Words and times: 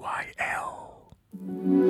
YL. 0.00 1.89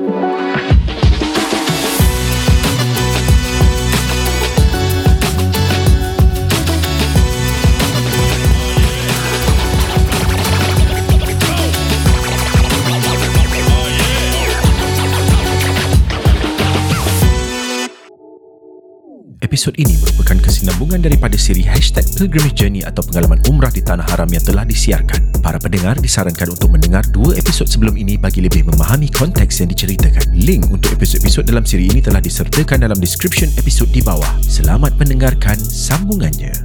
Episod 19.60 19.76
ini 19.76 19.92
merupakan 20.00 20.40
kesinambungan 20.40 21.04
daripada 21.04 21.36
siri 21.36 21.60
hashtag 21.60 22.08
Pilgrimage 22.16 22.64
Journey 22.64 22.80
atau 22.80 23.04
pengalaman 23.04 23.44
umrah 23.44 23.68
di 23.68 23.84
Tanah 23.84 24.08
Haram 24.08 24.24
yang 24.32 24.40
telah 24.40 24.64
disiarkan. 24.64 25.36
Para 25.44 25.60
pendengar 25.60 26.00
disarankan 26.00 26.56
untuk 26.56 26.72
mendengar 26.72 27.04
dua 27.12 27.36
episod 27.36 27.68
sebelum 27.68 27.92
ini 28.00 28.16
bagi 28.16 28.40
lebih 28.40 28.64
memahami 28.64 29.12
konteks 29.12 29.60
yang 29.60 29.68
diceritakan. 29.68 30.32
Link 30.32 30.64
untuk 30.72 30.96
episod-episod 30.96 31.44
dalam 31.44 31.68
siri 31.68 31.92
ini 31.92 32.00
telah 32.00 32.24
disertakan 32.24 32.88
dalam 32.88 32.96
description 33.04 33.52
episod 33.60 33.84
di 33.92 34.00
bawah. 34.00 34.32
Selamat 34.40 34.96
mendengarkan 34.96 35.60
sambungannya. 35.60 36.56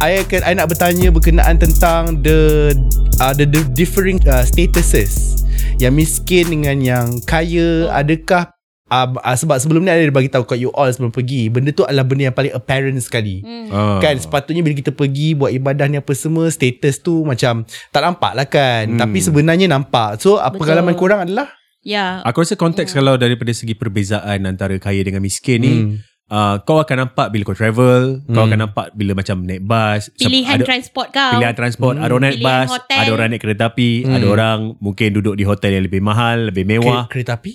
I 0.00 0.24
akan 0.24 0.40
I 0.48 0.56
nak 0.56 0.72
bertanya 0.72 1.12
berkenaan 1.12 1.60
tentang 1.60 2.24
the 2.24 2.72
uh, 3.20 3.36
the, 3.36 3.44
the 3.44 3.68
differing 3.76 4.16
uh, 4.24 4.48
statuses 4.48 5.44
yang 5.76 5.92
miskin 5.92 6.48
dengan 6.48 6.80
yang 6.80 7.06
kaya 7.28 7.92
adakah 7.92 8.48
uh, 8.88 9.08
uh, 9.14 9.32
sebab 9.34 9.56
sebelum 9.56 9.80
ni 9.80 9.90
ada 9.90 10.08
bagi 10.08 10.26
tahu 10.26 10.44
kat 10.44 10.58
you 10.58 10.68
all 10.70 10.86
sebelum 10.86 11.08
pergi 11.08 11.48
benda 11.48 11.70
tu 11.70 11.82
adalah 11.82 12.02
benda 12.02 12.22
yang 12.24 12.34
paling 12.34 12.50
apparent 12.50 12.98
sekali 12.98 13.40
Hmm. 13.40 13.68
Ah. 13.68 13.98
kan 13.98 14.14
sepatutnya 14.14 14.60
bila 14.60 14.74
kita 14.74 14.90
pergi 14.90 15.32
buat 15.32 15.48
ibadah 15.50 15.86
ni 15.86 15.96
apa 15.96 16.12
semua 16.12 16.48
status 16.48 16.98
tu 16.98 17.22
macam 17.22 17.62
tak 17.88 18.00
nampak 18.00 18.32
lah 18.32 18.44
kan 18.44 18.84
Hmm. 18.86 18.98
tapi 18.98 19.18
sebenarnya 19.18 19.66
nampak 19.66 20.16
so 20.16 20.36
Betul. 20.36 20.58
pengalaman 20.58 20.94
korang 20.94 21.22
adalah 21.22 21.48
Ya. 21.80 22.20
Aku 22.22 22.42
rasa 22.42 22.52
konteks 22.54 22.90
kalau 22.90 23.14
daripada 23.14 23.48
segi 23.50 23.72
perbezaan 23.72 24.44
antara 24.44 24.76
kaya 24.76 25.00
dengan 25.00 25.22
miskin 25.22 25.58
ni, 25.58 25.72
Hmm. 25.72 25.92
uh, 26.28 26.56
kau 26.60 26.76
akan 26.76 27.06
nampak 27.06 27.30
bila 27.30 27.46
kau 27.46 27.54
travel, 27.54 28.20
kau 28.24 28.34
Hmm. 28.34 28.46
akan 28.46 28.58
nampak 28.60 28.86
bila 28.92 29.14
macam 29.14 29.40
naik 29.40 29.62
bas, 29.62 30.10
Pilihan 30.12 30.58
ada, 30.58 30.66
transport 30.66 31.08
kau. 31.08 31.32
pilihan 31.32 31.54
transport, 31.54 31.94
Hmm. 31.94 32.02
ada 32.02 32.12
orang 32.12 32.24
naik 32.28 32.36
Pilihan 32.36 32.58
bas, 32.60 32.68
hotel. 32.68 32.98
ada 32.98 33.10
orang 33.10 33.26
naik 33.30 33.40
kereta 33.40 33.64
api, 33.68 33.90
Hmm. 34.02 34.10
ada 34.12 34.26
orang 34.26 34.58
mungkin 34.76 35.08
duduk 35.12 35.34
di 35.34 35.44
hotel 35.44 35.70
yang 35.72 35.84
lebih 35.86 36.02
mahal, 36.02 36.50
lebih 36.50 36.64
mewah. 36.66 37.06
Ke- 37.06 37.14
kereta 37.14 37.38
api 37.38 37.52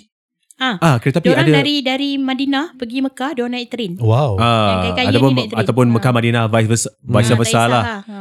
Ha. 0.64 0.70
Ah, 0.80 0.96
kereta 0.98 1.20
api 1.20 1.30
ada 1.30 1.52
dari 1.52 1.76
dari 1.82 2.10
Madinah 2.16 2.72
pergi 2.74 3.00
Mekah, 3.00 3.32
dia 3.34 3.44
naik 3.46 3.68
train. 3.68 3.94
wow 3.98 4.38
Ah, 4.38 4.88
ataupun 5.04 5.32
naik 5.34 5.50
train. 5.50 5.60
ataupun 5.60 5.86
Ah. 5.86 5.94
Mekah 5.94 6.12
Madinah 6.14 6.44
vice 6.48 6.70
versa, 6.70 6.90
vice 6.96 7.12
Ah, 7.20 7.28
tak 7.28 7.38
versa 7.38 7.52
kisah 7.52 7.66
lah. 7.68 7.84
Ha. 8.02 8.18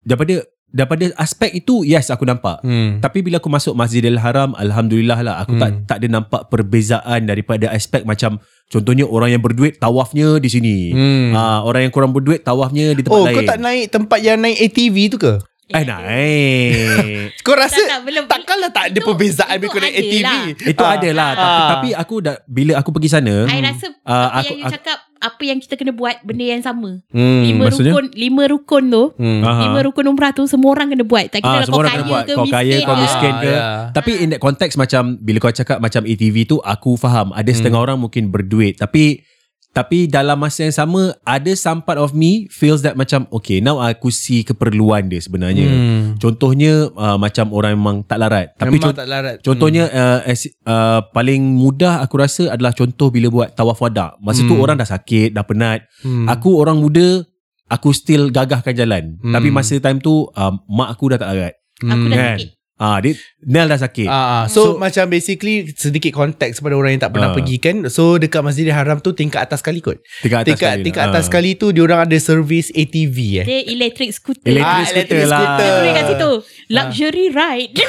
Daripada 0.00 0.34
daripada 0.68 1.04
aspek 1.16 1.52
itu 1.54 1.82
yes 1.82 2.08
aku 2.08 2.24
nampak. 2.24 2.58
hmm. 2.60 2.98
Tapi 2.98 3.20
bila 3.20 3.36
aku 3.36 3.46
masuk 3.46 3.74
Masjidil 3.74 4.16
Haram 4.16 4.56
Alhamdulillah 4.56 5.20
lah 5.20 5.34
Aku 5.40 5.54
tak 5.54 5.68
Hmm. 5.68 5.84
tak 5.84 5.96
ada 5.98 6.08
nampak 6.10 6.48
perbezaan 6.48 7.20
Daripada 7.22 7.68
aspek 7.68 8.02
macam 8.02 8.40
Contohnya 8.66 9.04
orang 9.04 9.30
yang 9.30 9.44
berduit 9.44 9.76
Tawafnya 9.76 10.38
di 10.38 10.48
sini 10.48 10.76
Hmm. 10.88 11.36
Ah, 11.36 11.60
Orang 11.60 11.84
yang 11.84 11.92
kurang 11.92 12.10
berduit 12.10 12.40
Tawafnya 12.40 12.96
di 12.96 13.04
tempat 13.04 13.12
Oh 13.12 13.20
lain 13.22 13.36
kau 13.36 13.44
tak 13.44 13.60
naik 13.60 13.84
tempat 13.90 14.18
yang 14.18 14.40
naik 14.40 14.58
ATV 14.62 14.96
tu 15.08 15.18
ke? 15.18 15.34
Eh 15.72 15.84
naik 15.84 17.40
Kau 17.40 17.52
rasa 17.52 17.74
Tak, 17.74 17.88
tak, 17.88 18.00
belum. 18.04 18.24
Takkanlah 18.24 18.70
tak 18.70 18.84
ada 18.86 18.94
Itu- 18.94 19.04
perbezaan 19.04 19.54
itu 19.54 19.64
bila 19.64 19.72
kau 19.72 19.80
ATV 19.82 20.14
lah. 20.20 20.42
Itu 20.64 20.82
Ah. 20.82 20.92
ada 20.94 21.08
lah 21.10 21.30
tapi, 21.32 21.48
Ah. 21.54 21.68
tapi 21.70 21.88
aku 21.92 22.14
dah 22.20 22.36
Bila 22.44 22.72
aku 22.76 22.90
pergi 22.90 23.10
sana 23.10 23.34
I 23.46 23.58
rasa 23.60 23.86
Ah, 24.02 24.14
apa 24.32 24.40
aku- 24.40 24.46
yang 24.48 24.58
you 24.58 24.64
aku- 24.64 24.74
cakap 24.74 24.98
apa 25.22 25.42
yang 25.44 25.58
kita 25.60 25.74
kena 25.76 25.92
buat 25.92 26.18
benda 26.20 26.42
yang 26.44 26.58
sama. 26.60 26.98
hmm. 27.08 27.40
lima 27.44 27.62
maksudnya? 27.64 27.94
rukun 27.94 28.06
lima 28.12 28.42
rukun 28.44 28.84
tu, 28.84 29.04
Hmm. 29.14 29.38
Aha. 29.40 29.60
lima 29.62 29.78
rukun 29.80 30.04
umrah 30.04 30.32
tu 30.32 30.42
semua 30.44 30.74
orang 30.74 30.90
kena 30.90 31.04
buat. 31.04 31.30
Tak 31.30 31.38
kira 31.38 31.46
Ah, 31.48 31.60
lah 31.60 31.66
kau 31.68 31.78
kaya 31.80 32.02
buat. 32.02 32.24
ke 32.24 32.32
Kau 32.32 32.42
kaya, 32.44 32.58
miskin 32.66 32.82
kau 32.82 32.90
ke. 32.92 33.00
miskin 33.00 33.34
ke. 33.38 33.46
ya. 33.48 33.62
Tapi 33.92 34.12
in 34.18 34.28
that 34.28 34.40
context 34.40 34.74
macam 34.74 35.14
Bila 35.16 35.38
kau 35.38 35.52
cakap 35.52 35.78
macam 35.78 36.02
ATV 36.02 36.42
tu 36.44 36.58
Aku 36.58 36.94
faham 36.96 37.30
Ada 37.30 37.50
setengah 37.52 37.78
orang 37.78 37.94
mungkin 37.96 38.28
berduit 38.28 38.74
Tapi 38.76 39.22
Tapi 39.72 40.04
dalam 40.04 40.36
masa 40.36 40.62
yang 40.62 40.76
sama 40.76 41.16
Ada 41.22 41.52
some 41.52 41.80
part 41.80 41.96
of 41.96 42.12
me 42.12 42.44
Feels 42.46 42.80
that 42.80 42.92
macam 42.92 43.24
Okay 43.32 43.58
now 43.58 43.76
aku 43.76 44.08
see 44.08 44.40
keperluan 44.42 45.08
dia 45.08 45.16
sebenarnya 45.18 45.64
Hmm. 45.64 46.04
Contohnya 46.16 46.86
uh, 46.88 47.16
Macam 47.16 47.50
orang 47.50 47.72
memang 47.74 47.96
tak 48.02 48.18
larat 48.18 48.52
Tapi 48.54 48.76
Memang 48.76 48.92
tak 48.92 49.06
larat. 49.06 49.36
Contohnya 49.40 49.88
uh, 49.88 50.20
as, 50.22 50.44
uh, 50.62 51.00
Paling 51.08 51.40
mudah 51.40 51.98
aku 51.98 52.16
rasa 52.16 52.48
Adalah 52.48 52.70
contoh 52.70 53.08
bila 53.08 53.26
buat 53.28 53.48
tawaf 53.50 53.80
wada 53.80 54.12
Masa 54.18 54.40
tu 54.42 54.52
Hmm. 54.52 54.60
orang 54.60 54.76
dah 54.76 54.86
sakit 54.86 55.32
Dah 55.32 55.42
penat 55.42 55.88
Hmm. 56.00 56.28
Aku 56.28 56.52
orang 56.54 56.76
muda 56.76 57.24
Aku 57.66 57.90
still 57.90 58.28
gagahkan 58.28 58.72
jalan 58.72 59.16
Hmm. 59.18 59.32
Tapi 59.32 59.48
masa 59.48 59.76
time 59.78 59.96
tu 59.96 60.28
uh, 60.28 60.52
Mak 60.62 60.88
aku 60.90 61.04
dah 61.08 61.18
tak 61.18 61.28
larat 61.30 61.54
Aku 61.80 62.04
dah 62.06 62.14
Kan? 62.14 62.38
sakit. 62.38 62.61
Ah, 62.82 62.98
dia 62.98 63.14
Nel 63.40 63.66
dah 63.66 63.74
sakit. 63.76 64.06
Ah, 64.06 64.14
ah. 64.36 64.44
so, 64.46 64.60
So- 64.64 64.76
macam 64.76 65.06
basically 65.06 65.70
sedikit 65.72 66.10
konteks 66.12 66.58
kepada 66.58 66.74
orang 66.74 66.90
yang 66.92 67.00
tak 67.00 67.10
pernah 67.10 67.30
Ah. 67.30 67.34
pergi 67.34 67.56
kan. 67.56 67.76
So 67.86 68.14
dekat 68.16 68.38
Masjidil 68.40 68.70
Haram 68.70 68.98
tu 68.98 69.10
tingkat 69.12 69.38
atas 69.40 69.58
sekali 69.58 69.78
kot. 69.78 70.02
tingkat 70.20 70.42
atas 70.42 70.48
tingkat 70.48 70.70
sekali. 70.72 70.82
tingkat 70.84 71.00
Ah. 71.00 71.08
atas 71.08 71.22
sekali 71.24 71.50
tu 71.52 71.70
diorang 71.70 72.00
ada 72.00 72.16
servis 72.16 72.70
ATV 72.72 73.16
eh. 73.38 73.44
Dia 73.44 73.60
electric 73.68 74.10
scooter. 74.10 74.46
Electric 74.48 74.66
Ah, 74.66 74.82
scooter 74.84 74.98
electric 75.14 75.22
lah. 75.24 75.38
scooter. 75.38 75.62
Dia 75.62 75.78
boleh 75.78 75.92
kat 75.92 76.04
situ. 76.08 76.30
Luxury 76.68 77.26
ride. 77.30 77.76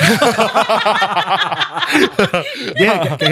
Dia 2.74 2.90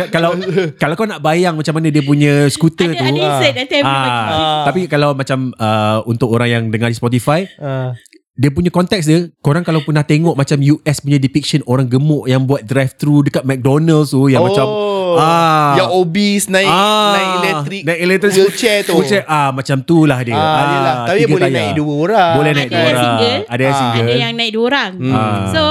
kalau 0.09 0.31
kalau 0.75 0.93
kau 0.95 1.05
nak 1.05 1.19
bayang 1.19 1.55
macam 1.55 1.73
mana 1.73 1.87
dia 1.87 2.01
punya 2.01 2.47
skuter 2.47 2.91
ada 2.91 2.97
tu. 2.97 3.05
ada 3.07 3.19
insert 3.19 3.53
nanti 3.55 3.73
I 3.73 3.81
boleh 3.81 3.99
bagi. 3.99 4.09
Ah, 4.11 4.29
Ah. 4.31 4.63
Tapi 4.63 4.79
kalau 4.87 5.09
macam 5.11 5.39
uh, 5.53 5.99
untuk 6.05 6.29
orang 6.29 6.49
yang 6.49 6.63
dengar 6.67 6.87
di 6.87 6.95
Spotify, 6.95 7.45
Ah. 7.57 7.93
Dia 8.41 8.49
punya 8.49 8.67
konteks 8.67 9.05
dia, 9.05 9.29
korang 9.37 9.61
kalau 9.61 9.79
pernah 9.79 10.01
tengok 10.01 10.33
macam 10.33 10.57
US 10.57 10.97
punya 10.97 11.15
depiction 11.15 11.61
orang 11.63 11.85
gemuk 11.85 12.25
yang 12.25 12.41
buat 12.41 12.65
drive 12.65 12.97
thru 12.97 13.21
dekat 13.21 13.45
McDonald's 13.45 14.09
tu 14.09 14.25
yang 14.25 14.41
oh, 14.41 14.49
macam 14.49 14.65
ah 15.13 15.77
yang 15.77 15.89
obese 15.93 16.49
naik 16.49 16.65
ah, 16.65 17.13
naik 17.13 17.29
elektrik 17.37 17.81
naik 17.83 17.99
electric 18.01 18.31
wheelchair 18.33 18.77
tu. 18.81 18.93
Wheelchair, 18.95 19.23
ah 19.27 19.53
macam 19.53 19.77
tu 19.81 20.03
lah 20.03 20.19
dia. 20.21 20.33
Ah, 20.33 20.41
yelah. 20.65 20.95
Tapi 21.05 21.19
tiga 21.19 21.29
boleh 21.29 21.45
tayar. 21.45 21.57
naik 21.59 21.71
dua 21.75 21.93
orang. 21.95 22.31
Boleh 22.33 22.51
naik 22.51 22.65
Ada 22.65 22.73
dua 22.73 22.81
yang 22.81 22.89
orang. 22.89 23.03
single. 23.05 23.39
Ada 23.45 23.61
yang 23.61 23.69
Ah. 23.69 23.79
single. 23.79 24.01
Ada 24.01 24.15
yang 24.17 24.33
naik 24.33 24.51
dua 24.51 24.63
orang. 24.65 24.91
Hmm. 24.97 25.39
So 25.51 25.61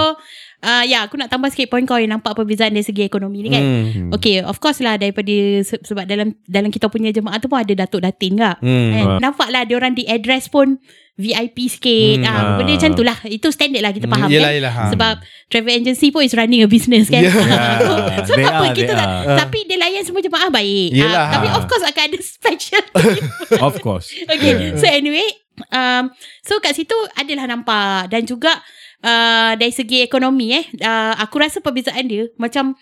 uh, 0.60 0.84
ya 0.84 0.98
aku 1.02 1.14
nak 1.16 1.28
tambah 1.28 1.48
sikit 1.48 1.66
point 1.68 1.84
kau 1.84 1.96
yang 1.96 2.12
nampak 2.12 2.32
perbezaan 2.34 2.70
dari 2.70 2.84
segi 2.84 3.02
ekonomi 3.02 3.38
ni 3.40 3.50
kan. 3.50 3.62
Hmm. 3.64 4.08
Okay 4.12 4.40
of 4.40 4.56
course 4.58 4.78
lah 4.78 4.94
daripada 4.94 5.32
se- 5.60 5.82
sebab 5.82 6.04
dalam 6.04 6.36
dalam 6.44 6.68
kita 6.68 6.86
punya 6.86 7.10
jemaah 7.10 7.40
tu 7.40 7.48
pun 7.48 7.58
ada 7.58 7.72
datuk 7.74 8.00
datin 8.00 8.36
kak. 8.36 8.60
Hmm. 8.60 8.88
Kan? 8.92 9.04
Ah. 9.08 9.18
Nampak 9.20 9.48
lah 9.48 9.64
dia 9.64 9.74
orang 9.74 9.92
di 9.92 10.04
address 10.04 10.46
pun 10.46 10.76
VIP 11.20 11.68
sikit. 11.68 12.16
Hmm. 12.18 12.26
Ah, 12.26 12.32
Ah. 12.32 12.56
benda 12.56 12.72
macam 12.72 12.90
tu 12.90 13.02
lah. 13.02 13.18
Itu 13.22 13.48
standard 13.48 13.78
lah 13.78 13.92
kita 13.92 14.04
Hmm, 14.04 14.14
faham 14.16 14.28
yelah, 14.28 14.48
kan. 14.48 14.56
yelah, 14.56 14.72
ha. 14.72 14.84
Sebab 14.88 15.14
travel 15.46 15.72
agency 15.74 16.08
pun 16.08 16.20
is 16.20 16.32
running 16.32 16.60
a 16.60 16.68
business 16.68 17.06
kan. 17.06 17.20
Yeah. 17.20 17.36
so 18.26 18.32
They 18.32 18.42
tak 18.42 18.52
apa 18.52 18.64
are, 18.64 18.72
kita 18.72 18.88
they 18.88 18.96
tak. 18.96 19.06
are. 19.06 19.38
Tapi 19.38 19.58
dia 19.64 19.78
layan 19.78 20.02
semua 20.02 20.18
jemaah 20.18 20.48
baik. 20.48 20.90
Yelah. 20.90 21.14
Ah, 21.20 21.32
tapi 21.32 21.46
of 21.52 21.64
course 21.64 21.84
akan 21.84 22.02
ada 22.02 22.18
special. 22.34 22.84
Of 23.60 23.78
course. 23.78 24.08
Okay 24.24 24.72
So 24.74 24.86
anyway 24.86 25.26
um, 25.68 26.08
So 26.40 26.56
kat 26.56 26.72
situ 26.72 26.94
Adalah 27.12 27.44
nampak 27.46 28.08
Dan 28.08 28.24
juga 28.24 28.54
uh, 29.00 29.52
Dari 29.52 29.68
segi 29.70 30.00
ekonomi 30.00 30.52
eh 30.52 30.64
uh, 30.80 31.18
Aku 31.20 31.36
rasa 31.36 31.58
perbezaan 31.58 32.06
dia 32.06 32.30
Macam 32.36 32.78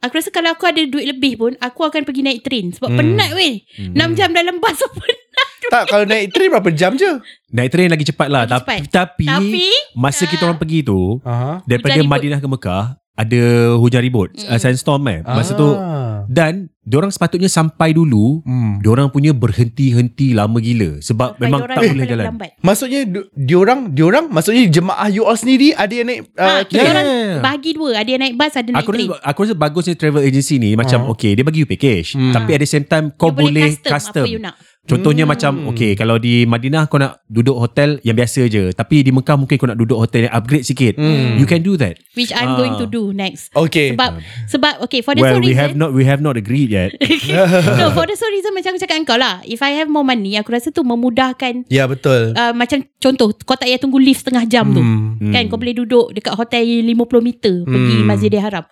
Aku 0.00 0.12
rasa 0.14 0.28
kalau 0.28 0.50
aku 0.50 0.64
ada 0.64 0.80
duit 0.82 1.06
lebih 1.06 1.36
pun 1.36 1.52
Aku 1.58 1.82
akan 1.82 2.04
pergi 2.04 2.22
naik 2.22 2.40
train 2.40 2.70
Sebab 2.70 2.88
Hmm. 2.88 2.98
penat 3.16 3.30
weh 3.32 3.64
6 3.76 3.96
jam 4.14 4.30
dalam 4.30 4.56
bas 4.58 4.76
tu 4.76 4.86
penat 4.88 5.49
Tak 5.62 5.82
kalau 5.86 6.04
naik 6.04 6.30
train 6.30 6.48
berapa 6.48 6.70
jam 6.70 6.94
je? 6.94 7.10
Naik 7.50 7.68
train 7.68 7.88
lagi 7.88 8.04
cepat 8.04 8.26
lah. 8.26 8.42
Lagi 8.42 8.54
Tapi, 8.56 8.74
cepat. 8.80 8.88
tapi, 8.88 9.26
Tapi 9.26 9.66
masa 9.92 10.24
kita 10.24 10.42
orang 10.42 10.56
pergi 10.56 10.80
tu, 10.80 11.20
Aha. 11.20 11.60
daripada 11.62 11.92
Hujan 11.92 12.02
ribut. 12.02 12.14
Madinah 12.14 12.38
ke 12.38 12.48
Mekah, 12.48 12.84
ada 13.12 13.40
hujan 13.76 14.00
ribut. 14.00 14.28
Mm. 14.32 14.46
Uh, 14.46 14.58
sandstorm 14.58 15.04
eh. 15.06 15.20
Masa 15.20 15.52
tu, 15.52 15.68
Ah. 15.70 16.24
dan 16.26 16.52
diorang 16.82 17.08
sepatutnya 17.08 17.46
sampai 17.46 17.92
dulu, 17.92 18.40
Hmm. 18.40 18.80
diorang 18.80 19.08
punya 19.08 19.30
berhenti-henti 19.30 20.32
lama 20.32 20.56
gila. 20.56 20.98
Sebab 20.98 21.36
Sampai 21.36 21.42
memang 21.42 21.60
tak 21.62 21.82
boleh 21.86 22.06
jalan. 22.06 22.26
lambat. 22.26 22.50
Maksudnya 22.60 23.00
diorang 23.34 23.80
diorang 23.90 24.24
maksudnya 24.26 24.64
jemaah 24.66 25.06
you 25.06 25.22
all 25.22 25.34
sendiri 25.34 25.70
ada 25.72 25.90
yang 25.90 26.06
naik 26.06 26.20
Ha, 26.32 26.42
uh, 26.42 26.60
kita 26.62 26.78
yeah. 26.78 26.90
orang 26.90 27.06
bahagi 27.40 27.70
dua 27.72 27.90
Ada 27.94 28.08
yang 28.08 28.22
naik 28.22 28.34
bas 28.34 28.52
Ada 28.52 28.68
naik 28.68 28.80
Aku 28.80 28.90
train 28.90 29.06
rasa, 29.06 29.20
aku 29.22 29.38
rasa 29.42 29.54
bagusnya 29.54 29.94
travel 29.94 30.22
agency 30.22 30.56
ni 30.56 30.72
macam 30.72 30.98
Ah. 31.02 31.12
okay 31.12 31.32
dia 31.32 31.42
bagi 31.42 31.60
you 31.60 31.68
package 31.68 32.08
Hmm. 32.12 32.32
tapi 32.32 32.50
at 32.52 32.60
the 32.60 32.70
same 32.70 32.82
time 32.82 33.12
kau 33.12 33.28
Dia 33.28 33.38
boleh 33.38 33.68
custom, 33.74 33.92
custom, 33.92 34.24
Apa 34.24 34.30
you 34.30 34.40
nak 34.40 34.54
Contohnya 34.90 35.22
Hmm. 35.22 35.30
macam 35.30 35.52
okay 35.68 35.94
kalau 35.94 36.16
di 36.16 36.42
Madinah 36.42 36.84
kau 36.84 36.98
nak 36.98 37.22
duduk 37.24 37.54
hotel 37.54 38.02
yang 38.02 38.12
biasa 38.12 38.44
je 38.46 38.74
tapi 38.74 39.00
di 39.00 39.08
Mekah 39.08 39.36
mungkin 39.36 39.54
kau 39.54 39.64
nak 39.64 39.76
duduk 39.76 39.96
hotel 39.96 40.26
yang 40.26 40.34
upgrade 40.34 40.62
sikit. 40.62 40.94
Hmm. 40.94 41.38
You 41.38 41.46
can 41.46 41.62
do 41.62 41.78
that. 41.78 41.96
Which 42.12 42.30
I'm 42.30 42.52
Ah. 42.52 42.58
going 42.58 42.74
to 42.76 42.86
do 42.86 43.12
next 43.12 43.52
Okay. 43.52 43.94
Sebab 43.94 44.18
Sebab 44.48 44.74
okay 44.82 45.00
For 45.00 45.14
the 45.14 45.22
well, 45.22 45.32
sole 45.32 45.40
we 45.40 45.54
reason 45.54 45.62
have 45.62 45.74
not 45.74 45.90
we 45.90 46.02
have 46.02 46.18
not 46.18 46.34
agreed 46.34 46.68
yet. 46.68 46.90
no, 47.78 47.90
for 47.90 48.04
the 48.04 48.14
sole 48.14 48.30
reason 48.30 48.50
macam 48.50 48.74
aku 48.74 48.80
cakap 48.80 48.94
dengan 48.96 49.06
kau 49.06 49.16
lah. 49.16 49.34
If 49.44 49.60
I 49.60 49.76
have 49.76 49.86
more 49.86 50.02
money, 50.02 50.34
aku 50.34 50.50
rasa 50.50 50.68
tu 50.68 50.82
memudahkan 50.82 51.68
Ya 51.68 51.86
betul. 51.86 52.34
uh, 52.34 52.50
macam 52.50 52.82
contoh 52.96 53.30
kau 53.38 53.54
tak 53.54 53.66
payah 53.66 53.78
tunggu 53.78 53.96
lift 53.96 54.22
setengah 54.22 54.44
jam 54.44 54.66
tu. 54.68 54.80
Hmm. 54.80 55.30
Kan 55.30 55.46
kau 55.46 55.56
boleh 55.56 55.76
duduk 55.76 56.10
dekat 56.10 56.34
hotel 56.34 56.66
50 56.82 56.90
meter 57.20 57.54
pergi 57.62 57.94
Hmm. 57.96 58.06
Masjidil 58.06 58.40
Haram. 58.40 58.64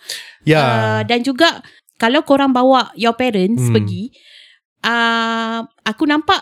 Ya. 0.43 0.59
Uh, 0.59 1.01
dan 1.05 1.21
juga 1.21 1.63
kalau 1.95 2.23
korang 2.23 2.51
bawa 2.51 2.91
your 2.95 3.13
parents 3.13 3.63
Hmm. 3.65 3.75
pergi 3.75 4.11
uh, 4.85 5.65
aku 5.87 6.05
nampak 6.05 6.39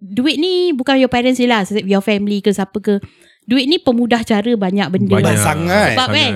duit 0.00 0.40
ni 0.40 0.72
bukan 0.72 0.96
your 0.96 1.12
parents 1.12 1.36
je 1.36 1.46
lah, 1.46 1.64
your 1.84 2.04
family 2.04 2.40
ke 2.40 2.50
siapa 2.52 2.80
ke. 2.80 3.00
duit 3.50 3.66
ni 3.66 3.82
pemudah 3.82 4.22
cara 4.22 4.54
banyak 4.54 4.88
benda. 4.94 5.18
Banyak 5.18 5.34
lah. 5.34 5.42
sangat. 5.42 5.88
Sebab 5.98 6.08
kan 6.14 6.32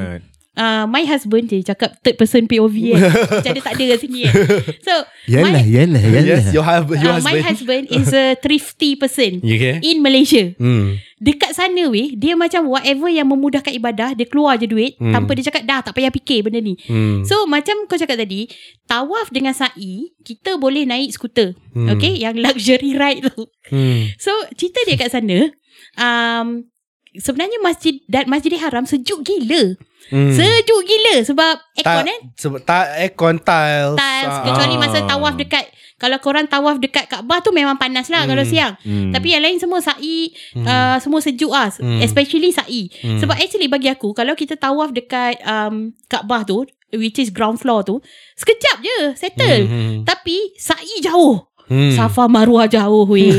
uh, 0.55 0.85
my 0.85 1.03
husband 1.03 1.47
je 1.47 1.61
cakap 1.61 1.95
third 2.01 2.15
person 2.15 2.47
POV 2.47 2.95
kan. 2.95 3.01
Macam 3.39 3.51
dia 3.53 3.63
tak 3.63 3.75
ada 3.75 3.85
kat 3.91 3.99
sini 4.01 4.21
kan. 4.25 4.35
So 4.81 4.95
Yalah, 5.27 5.51
my, 5.51 5.65
yalah, 5.65 6.03
yalah. 6.03 6.23
Yes, 6.25 6.45
your, 6.51 6.63
hus- 6.63 6.95
your 6.95 7.15
uh, 7.15 7.21
my 7.21 7.39
husband. 7.39 7.45
husband 7.45 7.85
is 7.91 8.09
a 8.11 8.35
thrifty 8.45 8.95
person 8.95 9.41
okay? 9.41 9.81
in 9.81 10.01
Malaysia. 10.01 10.53
Hmm. 10.57 11.01
Dekat 11.17 11.57
sana 11.57 11.89
weh, 11.89 12.13
dia 12.13 12.37
macam 12.37 12.69
whatever 12.69 13.09
yang 13.09 13.25
memudahkan 13.25 13.73
ibadah, 13.73 14.13
dia 14.13 14.29
keluar 14.29 14.57
je 14.57 14.69
duit 14.69 14.93
Hmm. 15.01 15.11
tanpa 15.11 15.33
dia 15.33 15.49
cakap 15.49 15.65
dah 15.65 15.81
tak 15.81 15.97
payah 15.97 16.13
fikir 16.13 16.45
benda 16.45 16.61
ni. 16.61 16.77
Hmm. 16.85 17.25
So 17.25 17.45
macam 17.45 17.89
kau 17.89 17.97
cakap 17.97 18.21
tadi, 18.21 18.45
tawaf 18.85 19.33
dengan 19.33 19.51
sa'i, 19.51 20.13
kita 20.21 20.55
boleh 20.55 20.85
naik 20.85 21.11
skuter. 21.11 21.57
Hmm. 21.73 21.89
Okay, 21.91 22.21
yang 22.21 22.37
luxury 22.37 22.93
ride 22.95 23.25
tu. 23.27 23.49
Hmm. 23.73 24.13
So 24.17 24.31
cerita 24.53 24.85
dia 24.85 24.95
kat 24.95 25.11
sana, 25.11 25.49
um, 25.97 26.69
sebenarnya 27.15 27.59
masjid 27.61 27.95
dan 28.05 28.27
Masjidil 28.27 28.59
Haram 28.59 28.85
sejuk 28.85 29.23
gila. 29.23 29.79
Hmm. 30.07 30.31
Sejuk 30.31 30.81
gila 30.85 31.25
sebab 31.25 31.55
aircon 31.75 32.05
kan. 32.05 32.21
sebab 32.37 32.59
tak 32.63 32.85
aircon 32.99 33.37
tiles. 33.39 33.97
Tiles, 33.97 34.35
Ah. 34.35 34.45
kecuali 34.45 34.75
masa 34.77 34.99
tawaf 35.01 35.35
dekat 35.35 35.65
kalau 35.95 36.19
korang 36.19 36.45
tawaf 36.45 36.77
dekat 36.77 37.07
Kaabah 37.07 37.41
tu 37.41 37.49
memang 37.51 37.79
panas 37.79 38.11
lah 38.11 38.23
Hmm. 38.23 38.31
kalau 38.31 38.45
siang. 38.45 38.75
Hmm. 38.83 39.09
Tapi 39.11 39.33
yang 39.33 39.41
lain 39.41 39.57
semua 39.57 39.81
sa'i 39.81 40.35
uh, 40.59 40.99
semua 40.99 41.19
sejuk 41.19 41.49
ah, 41.51 41.73
Hmm. 41.73 42.03
especially 42.03 42.51
sa'i. 42.51 42.91
Hmm. 43.01 43.17
Sebab 43.17 43.35
actually 43.35 43.67
bagi 43.67 43.89
aku 43.89 44.13
kalau 44.13 44.35
kita 44.35 44.55
tawaf 44.55 44.93
dekat 44.93 45.41
um, 45.41 45.95
Kaabah 46.05 46.45
tu 46.45 46.67
which 46.93 47.19
is 47.19 47.31
ground 47.31 47.59
floor 47.59 47.83
tu, 47.83 47.99
sekejap 48.37 48.77
je 48.79 48.97
settle. 49.17 49.65
Hmm. 49.65 49.97
Tapi 50.05 50.55
sa'i 50.55 51.01
jauh. 51.01 51.49
Hmm. 51.65 51.91
Safa 51.91 52.29
Marwah 52.29 52.69
jauh 52.69 53.09
weh. 53.09 53.33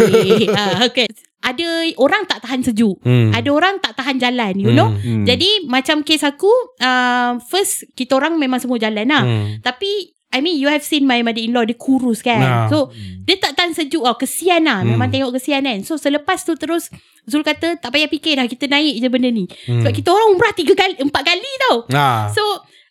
ah, 0.57 0.81
okay. 0.83 1.05
Ada 1.45 1.93
orang 2.01 2.25
tak 2.25 2.41
tahan 2.41 2.65
sejuk. 2.65 2.97
Hmm. 3.05 3.29
Ada 3.29 3.49
orang 3.53 3.77
tak 3.77 3.93
tahan 3.93 4.17
jalan, 4.17 4.57
you 4.57 4.73
know. 4.73 4.89
Hmm. 4.89 5.29
Jadi 5.29 5.69
macam 5.69 6.01
kes 6.01 6.25
aku 6.25 6.49
uh, 6.81 7.37
first 7.45 7.85
kita 7.93 8.17
orang 8.17 8.35
memang 8.35 8.57
semua 8.57 8.81
jalan 8.81 9.05
lah. 9.05 9.21
Hmm. 9.21 9.61
Tapi 9.61 10.09
I 10.33 10.41
mean 10.41 10.57
you 10.57 10.67
have 10.67 10.81
seen 10.81 11.05
my 11.05 11.21
mother-in-law 11.21 11.63
dia 11.63 11.77
kurus 11.77 12.19
kan. 12.19 12.41
Nah. 12.41 12.65
So 12.67 12.89
dia 13.23 13.37
tak 13.37 13.55
tahan 13.55 13.71
sejuk 13.71 14.01
tau. 14.01 14.17
Kesian 14.17 14.65
lah. 14.65 14.81
Memang 14.81 15.07
Hmm. 15.07 15.29
tengok 15.29 15.37
kesian 15.37 15.63
kan. 15.63 15.79
So 15.85 15.95
selepas 15.95 16.41
tu 16.41 16.57
terus 16.57 16.89
Zul 17.25 17.41
kata 17.41 17.81
tak 17.81 17.89
payah 17.89 18.05
fikir 18.05 18.37
dah 18.37 18.45
kita 18.45 18.65
naik 18.65 19.01
je 19.01 19.07
benda 19.09 19.29
ni. 19.29 19.45
Hmm. 19.65 19.81
Sebab 19.81 19.93
kita 19.93 20.09
orang 20.09 20.27
umrah 20.29 20.53
tiga 20.53 20.73
kali, 20.73 20.93
empat 20.99 21.23
kali 21.23 21.51
tau. 21.69 21.77
Ah. 21.89 22.29
So 22.29 22.41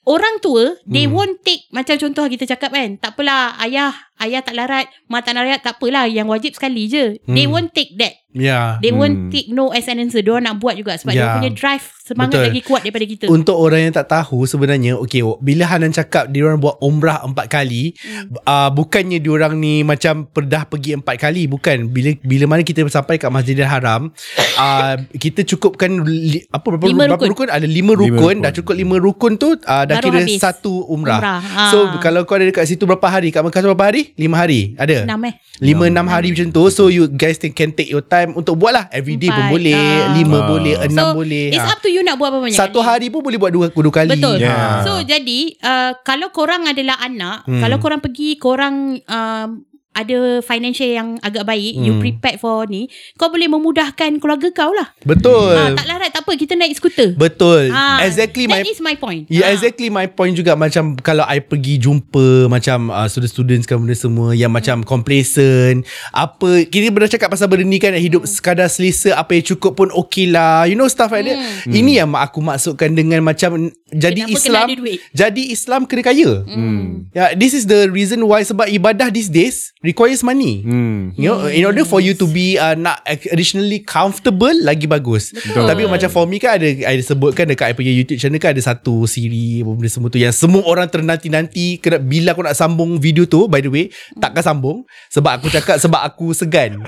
orang 0.04 0.36
tua 0.38 0.74
they 0.84 1.06
Hmm. 1.06 1.14
won't 1.14 1.36
take 1.40 1.64
macam 1.70 1.94
contoh 1.96 2.26
kita 2.26 2.44
cakap 2.44 2.72
kan. 2.72 2.98
Tak 2.98 3.14
apalah 3.14 3.54
ayah 3.62 3.94
ayah 4.16 4.40
tak 4.40 4.54
larat, 4.54 4.86
mak 5.04 5.22
tak 5.22 5.34
larat 5.34 5.58
tak 5.58 5.74
apalah 5.74 6.04
yang 6.04 6.26
wajib 6.26 6.52
sekali 6.52 6.86
je. 6.86 7.18
They 7.24 7.44
Hmm. 7.44 7.52
won't 7.52 7.70
take 7.70 7.96
that. 7.96 8.14
Ya. 8.30 8.78
They 8.78 8.90
Hmm. 8.90 8.98
won't 8.98 9.18
take 9.28 9.46
no 9.48 9.70
as 9.70 9.86
an 9.86 9.98
answer. 9.98 10.18
Diorang 10.18 10.42
nak 10.42 10.58
buat 10.58 10.74
juga 10.74 10.94
sebab 10.94 11.10
Ya. 11.10 11.16
yeah. 11.16 11.26
dia 11.28 11.36
punya 11.40 11.52
drive 11.52 11.84
semangat 12.00 12.34
Betul. 12.34 12.44
lagi 12.44 12.60
kuat 12.62 12.80
daripada 12.82 13.06
kita. 13.06 13.24
Untuk 13.28 13.54
orang 13.54 13.80
yang 13.80 13.94
tak 13.94 14.08
tahu 14.08 14.42
sebenarnya 14.44 14.92
okay, 14.96 15.22
bila 15.38 15.64
Hanan 15.64 15.90
cakap 15.90 16.26
dia 16.28 16.42
orang 16.42 16.58
buat 16.58 16.76
umrah 16.80 17.22
empat 17.22 17.46
kali 17.48 17.94
Hmm. 17.96 18.34
uh, 18.40 18.70
bukannya 18.70 19.18
dia 19.18 19.30
orang 19.30 19.54
ni 19.54 19.82
macam 19.82 20.26
perdah 20.26 20.62
pergi 20.64 20.96
empat 20.96 21.16
kali 21.16 21.46
bukan 21.46 21.86
bila 21.88 22.10
bila 22.20 22.44
mana 22.48 22.62
kita 22.62 22.82
sampai 22.88 23.16
kat 23.16 23.30
Masjidil 23.30 23.64
Haram 23.64 24.10
uh, 24.56 24.94
kita 25.12 25.42
cukupkan 25.44 26.02
li, 26.02 26.42
apa 26.44 26.66
berapa, 26.66 26.84
Lima 26.84 27.06
berapa 27.06 27.14
rukun. 27.20 27.30
rukun 27.30 27.48
ada 27.50 27.64
lima 27.64 27.92
Lima 27.92 27.92
rukun, 27.94 28.14
rukun. 28.34 28.36
dah 28.40 28.52
cukup 28.52 28.74
lima 28.74 28.96
rukun 28.96 29.32
tu 29.36 29.48
uh, 29.54 29.84
dah 29.84 29.96
Baru 29.96 30.04
kira 30.04 30.20
habis. 30.20 30.38
satu 30.38 30.84
umrah, 30.86 31.18
Umrah. 31.18 31.40
Ah. 31.40 31.70
so 31.70 31.76
kalau 31.98 32.24
kau 32.24 32.34
ada 32.34 32.44
dekat 32.44 32.66
situ 32.66 32.82
berapa 32.82 33.06
hari 33.06 33.30
kat 33.30 33.40
Mekah 33.40 33.62
berapa 33.64 33.86
hari 33.86 34.03
lima 34.14 34.36
hari 34.36 34.76
ada 34.76 35.04
Enam 35.04 35.20
eh. 35.24 35.34
Lima 35.56 35.86
enam 35.86 36.04
hari 36.04 36.30
macam 36.30 36.50
tu 36.50 36.66
So 36.68 36.86
you 36.86 37.06
guys 37.06 37.38
can 37.38 37.50
can 37.50 37.70
take 37.70 37.86
your 37.86 38.02
time 38.02 38.34
Untuk 38.34 38.56
buat 38.56 38.70
lah 38.70 38.84
Everyday 38.90 39.28
pun 39.28 39.38
Empat. 39.38 39.52
boleh 39.54 39.76
Ah. 39.76 40.10
Lima 40.12 40.36
Ah. 40.36 40.42
boleh 40.44 40.74
Enam 40.82 41.04
so, 41.04 41.14
boleh 41.14 41.44
It's 41.48 41.62
Ah. 41.62 41.72
up 41.72 41.78
to 41.78 41.88
you 41.88 42.00
nak 42.00 42.14
buat 42.14 42.28
berapa 42.28 42.44
banyak 42.44 42.58
Satu 42.58 42.78
hari 42.78 43.06
pun 43.08 43.20
boleh 43.20 43.38
buat 43.38 43.48
dua, 43.48 43.66
dua 43.70 43.92
kali 43.94 44.10
Betul. 44.10 44.42
Yeah. 44.42 44.82
So 44.82 44.98
jadi 45.00 45.38
uh, 45.56 45.92
kalau 46.02 46.28
korang 46.30 46.66
adalah 46.66 46.98
anak, 46.98 47.46
Hmm. 47.46 47.60
kalau 47.60 47.78
korang 47.78 48.00
pergi 48.00 48.34
korang 48.36 48.98
um, 49.00 49.48
ada 49.94 50.18
financial 50.40 50.86
yang 50.86 51.08
agak 51.20 51.42
baik, 51.42 51.72
hmm. 51.72 51.82
you 51.82 51.92
Hmm. 51.94 52.02
prepared 52.02 52.36
for 52.36 52.66
ni, 52.66 52.90
kau 53.14 53.30
boleh 53.30 53.46
memudahkan 53.46 54.18
keluarga 54.18 54.50
kau 54.50 54.70
lah. 54.70 54.90
Betul 55.00 55.54
Ah, 55.54 55.70
tak 55.72 55.86
larat 55.86 56.10
tak 56.10 56.22
apa, 56.22 56.34
kita 56.34 56.54
naik 56.54 56.74
skuter. 56.74 57.14
Betul 57.14 57.70
Ah, 57.70 58.02
Exactly 58.02 58.44
my 58.44 58.60
That 58.60 58.68
is 58.68 58.80
my 58.80 58.94
point. 58.94 59.26
Yeah, 59.26 59.46
Ah. 59.46 59.54
exactly 59.54 59.88
my 59.88 60.06
point 60.06 60.34
juga 60.34 60.54
Macam 60.54 60.98
kalau 60.98 61.22
I 61.22 61.38
pergi 61.38 61.78
jumpa 61.78 62.46
Macam 62.46 62.88
uh, 62.88 63.06
student-student 63.06 63.62
kan 63.62 63.78
benda 63.78 63.94
semua 63.94 64.32
Yang 64.32 64.52
macam 64.52 64.76
complacent 64.82 65.84
Apa 66.10 66.64
Kita 66.64 66.90
pernah 66.90 67.06
cakap 67.06 67.28
pasal 67.28 67.46
benda 67.46 67.62
ni 67.62 67.78
kan 67.78 67.94
Hidup 67.94 68.24
sekadar 68.24 68.66
selesa 68.66 69.14
Apa 69.14 69.36
yang 69.36 69.46
cukup 69.46 69.72
pun 69.74 69.88
okay 69.90 70.26
lah 70.26 70.66
You 70.66 70.74
know 70.74 70.86
stuff 70.86 71.10
like 71.10 71.24
that 71.24 71.38
Ini 71.64 72.02
yang 72.02 72.12
aku 72.12 72.40
maksudkan 72.40 72.92
dengan 72.92 73.22
macam 73.22 73.70
Jadi 73.88 74.24
Kenapa 74.24 74.34
kena 74.34 74.38
Islam? 74.40 74.66
Jadi 75.12 75.42
Islam 75.48 75.80
kena 75.84 76.02
kaya 76.02 76.30
Hmm. 76.44 77.08
Yeah, 77.10 77.32
this 77.34 77.52
is 77.52 77.64
the 77.64 77.86
reason 77.86 78.24
why 78.24 78.42
sebab 78.42 78.66
ibadah 78.68 79.08
these 79.08 79.28
days 79.28 79.70
requires 79.84 80.20
money. 80.20 80.64
Hmm. 80.64 81.12
You 81.14 81.28
know, 81.28 81.44
in 81.46 81.62
order 81.62 81.84
for 81.84 82.00
you 82.00 82.12
to 82.14 82.26
be 82.26 82.56
uh, 82.56 82.72
nak 82.72 82.98
additionally 83.04 83.78
comfortable 83.78 84.24
lagi 84.58 84.86
bagus. 84.86 85.30
Betul. 85.30 85.68
Tapi 85.68 85.84
macam 85.84 86.08
for 86.08 86.24
me 86.24 86.38
kan 86.38 86.56
ada 86.56 86.64
I 86.64 86.98
sebutkan 86.98 87.44
dekat 87.44 87.68
I 87.68 87.74
punya 87.74 87.92
YouTube 87.92 88.16
channel 88.16 88.38
kan 88.38 88.50
ada 88.50 88.64
satu 88.64 89.04
siri 89.04 89.60
apa 89.60 89.70
benda 89.70 89.86
semua 89.86 90.08
tu 90.08 90.16
yang 90.16 90.32
semua 90.32 90.64
orang 90.64 90.88
ternanti-nanti 90.88 91.76
kena 91.76 91.98
bila 91.98 92.32
aku 92.32 92.42
nak 92.42 92.54
sambung 92.54 92.96
video 92.96 93.24
tu 93.24 93.44
by 93.44 93.60
the 93.60 93.68
way 93.68 93.84
takkan 94.16 94.40
sambung 94.42 94.82
sebab 95.08 95.36
aku 95.36 95.46
cakap 95.48 95.76
sebab 95.76 96.00
aku 96.00 96.32
segan. 96.32 96.80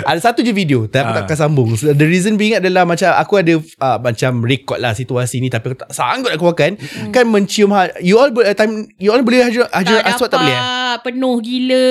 Ada 0.00 0.22
satu 0.24 0.40
je 0.40 0.50
video 0.50 0.86
tapi 0.86 1.02
aku 1.02 1.10
Ah. 1.10 1.16
takkan 1.20 1.36
sambung. 1.40 1.74
So, 1.74 1.90
the 1.90 2.04
reason 2.04 2.34
being 2.34 2.54
adalah 2.54 2.84
macam 2.84 3.10
aku 3.10 3.34
ada 3.36 3.54
uh, 3.56 3.98
macam 3.98 4.40
record 4.40 4.78
lah 4.78 4.92
situasi 4.92 5.38
ni 5.38 5.48
tapi 5.48 5.68
aku 5.68 5.78
tak 5.80 5.90
sanggup 5.90 6.28
nak 6.28 6.38
keluarkan 6.38 6.70
kan 7.10 7.24
mencium 7.24 7.70
ha- 7.70 7.98
you 7.98 8.14
all 8.14 8.30
boleh 8.30 8.52
time 8.52 8.86
you 8.96 9.08
all 9.08 9.18
boleh 9.18 9.42
hajar 9.42 9.66
hajar 9.68 9.98
tak 9.98 10.12
aswad 10.12 10.28
tak 10.28 10.38
boleh 10.40 10.54
eh? 10.54 10.62
Penuh 10.96 11.36
gila. 11.38 11.86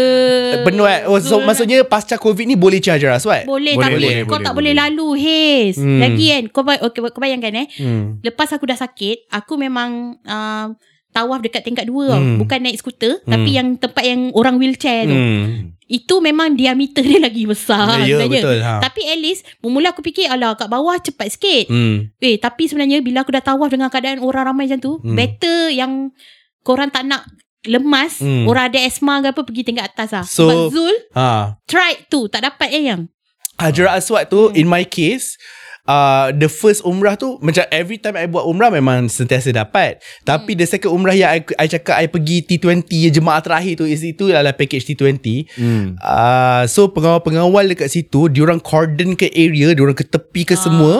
Eh 0.55 1.03
oh, 1.03 1.17
so 1.17 1.35
Zul, 1.35 1.43
maksudnya 1.43 1.81
pasca 1.83 2.15
covid 2.15 2.45
ni 2.45 2.53
boleh 2.53 2.77
cium 2.77 2.93
hajar 2.93 3.13
aswad 3.13 3.43
boleh, 3.43 3.73
Boleh, 3.73 3.83
tapi 3.83 3.95
boleh, 3.95 4.13
kau 4.21 4.35
boleh, 4.35 4.43
tak 4.43 4.53
boleh. 4.53 4.71
boleh 4.71 4.73
lalu 4.75 5.07
Haze. 5.17 5.77
Hmm. 5.77 5.99
Lagi 5.99 6.25
kan 6.27 6.43
kau, 6.49 6.61
ba- 6.61 6.81
okay, 6.81 6.99
kau 7.03 7.19
bayangkan 7.19 7.53
eh. 7.55 7.67
hmm. 7.73 8.21
Lepas 8.21 8.49
aku 8.49 8.63
dah 8.63 8.75
sakit, 8.75 9.29
aku 9.29 9.53
memang 9.55 9.89
uh, 10.21 10.67
tawaf 11.09 11.39
dekat 11.39 11.61
tingkat 11.61 11.85
dua 11.85 12.09
tau. 12.09 12.19
Hmm. 12.19 12.37
Bukan 12.37 12.59
naik 12.59 12.75
skuter, 12.75 13.17
Hmm. 13.19 13.31
tapi 13.31 13.49
yang 13.51 13.67
tempat 13.75 14.03
yang 14.03 14.29
orang 14.31 14.55
wheelchair 14.55 15.05
tu. 15.05 15.13
Hmm. 15.13 15.73
Itu 15.83 16.19
memang 16.19 16.55
diameter 16.55 17.03
dia 17.05 17.19
lagi 17.19 17.43
besar 17.43 18.01
Ya 18.01 18.17
sebenarnya. 18.17 18.41
betul 18.41 18.57
ha. 18.61 18.73
Tapi 18.79 19.01
at 19.03 19.19
least 19.19 19.43
Mula 19.59 19.91
aku 19.91 19.99
fikir 20.01 20.25
Alah 20.25 20.55
kat 20.55 20.65
bawah 20.65 20.95
cepat 20.95 21.27
sikit 21.29 21.67
Hmm. 21.67 22.07
Eh 22.17 22.39
tapi 22.39 22.65
sebenarnya 22.65 23.03
Bila 23.03 23.21
aku 23.21 23.29
dah 23.29 23.43
tawaf 23.43 23.67
Dengan 23.67 23.91
keadaan 23.91 24.17
orang 24.17 24.47
ramai 24.47 24.65
macam 24.65 24.79
tu 24.79 24.93
Hmm. 24.97 25.13
Better 25.13 25.69
yang 25.69 26.15
Korang 26.61 26.87
tak 26.87 27.03
nak 27.03 27.27
Lemas 27.65 28.19
Hmm. 28.19 28.43
Orang 28.45 28.67
ada 28.67 28.79
asma 28.79 29.19
ke 29.19 29.27
apa 29.29 29.41
Pergi 29.41 29.63
tingkat 29.63 29.87
atas 29.89 30.09
lah 30.11 30.25
So- 30.25 30.45
Sebab 30.45 30.57
Zul 30.69 30.95
Ha. 31.11 31.55
Tried 31.63 32.07
tu 32.07 32.27
Tak 32.27 32.43
dapat 32.43 32.69
eh 32.69 32.83
yang 32.85 33.07
Hajar 33.55 33.93
aswad 33.93 34.27
tu 34.27 34.51
in 34.51 34.65
my 34.65 34.83
case 34.83 35.35
Uh, 35.83 36.31
the 36.31 36.47
first 36.47 36.79
umrah 36.81 37.11
tu 37.13 37.35
Macam 37.37 37.67
every 37.67 37.99
time 37.99 38.15
I 38.15 38.23
buat 38.23 38.47
umrah 38.47 38.71
Memang 38.71 39.11
sentiasa 39.11 39.51
dapat 39.51 39.99
Tapi 40.21 40.55
the 40.55 40.63
second 40.63 40.95
umrah 40.95 41.11
Yang 41.11 41.43
I, 41.51 41.59
I 41.59 41.67
cakap 41.67 41.95
I 41.97 42.07
pergi 42.07 42.39
T20 42.41 42.87
yang 42.87 43.11
Jemaah 43.13 43.43
terakhir 43.43 43.75
tu 43.75 43.85
is, 43.85 43.99
Itu 43.99 44.31
adalah 44.31 44.55
package 44.55 44.87
T20 44.87 45.19
Hmm. 45.51 45.99
uh, 45.99 46.63
So 46.67 46.87
pengawal-pengawal 46.87 47.67
dekat 47.67 47.91
situ 47.91 48.31
Diorang 48.31 48.63
cordon 48.63 49.11
ke 49.13 49.27
area 49.29 49.75
Diorang 49.75 49.91
ke 49.93 50.07
tepi 50.07 50.47
ke 50.47 50.55
Ah. 50.55 50.61
semua 50.61 50.95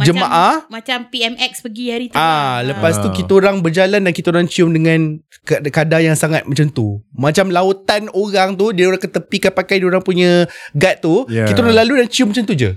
macam, 0.00 0.16
Jemaah 0.16 0.54
Macam 0.66 0.98
PMX 1.06 1.52
pergi 1.60 1.84
hari 1.86 2.06
tu 2.08 2.16
Ah, 2.16 2.24
lah. 2.58 2.72
lepas 2.72 2.96
tu 2.96 3.06
Ah. 3.06 3.12
kita 3.12 3.32
orang 3.34 3.60
berjalan 3.60 4.00
dan 4.00 4.10
kita 4.10 4.28
orang 4.28 4.46
cium 4.46 4.70
dengan 4.70 5.20
ka- 5.42 5.60
kadar 5.62 6.00
yang 6.00 6.14
sangat 6.14 6.42
macam 6.42 6.66
tu. 6.66 7.04
Macam 7.12 7.48
lautan 7.48 8.08
orang 8.10 8.56
tu 8.56 8.72
dia 8.72 8.88
orang 8.88 8.98
ketepikan 8.98 9.52
pakai 9.52 9.76
dia 9.76 9.86
orang 9.86 10.00
punya 10.00 10.44
guard 10.72 10.96
tu, 10.98 11.24
Yeah. 11.26 11.44
kita 11.44 11.60
orang 11.60 11.76
lalu 11.76 12.00
dan 12.00 12.08
cium 12.08 12.32
macam 12.32 12.42
tu 12.42 12.54
je. 12.54 12.72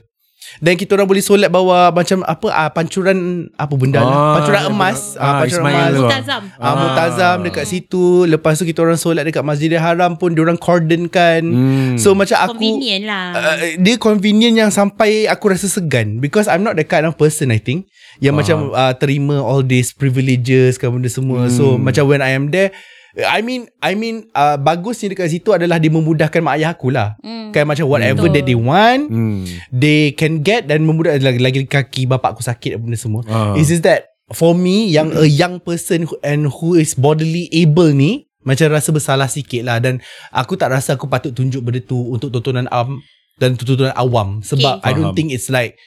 Dan 0.60 0.76
kita 0.76 0.94
orang 0.94 1.06
boleh 1.06 1.20
solat 1.20 1.48
bawah 1.48 1.90
macam 1.90 2.22
apa 2.22 2.48
ah, 2.48 2.70
pancuran 2.70 3.18
apa 3.54 3.74
benda 3.74 3.98
lah. 3.98 4.12
Ah, 4.12 4.34
Pancuran 4.36 4.62
emas, 4.70 5.00
ah, 5.16 5.24
ah, 5.24 5.34
pancuran 5.40 5.64
Ismail 5.64 5.74
emas. 5.74 5.90
tu. 5.90 6.02
Multazam 6.04 6.42
Ah, 6.54 6.64
Ah. 6.64 6.76
Multazam 6.76 7.36
dekat 7.42 7.66
situ 7.66 8.06
Lepas 8.26 8.54
tu 8.56 8.64
kita 8.64 8.80
orang 8.80 8.96
solat 8.96 9.24
Dekat 9.24 9.42
Masjidil 9.42 9.78
Haram 9.78 10.14
pun 10.14 10.32
Diorang 10.32 10.56
cordon 10.56 11.08
kan 11.08 11.42
Hmm. 11.44 11.96
So 11.96 12.14
macam 12.14 12.36
aku 12.38 12.58
Convenient 12.58 13.04
lah 13.04 13.26
uh, 13.32 13.56
Dia 13.76 13.96
convenient 13.96 14.56
yang 14.56 14.70
sampai 14.70 15.26
Aku 15.26 15.48
rasa 15.48 15.66
segan 15.66 16.18
Because 16.18 16.46
I'm 16.46 16.62
not 16.62 16.74
the 16.74 16.84
kind 16.84 17.04
of 17.04 17.16
person 17.16 17.50
I 17.50 17.58
think 17.58 17.88
Yang 18.18 18.34
Ah. 18.34 18.38
macam 18.38 18.58
uh, 18.72 18.94
Terima 18.94 19.40
all 19.40 19.62
these 19.62 19.92
privileges 19.92 20.76
Kan 20.76 20.92
benda 20.92 21.08
semua 21.08 21.48
So 21.48 21.76
Hmm. 21.76 21.84
macam 21.84 22.04
when 22.06 22.20
I 22.20 22.32
am 22.32 22.48
there 22.48 22.72
I 23.16 23.40
mean 23.40 23.70
I 23.78 23.94
mean 23.94 24.26
uh, 24.32 24.56
Bagusnya 24.56 25.10
dekat 25.10 25.30
situ 25.30 25.50
adalah 25.50 25.78
Dia 25.78 25.88
memudahkan 25.88 26.42
mak 26.42 26.58
ayah 26.58 26.74
aku 26.74 26.90
lah 26.90 27.14
Hmm. 27.22 27.54
Kan 27.54 27.66
macam 27.66 27.86
whatever 27.86 28.26
Betul. 28.26 28.34
that 28.34 28.44
they 28.44 28.58
want 28.58 29.02
Hmm. 29.06 29.46
They 29.70 30.12
can 30.12 30.42
get 30.42 30.66
Dan 30.66 30.84
memudahkan 30.84 31.22
lagi, 31.22 31.38
lagi 31.38 31.60
kaki 31.64 32.06
bapak 32.06 32.34
aku 32.34 32.42
sakit 32.42 32.74
Benda 32.76 32.98
semua 32.98 33.22
Ah. 33.26 33.54
It's 33.54 33.68
just 33.68 33.82
that 33.82 34.10
For 34.30 34.52
me 34.52 34.90
Yang 34.90 35.10
a 35.16 35.28
young 35.28 35.56
person 35.58 36.06
who- 36.06 36.18
And 36.20 36.50
who 36.50 36.74
is 36.74 36.94
bodily 36.94 37.54
able 37.54 37.90
ni 37.90 38.26
Macam 38.42 38.68
rasa 38.68 38.90
bersalah 38.90 39.28
sikit 39.28 39.62
lah 39.62 39.78
Dan 39.78 40.02
aku 40.30 40.56
tak 40.56 40.70
rasa 40.70 40.98
Aku 40.98 41.06
patut 41.06 41.30
tunjuk 41.32 41.62
benda 41.62 41.78
tu 41.80 41.96
Untuk 42.10 42.28
tontonan 42.30 42.66
awam 42.68 42.98
Dan 43.38 43.54
tontonan 43.54 43.94
awam 43.94 44.42
Sebab 44.42 44.82
Okay. 44.82 44.86
I 44.86 44.92
don't 44.92 45.06
Faham. 45.06 45.16
think 45.16 45.30
it's 45.30 45.48
like 45.48 45.78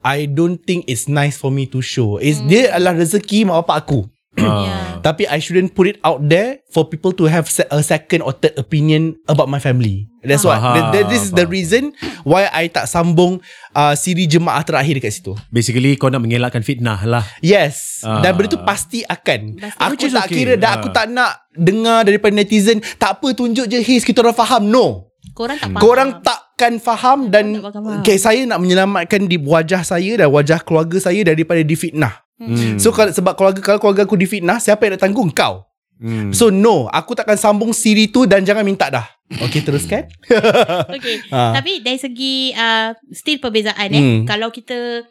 I 0.00 0.26
don't 0.26 0.60
think 0.60 0.84
it's 0.84 1.08
nice 1.08 1.32
for 1.34 1.48
me 1.48 1.64
to 1.64 1.80
show. 1.80 2.20
Is 2.20 2.44
dia 2.44 2.68
adalah 2.68 2.92
rezeki 2.92 3.48
mak 3.48 3.64
bapak 3.64 3.88
aku. 3.88 4.00
Yeah. 4.34 4.98
Tapi 4.98 5.24
I 5.24 5.38
shouldn't 5.38 5.72
put 5.72 5.86
it 5.86 6.02
out 6.02 6.18
there 6.20 6.64
for 6.66 6.84
people 6.84 7.14
to 7.14 7.24
have 7.24 7.46
a 7.70 7.80
second 7.80 8.20
or 8.20 8.34
third 8.34 8.56
opinion 8.56 9.14
about 9.24 9.46
my 9.46 9.58
family. 9.58 10.10
That's 10.20 10.42
why. 10.42 10.56
Faham, 10.56 10.74
Th- 10.74 10.86
th- 10.90 11.06
this 11.06 11.22
is 11.22 11.30
the 11.30 11.44
reason 11.44 11.92
why 12.22 12.48
I 12.48 12.66
tak 12.66 12.88
sambung 12.88 13.38
uh, 13.70 13.94
siri 13.94 14.24
jemaah 14.24 14.64
terakhir 14.64 14.98
dekat 14.98 15.12
situ. 15.12 15.36
Basically 15.48 15.94
kau 15.94 16.08
nak 16.08 16.18
mengelakkan 16.18 16.64
fitnah 16.64 16.98
lah. 17.04 17.22
Yes. 17.38 18.00
Ah. 18.00 18.24
Dan 18.24 18.34
benda 18.34 18.56
tu 18.56 18.60
pasti 18.60 19.04
akan. 19.04 19.60
Pasti. 19.60 19.78
Aku 19.78 19.94
tak 20.08 20.26
okay. 20.26 20.34
kira 20.34 20.52
dah 20.56 20.80
aku 20.80 20.88
Ah. 20.90 20.94
tak 20.96 21.06
nak 21.12 21.30
dengar 21.52 22.02
daripada 22.02 22.32
netizen 22.32 22.82
tak 22.96 23.20
apa 23.20 23.30
tunjuk 23.30 23.68
je 23.68 23.78
his 23.78 24.02
kita 24.02 24.18
orang 24.18 24.34
faham. 24.34 24.66
No. 24.66 25.12
Korang 25.30 25.60
tak 25.60 25.68
faham. 25.68 25.82
Korang 25.82 26.10
takkan 26.20 26.72
faham 26.78 27.18
dan 27.28 27.60
Tak 27.60 27.76
faham. 27.76 28.00
okay, 28.00 28.16
saya 28.16 28.40
nak 28.44 28.58
menyelamatkan 28.58 29.28
di 29.28 29.36
wajah 29.36 29.84
saya 29.84 30.16
dan 30.16 30.32
wajah 30.32 30.64
keluarga 30.64 30.96
saya 30.96 31.20
daripada 31.20 31.60
difitnah. 31.60 32.23
Hmm. 32.34 32.82
So 32.82 32.90
kalau 32.90 33.14
sebab 33.14 33.38
keluarga 33.38 33.60
kalau 33.62 33.78
keluarga 33.78 34.02
aku 34.02 34.18
difitnah, 34.18 34.58
siapa 34.58 34.84
yang 34.86 34.98
nak 34.98 35.02
tanggung 35.06 35.30
kau? 35.30 35.66
Hmm. 36.02 36.34
So 36.34 36.50
no, 36.50 36.90
aku 36.90 37.14
takkan 37.14 37.38
sambung 37.38 37.70
siri 37.70 38.10
tu 38.10 38.26
dan 38.26 38.42
jangan 38.42 38.66
minta 38.66 38.90
dah. 38.90 39.06
Okay 39.30 39.62
teruskan. 39.62 40.10
Okay. 40.94 41.22
Ah. 41.30 41.54
Tapi 41.56 41.80
dari 41.80 41.98
segi 41.98 42.50
uh, 42.54 42.92
still 43.14 43.38
perbezaan 43.38 43.88
eh. 43.94 44.02
Hmm. 44.02 44.20
Kalau 44.26 44.50
kita 44.50 45.06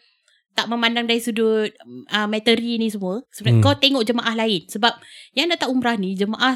tak 0.53 0.69
memandang 0.69 1.09
dari 1.09 1.17
sudut 1.17 1.71
uh, 2.13 2.27
materi 2.29 2.77
ni 2.77 2.91
semua, 2.91 3.25
sebenarnya 3.33 3.57
Hmm. 3.57 3.65
kau 3.65 3.75
tengok 3.79 4.03
jemaah 4.05 4.35
lain. 4.37 4.61
Sebab 4.69 4.93
yang 5.33 5.49
datang 5.49 5.73
umrah 5.73 5.97
ni 5.97 6.13
jemaah 6.13 6.53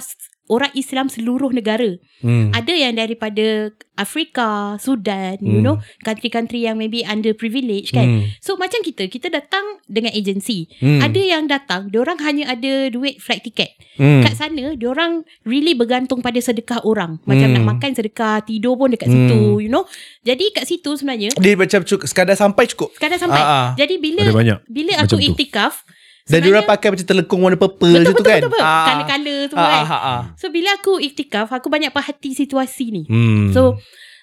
orang 0.47 0.71
Islam 0.73 1.07
seluruh 1.07 1.51
negara. 1.51 1.95
Hmm. 2.19 2.49
Ada 2.51 2.73
yang 2.73 2.97
daripada 2.97 3.71
Afrika, 3.97 4.77
Sudan, 4.77 5.41
you 5.41 5.57
Hmm. 5.57 5.65
know, 5.65 5.75
country-country 6.01 6.65
yang 6.65 6.77
maybe 6.77 7.01
underprivileged 7.01 7.91
kan. 7.91 8.05
Hmm. 8.05 8.21
So 8.39 8.53
macam 8.53 8.85
kita, 8.85 9.09
kita 9.09 9.27
datang 9.27 9.81
dengan 9.85 10.13
agensi. 10.13 10.69
Hmm. 10.77 11.01
Ada 11.01 11.17
yang 11.17 11.49
datang, 11.49 11.89
diorang 11.89 12.21
hanya 12.21 12.45
ada 12.47 12.93
duit 12.93 13.17
flight 13.17 13.41
ticket. 13.41 13.73
Hmm. 13.97 14.21
Kat 14.21 14.37
sana, 14.37 14.77
diorang 14.77 15.25
really 15.43 15.73
bergantung 15.73 16.21
pada 16.21 16.37
sedekah 16.37 16.85
orang. 16.85 17.17
Macam 17.25 17.49
Hmm. 17.49 17.55
nak 17.57 17.65
makan 17.75 17.91
sedekah, 17.97 18.45
tidur 18.45 18.77
pun 18.77 18.93
dekat 18.93 19.09
Hmm. 19.09 19.17
situ, 19.25 19.39
you 19.65 19.71
know. 19.71 19.89
Jadi 20.21 20.45
kat 20.53 20.69
situ 20.69 20.93
sebenarnya, 20.93 21.33
Dia 21.33 21.57
macam 21.57 21.81
cukup, 21.81 22.05
sekadar 22.05 22.37
sampai 22.37 22.69
cukup. 22.69 22.93
sekadar 22.93 23.17
sampai. 23.17 23.41
Ah, 23.41 23.49
ah. 23.49 23.67
Jadi 23.73 23.97
bila 23.97 24.29
bila 24.69 24.93
aku 25.01 25.17
tu. 25.17 25.25
iktikaf, 25.25 25.86
Dan 26.27 26.39
dia 26.39 26.51
orang 26.51 26.67
pakai 26.67 26.87
macam 26.91 27.05
telekung 27.05 27.39
warna 27.39 27.55
purple 27.55 27.87
betul, 27.87 27.97
macam 27.97 28.11
betul, 28.11 28.19
tu 28.19 28.23
kan. 28.25 28.39
betul, 28.39 28.51
betul, 28.51 28.65
Ah, 28.65 28.85
Color-color 28.85 29.39
semua 29.47 29.63
ah, 29.63 29.71
kan. 29.71 29.83
ah, 29.87 29.95
ah. 29.97 30.21
So 30.35 30.45
bila 30.47 30.69
aku 30.73 30.93
iktikaf, 30.97 31.47
aku 31.49 31.67
banyak 31.67 31.89
perhati 31.89 32.31
situasi 32.33 32.85
ni. 32.89 33.03
Hmm. 33.05 33.49
So 33.49 33.79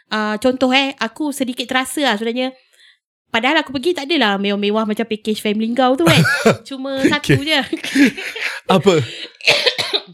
uh, 0.09 0.37
contoh 0.37 0.69
eh 0.71 0.93
aku 0.95 1.31
sedikit 1.31 1.65
terasa 1.65 2.05
lah 2.05 2.15
sebenarnya 2.15 2.53
Padahal 3.29 3.67
aku 3.67 3.75
pergi 3.75 3.91
tak 3.93 4.07
adalah 4.07 4.39
mewah-mewah 4.39 4.87
macam 4.87 5.03
package 5.03 5.43
family 5.43 5.67
kau 5.75 5.99
tu 5.99 6.07
kan. 6.07 6.23
Cuma 6.71 7.03
satu 7.03 7.35
je. 7.35 7.59
apa? 8.71 8.95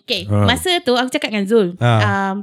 okay. 0.00 0.24
Ha. 0.24 0.48
Masa 0.48 0.80
tu 0.80 0.96
aku 0.96 1.12
cakap 1.12 1.28
dengan 1.28 1.44
Zul. 1.44 1.76
Ha. 1.76 1.90
Um, 2.00 2.36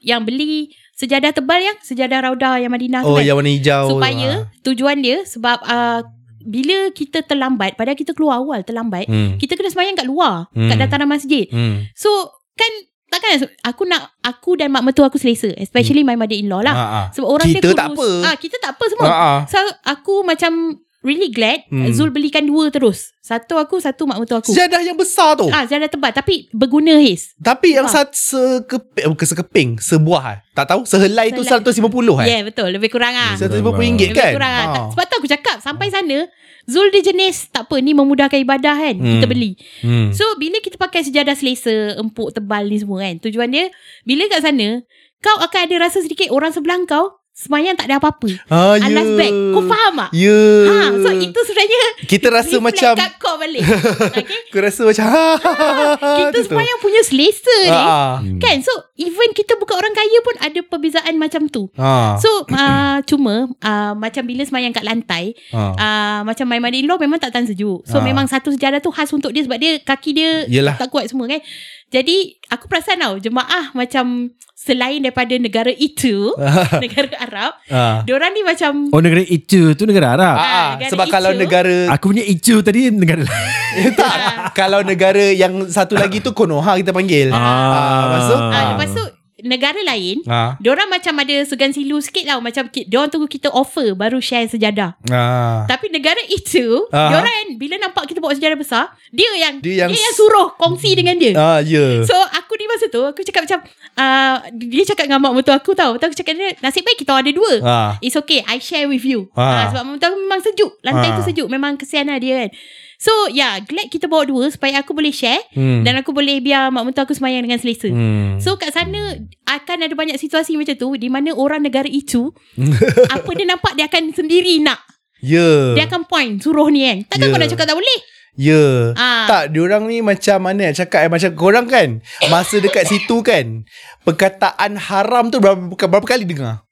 yang 0.00 0.22
beli 0.22 0.70
sejadah 0.94 1.34
tebal 1.34 1.58
yang 1.58 1.74
sejadah 1.82 2.22
Raudah 2.22 2.56
yang 2.56 2.70
Madinah 2.70 3.02
Oh, 3.02 3.12
tu 3.12 3.18
kan. 3.18 3.26
yang 3.26 3.34
warna 3.34 3.50
hijau. 3.50 3.84
Supaya 3.90 4.30
Ah. 4.30 4.40
tujuan 4.62 5.02
dia 5.02 5.26
sebab 5.26 5.58
uh, 5.60 6.00
bila 6.46 6.94
kita 6.94 7.20
terlambat, 7.20 7.74
padahal 7.74 7.98
kita 7.98 8.14
keluar 8.14 8.38
awal 8.38 8.62
terlambat, 8.62 9.04
Hmm. 9.04 9.34
kita 9.36 9.52
kena 9.52 9.68
semayang 9.68 9.98
kat 9.98 10.06
luar, 10.06 10.46
Hmm. 10.54 10.70
kat 10.70 10.78
dataran 10.78 11.10
masjid. 11.10 11.50
Hmm. 11.50 11.90
So 11.92 12.08
kan 12.54 12.70
takkan 13.06 13.38
aku 13.62 13.82
nak 13.84 14.14
aku 14.20 14.54
dan 14.54 14.70
mak 14.70 14.82
mertua 14.82 15.06
aku 15.06 15.18
selesa, 15.18 15.50
especially 15.56 16.02
my 16.02 16.14
mother-in-law 16.14 16.62
lah. 16.62 16.74
Ah, 16.74 16.88
ah. 16.88 17.06
Sebab 17.10 17.28
orang 17.28 17.48
Kita 17.48 17.58
dia 17.58 17.66
kurus. 17.66 17.76
tak 17.76 17.88
apa. 17.90 18.08
Ah, 18.22 18.36
kita 18.38 18.56
tak 18.58 18.70
apa 18.74 18.84
semua. 18.86 19.06
Ah, 19.06 19.14
ah. 19.14 19.38
So 19.46 19.58
aku 19.82 20.14
macam 20.22 20.52
really 21.00 21.28
glad 21.28 21.64
Hmm. 21.66 21.82
hmm. 21.82 21.92
Zul 21.92 22.08
belikan 22.08 22.42
dua 22.42 22.68
terus. 22.68 23.12
Satu 23.18 23.56
aku, 23.56 23.76
satu 23.76 24.06
mak 24.06 24.16
mertua 24.16 24.38
aku. 24.38 24.50
Sejadah 24.50 24.80
yang 24.80 24.94
besar 24.94 25.34
tu. 25.34 25.46
Ah, 25.48 25.64
sejadah 25.64 25.88
tebal 25.88 26.10
tapi 26.10 26.46
berguna 26.50 26.94
his. 26.96 27.34
Tapi 27.36 27.74
yang 27.74 27.84
Ah. 27.84 27.92
satu 27.92 28.14
sekeping, 28.14 29.06
bukan 29.10 29.26
sekeping, 29.26 29.68
sebuah 29.76 30.22
eh. 30.28 30.38
Tak 30.52 30.66
tahu, 30.68 30.80
sehelai 30.84 31.30
tu 31.30 31.42
Sehelai. 31.42 31.66
150 31.66 32.16
eh. 32.20 32.26
Yeah, 32.28 32.42
betul. 32.42 32.70
Lebih 32.70 32.88
kurang 32.88 33.12
ah. 33.12 33.34
RM150 33.34 34.06
Lebih 34.06 34.14
kan? 34.14 34.32
kurang 34.32 34.52
ah. 34.52 34.66
Tak- 34.66 34.88
Sebab 34.94 35.04
tu 35.04 35.14
aku 35.16 35.28
cakap 35.28 35.56
sampai 35.58 35.90
sana 35.90 36.30
Zul 36.66 36.90
dia 36.90 36.98
jenis 37.00 37.46
tak 37.48 37.70
apa 37.70 37.78
ni 37.78 37.94
memudahkan 37.94 38.42
ibadah 38.42 38.74
kan. 38.74 38.98
Hmm. 38.98 39.06
Kita 39.16 39.26
beli. 39.26 39.54
Hmm. 39.82 40.10
So 40.10 40.26
bila 40.34 40.58
kita 40.58 40.74
pakai 40.74 41.06
sejadah 41.06 41.34
selesa, 41.34 41.94
empuk 41.94 42.34
tebal 42.34 42.66
ni 42.66 42.82
semua 42.82 43.06
kan. 43.06 43.22
Tujuan 43.22 43.46
dia 43.48 43.70
bila 44.02 44.26
kat 44.26 44.42
sana 44.42 44.82
kau 45.16 45.38
akan 45.38 45.60
ada 45.62 45.74
rasa 45.80 46.02
sedikit 46.02 46.26
orang 46.28 46.50
sebelah 46.50 46.82
kau 46.84 47.22
semayang 47.36 47.76
tak 47.76 47.92
ada 47.92 48.00
apa-apa. 48.00 48.32
Ah, 48.48 48.80
ya. 48.80 48.88
Alas 48.88 49.08
bag. 49.12 49.28
Kau 49.52 49.60
faham 49.62 49.92
tak? 49.94 50.10
Ya. 50.10 50.40
Ha, 50.64 50.76
so 50.96 51.08
itu 51.12 51.36
sebenarnya 51.38 51.80
Kita 52.02 52.26
rasa 52.28 52.48
reflect 52.50 52.64
macam 52.64 52.92
kat 52.96 53.12
kau 53.20 53.36
balik. 53.36 53.60
okay? 54.08 54.24
Aku 54.24 54.58
rasa 54.58 54.80
macam 54.82 55.04
Kita 55.04 56.00
Macam 56.00 56.32
tu. 56.32 56.40
semayang 56.48 56.78
punya 56.80 57.00
selesa 57.04 57.56
ni. 57.60 57.68
Ah, 57.68 57.84
ah. 57.84 58.10
Kan? 58.40 58.56
So 58.64 58.72
even 58.96 59.28
kita 59.30 59.52
bukan 59.54 59.76
orang 59.76 59.92
kaya 59.92 60.18
pun 60.24 60.34
ada 60.40 60.60
perbezaan 60.64 61.14
macam 61.16 61.44
tu. 61.46 61.68
Ah. 61.76 62.16
So 62.16 62.48
uh, 62.48 63.04
cuma 63.10 63.52
uh, 63.52 63.92
macam 63.92 64.24
bila 64.24 64.40
semayang 64.40 64.72
kat 64.72 64.82
lantai 64.82 65.36
Ah. 65.52 65.76
uh, 65.76 66.20
macam 66.24 66.48
my 66.48 66.56
mother-in-law 66.58 66.96
memang 66.96 67.20
tak 67.20 67.30
tahan 67.30 67.46
sejuk. 67.46 67.84
So 67.84 68.00
Ah. 68.00 68.02
memang 68.02 68.24
satu 68.26 68.48
sejadah 68.48 68.80
tu 68.80 68.88
khas 68.88 69.12
untuk 69.12 69.36
dia 69.36 69.44
sebab 69.44 69.60
dia 69.60 69.76
kaki 69.78 70.10
dia 70.10 70.30
Yelah. 70.48 70.80
tak 70.80 70.88
kuat 70.88 71.04
semua 71.06 71.28
kan. 71.28 71.44
Jadi 71.86 72.40
aku 72.48 72.64
perasan 72.66 72.98
tau 72.98 73.14
jemaah 73.16 73.70
macam 73.70 74.32
selain 74.66 74.98
daripada 74.98 75.30
negara 75.32 75.70
itu, 75.70 76.34
negara 76.84 77.06
Arab, 77.16 77.52
Ah. 77.66 78.02
diorang 78.02 78.30
ni 78.30 78.42
macam 78.42 78.90
Oh 78.90 78.98
negara 78.98 79.22
itu 79.22 79.72
tu 79.72 79.86
negara 79.86 80.12
Arab. 80.12 80.34
Ah, 80.34 80.42
ah. 80.42 80.68
negara 80.74 80.90
Sebab 80.90 81.06
kalau 81.06 81.30
hijau. 81.30 81.40
negara 81.40 81.76
Aku 81.94 82.04
punya 82.10 82.24
itu 82.26 82.54
tadi 82.60 82.90
negara 82.90 83.22
lain. 83.22 83.94
tak, 83.98 84.14
kalau 84.52 84.82
negara 84.82 85.30
yang 85.30 85.66
satu 85.66 85.94
lagi 85.94 86.18
tu 86.18 86.32
Konoha 86.32 86.74
kita 86.74 86.90
panggil. 86.90 87.30
Ah. 87.30 88.10
lepas 88.10 88.24
tu? 88.24 88.36
ah, 88.36 88.64
lepas 88.74 88.90
tu 88.90 89.04
negara 89.38 89.76
lain 89.78 90.24
Ah. 90.24 90.56
Diorang 90.56 90.88
macam 90.88 91.12
ada 91.14 91.36
segan 91.42 91.68
silu 91.68 92.00
sikit 92.00 92.24
lah 92.24 92.38
Macam 92.38 92.64
diorang 92.68 93.08
tunggu 93.08 93.26
kita 93.26 93.48
offer 93.48 93.92
Baru 93.92 94.16
share 94.16 94.46
sejadah 94.46 94.96
Ah. 95.06 95.66
Tapi 95.66 95.88
negara 95.88 96.16
itu 96.26 96.88
Aha. 96.88 97.12
Diorang 97.12 97.34
Bila 97.54 97.76
nampak 97.76 98.06
kita 98.06 98.18
bawa 98.18 98.32
sejadah 98.32 98.56
besar 98.56 98.84
Dia 99.10 99.28
yang 99.38 99.60
Dia 99.60 99.84
yang 99.84 99.90
Dia 99.90 100.00
yang 100.00 100.14
suruh 100.14 100.56
Kongsi 100.56 100.94
dengan 100.94 101.16
dia 101.16 101.36
Ah, 101.36 101.60
ya. 101.60 102.00
So 102.02 102.16
aku 102.16 102.54
di 102.54 102.64
masa 102.64 102.88
tu 102.88 103.02
Aku 103.02 103.20
cakap 103.22 103.44
macam 103.44 103.60
uh, 103.94 104.36
Dia 104.50 104.84
cakap 104.86 105.04
dengan 105.04 105.20
mak 105.20 105.32
mertua 105.34 105.56
aku 105.56 105.72
tau 105.72 105.92
tu 105.94 106.04
aku 106.04 106.16
cakap 106.16 106.32
dia 106.32 106.56
Nasib 106.58 106.80
baik 106.82 106.96
kita 106.96 107.12
ada 107.12 107.28
dua 107.28 107.52
Ah. 107.60 107.90
It's 108.00 108.16
okay 108.16 108.40
I 108.42 108.56
share 108.56 108.88
with 108.88 109.04
you 109.04 109.28
Ah. 109.32 109.44
ah. 109.44 109.64
Sebab 109.68 109.82
mak 109.82 109.92
mertua 109.94 110.08
aku 110.10 110.18
memang 110.18 110.40
sejuk 110.40 110.70
Lantai 110.80 111.12
Ah. 111.12 111.16
tu 111.16 111.22
sejuk 111.22 111.46
Memang 111.46 111.76
kesian 111.76 112.08
lah 112.08 112.16
dia 112.16 112.48
kan 112.48 112.50
So 112.96 113.12
yeah 113.28 113.60
Glad 113.60 113.88
kita 113.88 114.08
bawa 114.08 114.24
dua 114.24 114.48
Supaya 114.48 114.80
aku 114.80 114.92
boleh 114.92 115.12
share 115.12 115.40
Hmm. 115.52 115.84
Dan 115.84 116.00
aku 116.00 116.12
boleh 116.12 116.40
biar 116.40 116.68
mak 116.68 116.84
mertua 116.84 117.04
aku 117.04 117.12
semayang 117.12 117.44
dengan 117.44 117.60
selesa 117.60 117.88
Hmm. 117.88 118.40
So 118.40 118.56
kat 118.56 118.72
sana 118.72 119.20
akan 119.46 119.86
ada 119.86 119.94
banyak 119.94 120.16
situasi 120.16 120.56
macam 120.56 120.76
tu 120.76 120.88
di 120.96 121.08
mana 121.08 121.32
orang 121.32 121.64
negara 121.64 121.86
itu 121.86 122.34
apa 123.14 123.30
dia 123.32 123.46
nampak 123.46 123.72
dia 123.74 123.86
akan 123.88 124.12
sendiri 124.12 124.60
nak. 124.60 124.80
Ya. 125.24 125.72
Dia 125.72 125.88
akan 125.88 126.04
point 126.04 126.36
suruh 126.38 126.68
ni 126.68 126.84
kan. 126.84 126.98
Takkan 127.08 127.26
Ya. 127.28 127.32
kau 127.32 127.40
nak 127.40 127.50
cakap 127.50 127.66
tak 127.72 127.78
boleh? 127.78 127.98
Ya. 128.36 128.92
Ah. 128.92 129.24
Tak, 129.24 129.56
diorang 129.56 129.88
ni 129.88 130.04
macam 130.04 130.44
mana 130.44 130.68
nak 130.68 130.76
cakap 130.76 131.08
eh, 131.08 131.10
macam 131.10 131.30
korang 131.32 131.64
kan 131.64 132.04
masa 132.28 132.60
dekat 132.60 132.84
situ 132.84 133.24
kan 133.24 133.64
perkataan 134.04 134.76
haram 134.76 135.32
tu 135.32 135.40
berapa, 135.40 135.72
berapa 135.72 136.04
kali 136.04 136.28
dengar? 136.28 136.65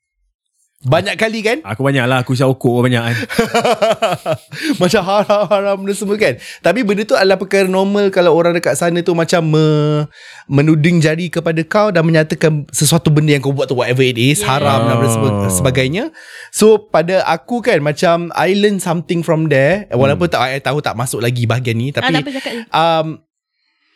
Banyak 0.84 1.16
kali 1.16 1.40
kan? 1.40 1.58
Aku 1.64 1.80
banyak 1.80 2.04
lah 2.04 2.20
Aku 2.20 2.32
isap 2.32 2.48
okok 2.50 2.84
banyak 2.84 3.02
kan 3.02 3.16
macam 4.82 5.02
haram-haram 5.02 5.78
dan 5.80 5.94
semua 5.94 6.16
kan. 6.16 6.34
Tapi 6.60 6.80
benda 6.82 7.02
tu 7.02 7.14
adalah 7.14 7.36
perkara 7.36 7.64
normal 7.64 8.08
kalau 8.08 8.32
orang 8.32 8.52
dekat 8.52 8.74
sana 8.74 9.00
tu 9.00 9.12
macam 9.12 9.42
me, 9.42 9.66
menuding 10.46 11.00
jari 11.00 11.28
kepada 11.28 11.60
kau 11.62 11.88
dan 11.88 12.04
menyatakan 12.04 12.68
sesuatu 12.70 13.08
benda 13.08 13.32
yang 13.32 13.40
kau 13.40 13.50
buat 13.50 13.66
tu 13.66 13.74
whatever 13.74 14.02
it 14.02 14.16
is, 14.16 14.38
Yeah. 14.38 14.60
haram 14.60 14.80
dan 14.84 14.96
Oh. 14.96 15.08
sebe- 15.08 15.32
sebagainya. 15.50 16.04
So 16.50 16.76
pada 16.78 17.24
aku 17.24 17.60
kan 17.60 17.80
macam 17.80 18.28
I 18.30 18.52
learn 18.52 18.76
something 18.76 19.20
from 19.20 19.48
there 19.48 19.88
walaupun 19.90 20.28
tak 20.28 20.40
I 20.42 20.60
tahu 20.60 20.80
tak 20.80 20.94
masuk 20.94 21.18
lagi 21.18 21.44
bahagian 21.44 21.76
ni 21.76 21.88
ah, 21.90 21.98
tapi 21.98 22.12
tak 22.12 22.20
apa 22.20 22.32
cakap 22.34 22.52
je. 22.52 22.62
um, 22.70 23.06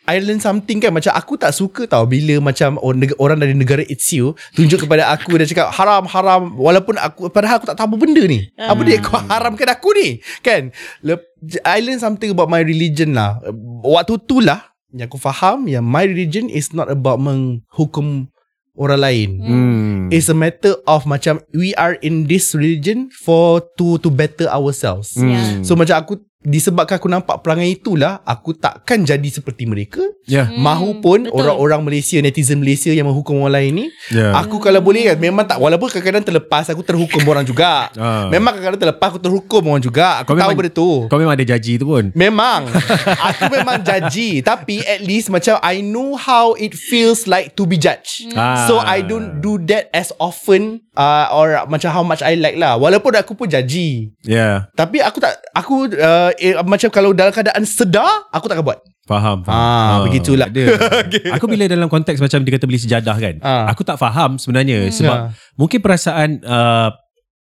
I 0.09 0.17
learn 0.25 0.41
something 0.41 0.81
kan 0.81 0.89
Macam 0.89 1.13
aku 1.13 1.37
tak 1.37 1.53
suka 1.53 1.85
tau 1.85 2.09
Bila 2.09 2.41
macam 2.41 2.81
orang, 2.81 3.37
dari 3.37 3.53
negara 3.53 3.85
Itziu 3.85 4.33
Tunjuk 4.57 4.89
kepada 4.89 5.13
aku 5.13 5.37
Dan 5.37 5.45
cakap 5.45 5.69
haram 5.69 6.09
haram 6.09 6.41
Walaupun 6.57 6.97
aku 6.97 7.29
Padahal 7.29 7.61
aku 7.61 7.69
tak 7.69 7.77
tahu 7.77 7.93
apa 7.93 7.97
benda 8.01 8.25
ni 8.25 8.49
Ah. 8.57 8.73
Apa 8.73 8.81
dia 8.81 8.97
kau 8.97 9.21
haramkan 9.21 9.69
aku 9.69 9.93
ni 9.93 10.17
Kan 10.41 10.73
Lep, 11.05 11.21
I 11.61 11.85
learn 11.85 12.01
something 12.01 12.33
about 12.33 12.49
my 12.49 12.65
religion 12.65 13.13
lah 13.13 13.37
Waktu 13.85 14.17
tu 14.25 14.41
lah 14.41 14.73
Yang 14.89 15.13
aku 15.13 15.19
faham 15.21 15.69
Yang 15.69 15.85
my 15.85 16.03
religion 16.09 16.45
is 16.49 16.73
not 16.73 16.89
about 16.89 17.21
Menghukum 17.21 18.33
Orang 18.79 19.03
lain 19.03 19.29
hmm. 19.43 19.99
It's 20.09 20.31
a 20.31 20.37
matter 20.37 20.79
of 20.87 21.03
macam 21.05 21.43
We 21.51 21.75
are 21.75 21.99
in 22.01 22.25
this 22.25 22.55
religion 22.55 23.11
For 23.11 23.59
to 23.77 23.99
to 24.01 24.09
better 24.09 24.47
ourselves 24.49 25.13
Hmm. 25.19 25.29
Yeah. 25.29 25.45
So 25.67 25.75
macam 25.75 25.99
aku 25.99 26.23
disebabkan 26.41 26.95
aku 26.95 27.05
nampak 27.05 27.43
perangai 27.43 27.67
itulah 27.69 28.23
aku 28.23 28.55
takkan 28.55 29.03
jadi 29.03 29.27
seperti 29.29 29.67
mereka 29.67 29.99
Ya. 30.23 30.45
Hmm, 30.45 30.61
mahu 30.61 31.01
pun 31.01 31.25
betul. 31.25 31.35
orang-orang 31.35 31.81
Malaysia 31.83 32.15
netizen 32.19 32.61
Malaysia 32.61 32.87
yang 32.89 33.09
menghukum 33.09 33.41
orang 33.41 33.59
lain 33.59 33.71
ni 33.73 33.85
Ya. 34.07 34.31
aku 34.31 34.55
kalau 34.57 34.79
boleh 34.79 35.03
kan 35.03 35.17
memang 35.17 35.43
tak 35.43 35.57
walaupun 35.57 35.89
kadang-kadang 35.89 36.21
terlepas 36.23 36.69
aku 36.69 36.79
terhukum 36.79 37.19
orang 37.25 37.43
juga 37.43 37.89
Ah. 37.97 38.29
memang 38.29 38.53
kadang-kadang 38.53 38.81
terlepas 38.87 39.07
aku 39.09 39.19
terhukum 39.19 39.61
orang 39.67 39.81
juga 39.81 40.21
aku 40.21 40.31
Kau 40.31 40.33
tahu 40.33 40.39
memang- 40.45 40.55
benda 40.55 40.71
tu 40.71 40.89
Kau 41.05 41.17
memang 41.17 41.33
ada 41.33 41.43
janji 41.43 41.75
tu 41.75 41.85
pun. 41.85 42.13
Memang 42.13 42.69
Aku 43.29 43.49
memang 43.49 43.81
jaji 43.81 44.39
Tapi 44.39 44.79
at 44.81 45.01
least 45.01 45.27
Macam 45.27 45.57
I 45.59 45.81
know 45.81 46.13
how 46.13 46.53
It 46.53 46.71
feels 46.71 47.25
like 47.25 47.53
To 47.53 47.65
be 47.65 47.75
judged 47.75 48.29
Ah. 48.31 48.63
So 48.63 48.77
I 48.77 49.01
don't 49.01 49.39
do 49.39 49.57
that 49.65 49.89
As 49.91 50.13
often 50.15 50.85
uh, 50.93 51.27
Or 51.31 51.65
macam 51.65 51.89
how 51.89 52.03
much 52.03 52.21
I 52.21 52.35
like 52.35 52.55
lah 52.55 52.77
Walaupun 52.77 53.11
aku 53.15 53.33
pun 53.35 53.47
jaji 53.47 54.13
Ya. 54.21 54.69
Tapi 54.71 55.01
aku 55.01 55.17
tak 55.17 55.41
Aku 55.51 55.89
uh, 55.89 56.28
eh, 56.31 56.53
Macam 56.59 56.89
kalau 56.89 57.11
dalam 57.11 57.29
keadaan 57.29 57.63
sedar 57.63 58.29
Aku 58.29 58.45
takkan 58.45 58.63
buat 58.63 58.79
Faham, 59.03 59.41
faham. 59.41 59.57
Ah, 59.57 59.97
begitulah. 60.05 60.45
Ada. 60.45 60.69
Aku 61.35 61.49
bila 61.49 61.65
dalam 61.65 61.87
konteks 61.87 62.21
macam 62.21 62.39
dia 62.39 62.53
kata 62.53 62.63
beli 62.63 62.77
sejadah 62.77 63.17
kan. 63.17 63.41
Ah. 63.41 63.65
Aku 63.67 63.81
tak 63.81 63.97
faham 63.97 64.37
sebenarnya 64.37 64.85
sebab 64.87 65.17
Ya. 65.17 65.33
mungkin 65.57 65.81
perasaan 65.81 66.45
uh, 66.45 66.93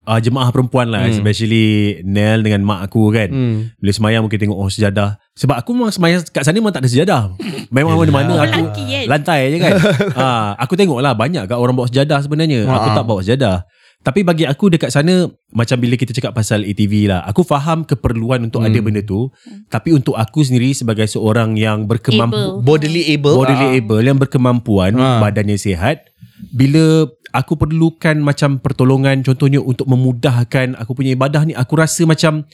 uh, 0.01 0.19
jemaah 0.19 0.47
perempuan 0.47 0.87
lah 0.87 1.03
Hmm. 1.03 1.11
especially 1.11 1.67
Nel 2.01 2.39
dengan 2.39 2.63
mak 2.63 2.87
aku 2.87 3.11
kan. 3.11 3.27
hmm. 3.27 3.75
Bila 3.77 3.91
semayang 3.91 4.23
mungkin 4.23 4.39
tengok 4.39 4.55
oh 4.55 4.65
sejadah. 4.65 5.19
Sebab 5.33 5.59
aku 5.59 5.75
memang 5.75 5.91
semayang 5.91 6.23
kat 6.23 6.39
sana 6.39 6.55
memang 6.55 6.71
tak 6.71 6.81
ada 6.81 6.89
sejadah. 6.89 7.35
Memang 7.67 7.99
mana-mana 7.99 8.31
aku 8.41 8.71
lelaki 8.71 8.83
kan? 8.87 9.05
lantai 9.11 9.39
je 9.45 9.57
kan. 9.59 9.71
ha, 10.15 10.27
aku 10.63 10.73
tengok 10.73 10.99
lah 10.99 11.11
banyak 11.11 11.43
kat 11.45 11.57
orang 11.57 11.75
bawa 11.75 11.91
sejadah 11.91 12.19
sebenarnya. 12.21 12.63
Aku 12.63 12.87
Ha. 12.87 12.95
tak 12.95 13.03
bawa 13.03 13.19
sejadah. 13.19 13.67
Tapi 14.01 14.25
bagi 14.25 14.49
aku 14.49 14.73
dekat 14.73 14.89
sana 14.89 15.29
macam 15.53 15.77
bila 15.77 15.93
kita 15.93 16.09
cakap 16.09 16.33
pasal 16.33 16.65
ATV 16.65 17.05
lah. 17.05 17.21
Aku 17.29 17.45
faham 17.45 17.85
keperluan 17.85 18.41
untuk 18.41 18.65
Hmm. 18.65 18.73
ada 18.73 18.79
benda 18.81 19.01
tu. 19.05 19.29
Tapi 19.69 19.93
untuk 19.93 20.17
aku 20.17 20.41
sendiri 20.41 20.73
sebagai 20.73 21.05
seorang 21.05 21.53
yang 21.53 21.85
berkemampu 21.85 22.33
Able. 22.33 22.65
Bodily 22.65 23.13
able 23.13 23.37
bodily 23.37 23.67
Ah. 23.69 23.77
able 23.77 24.01
yang 24.01 24.17
berkemampuan, 24.17 24.97
Ha. 24.97 25.21
badannya 25.21 25.53
sihat. 25.53 26.01
Bila 26.49 27.05
aku 27.29 27.53
perlukan 27.53 28.17
macam 28.17 28.57
pertolongan 28.57 29.21
contohnya 29.21 29.61
untuk 29.61 29.85
memudahkan 29.85 30.73
aku 30.73 30.97
punya 30.97 31.13
ibadah 31.13 31.45
ni, 31.45 31.53
aku 31.53 31.77
rasa 31.77 32.01
macam 32.03 32.49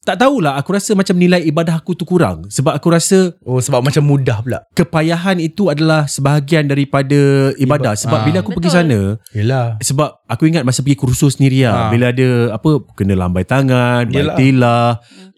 tak 0.00 0.16
tahulah, 0.16 0.56
aku 0.56 0.72
rasa 0.72 0.92
macam 0.92 1.12
nilai 1.12 1.44
ibadah 1.44 1.76
aku 1.76 1.92
tu 1.92 2.02
kurang 2.02 2.48
sebab 2.48 2.72
aku 2.72 2.88
rasa 2.88 3.36
Oh 3.44 3.60
sebab 3.60 3.80
macam 3.80 4.00
mudah 4.00 4.40
pula 4.40 4.58
kepayahan 4.72 5.36
itu 5.36 5.68
adalah 5.68 6.06
sebahagian 6.06 6.64
daripada 6.64 7.16
ibadah 7.54 7.92
Iba- 7.92 8.00
sebab 8.00 8.18
Ah. 8.18 8.24
bila 8.24 8.36
aku 8.40 8.50
pergi 8.50 8.70
Betul. 8.70 8.78
sana 8.80 9.00
Yelah 9.30 9.66
sebab 9.78 10.08
aku 10.24 10.42
ingat 10.44 10.64
masa 10.64 10.80
pergi 10.80 10.96
kursus 10.96 11.36
sendiri 11.36 11.62
Ha. 11.62 11.88
bila 11.88 12.10
ada 12.10 12.28
apa 12.50 12.70
kena 12.92 13.14
lambai 13.14 13.44
tangan, 13.44 14.08
Yelah. 14.08 14.34
baitilah, 14.34 14.86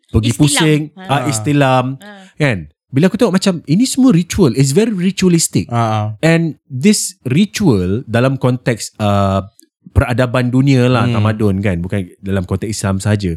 pergi 0.09 0.31
Istilam. 0.31 0.41
pusing, 0.41 0.81
Ha. 0.95 1.05
ah 1.05 1.21
istilam 1.27 1.85
Ah. 1.99 2.31
kan. 2.35 2.71
Bila 2.89 3.09
aku 3.09 3.17
tengok 3.17 3.33
macam 3.33 3.65
ini 3.65 3.83
semua 3.83 4.13
ritual, 4.13 4.53
it's 4.53 4.71
very 4.71 4.93
ritualistic. 4.93 5.65
Ah, 5.69 6.13
And 6.21 6.61
this 6.63 7.17
ritual 7.25 8.05
dalam 8.05 8.37
konteks 8.37 8.93
uh, 8.97 9.49
peradaban 9.91 10.49
dunia 10.49 10.87
lah 10.87 11.05
Hmm. 11.05 11.15
tamadun 11.15 11.57
kan 11.59 11.77
bukan 11.79 12.13
dalam 12.19 12.45
konteks 12.45 12.71
Islam 12.71 12.97
saja. 12.99 13.37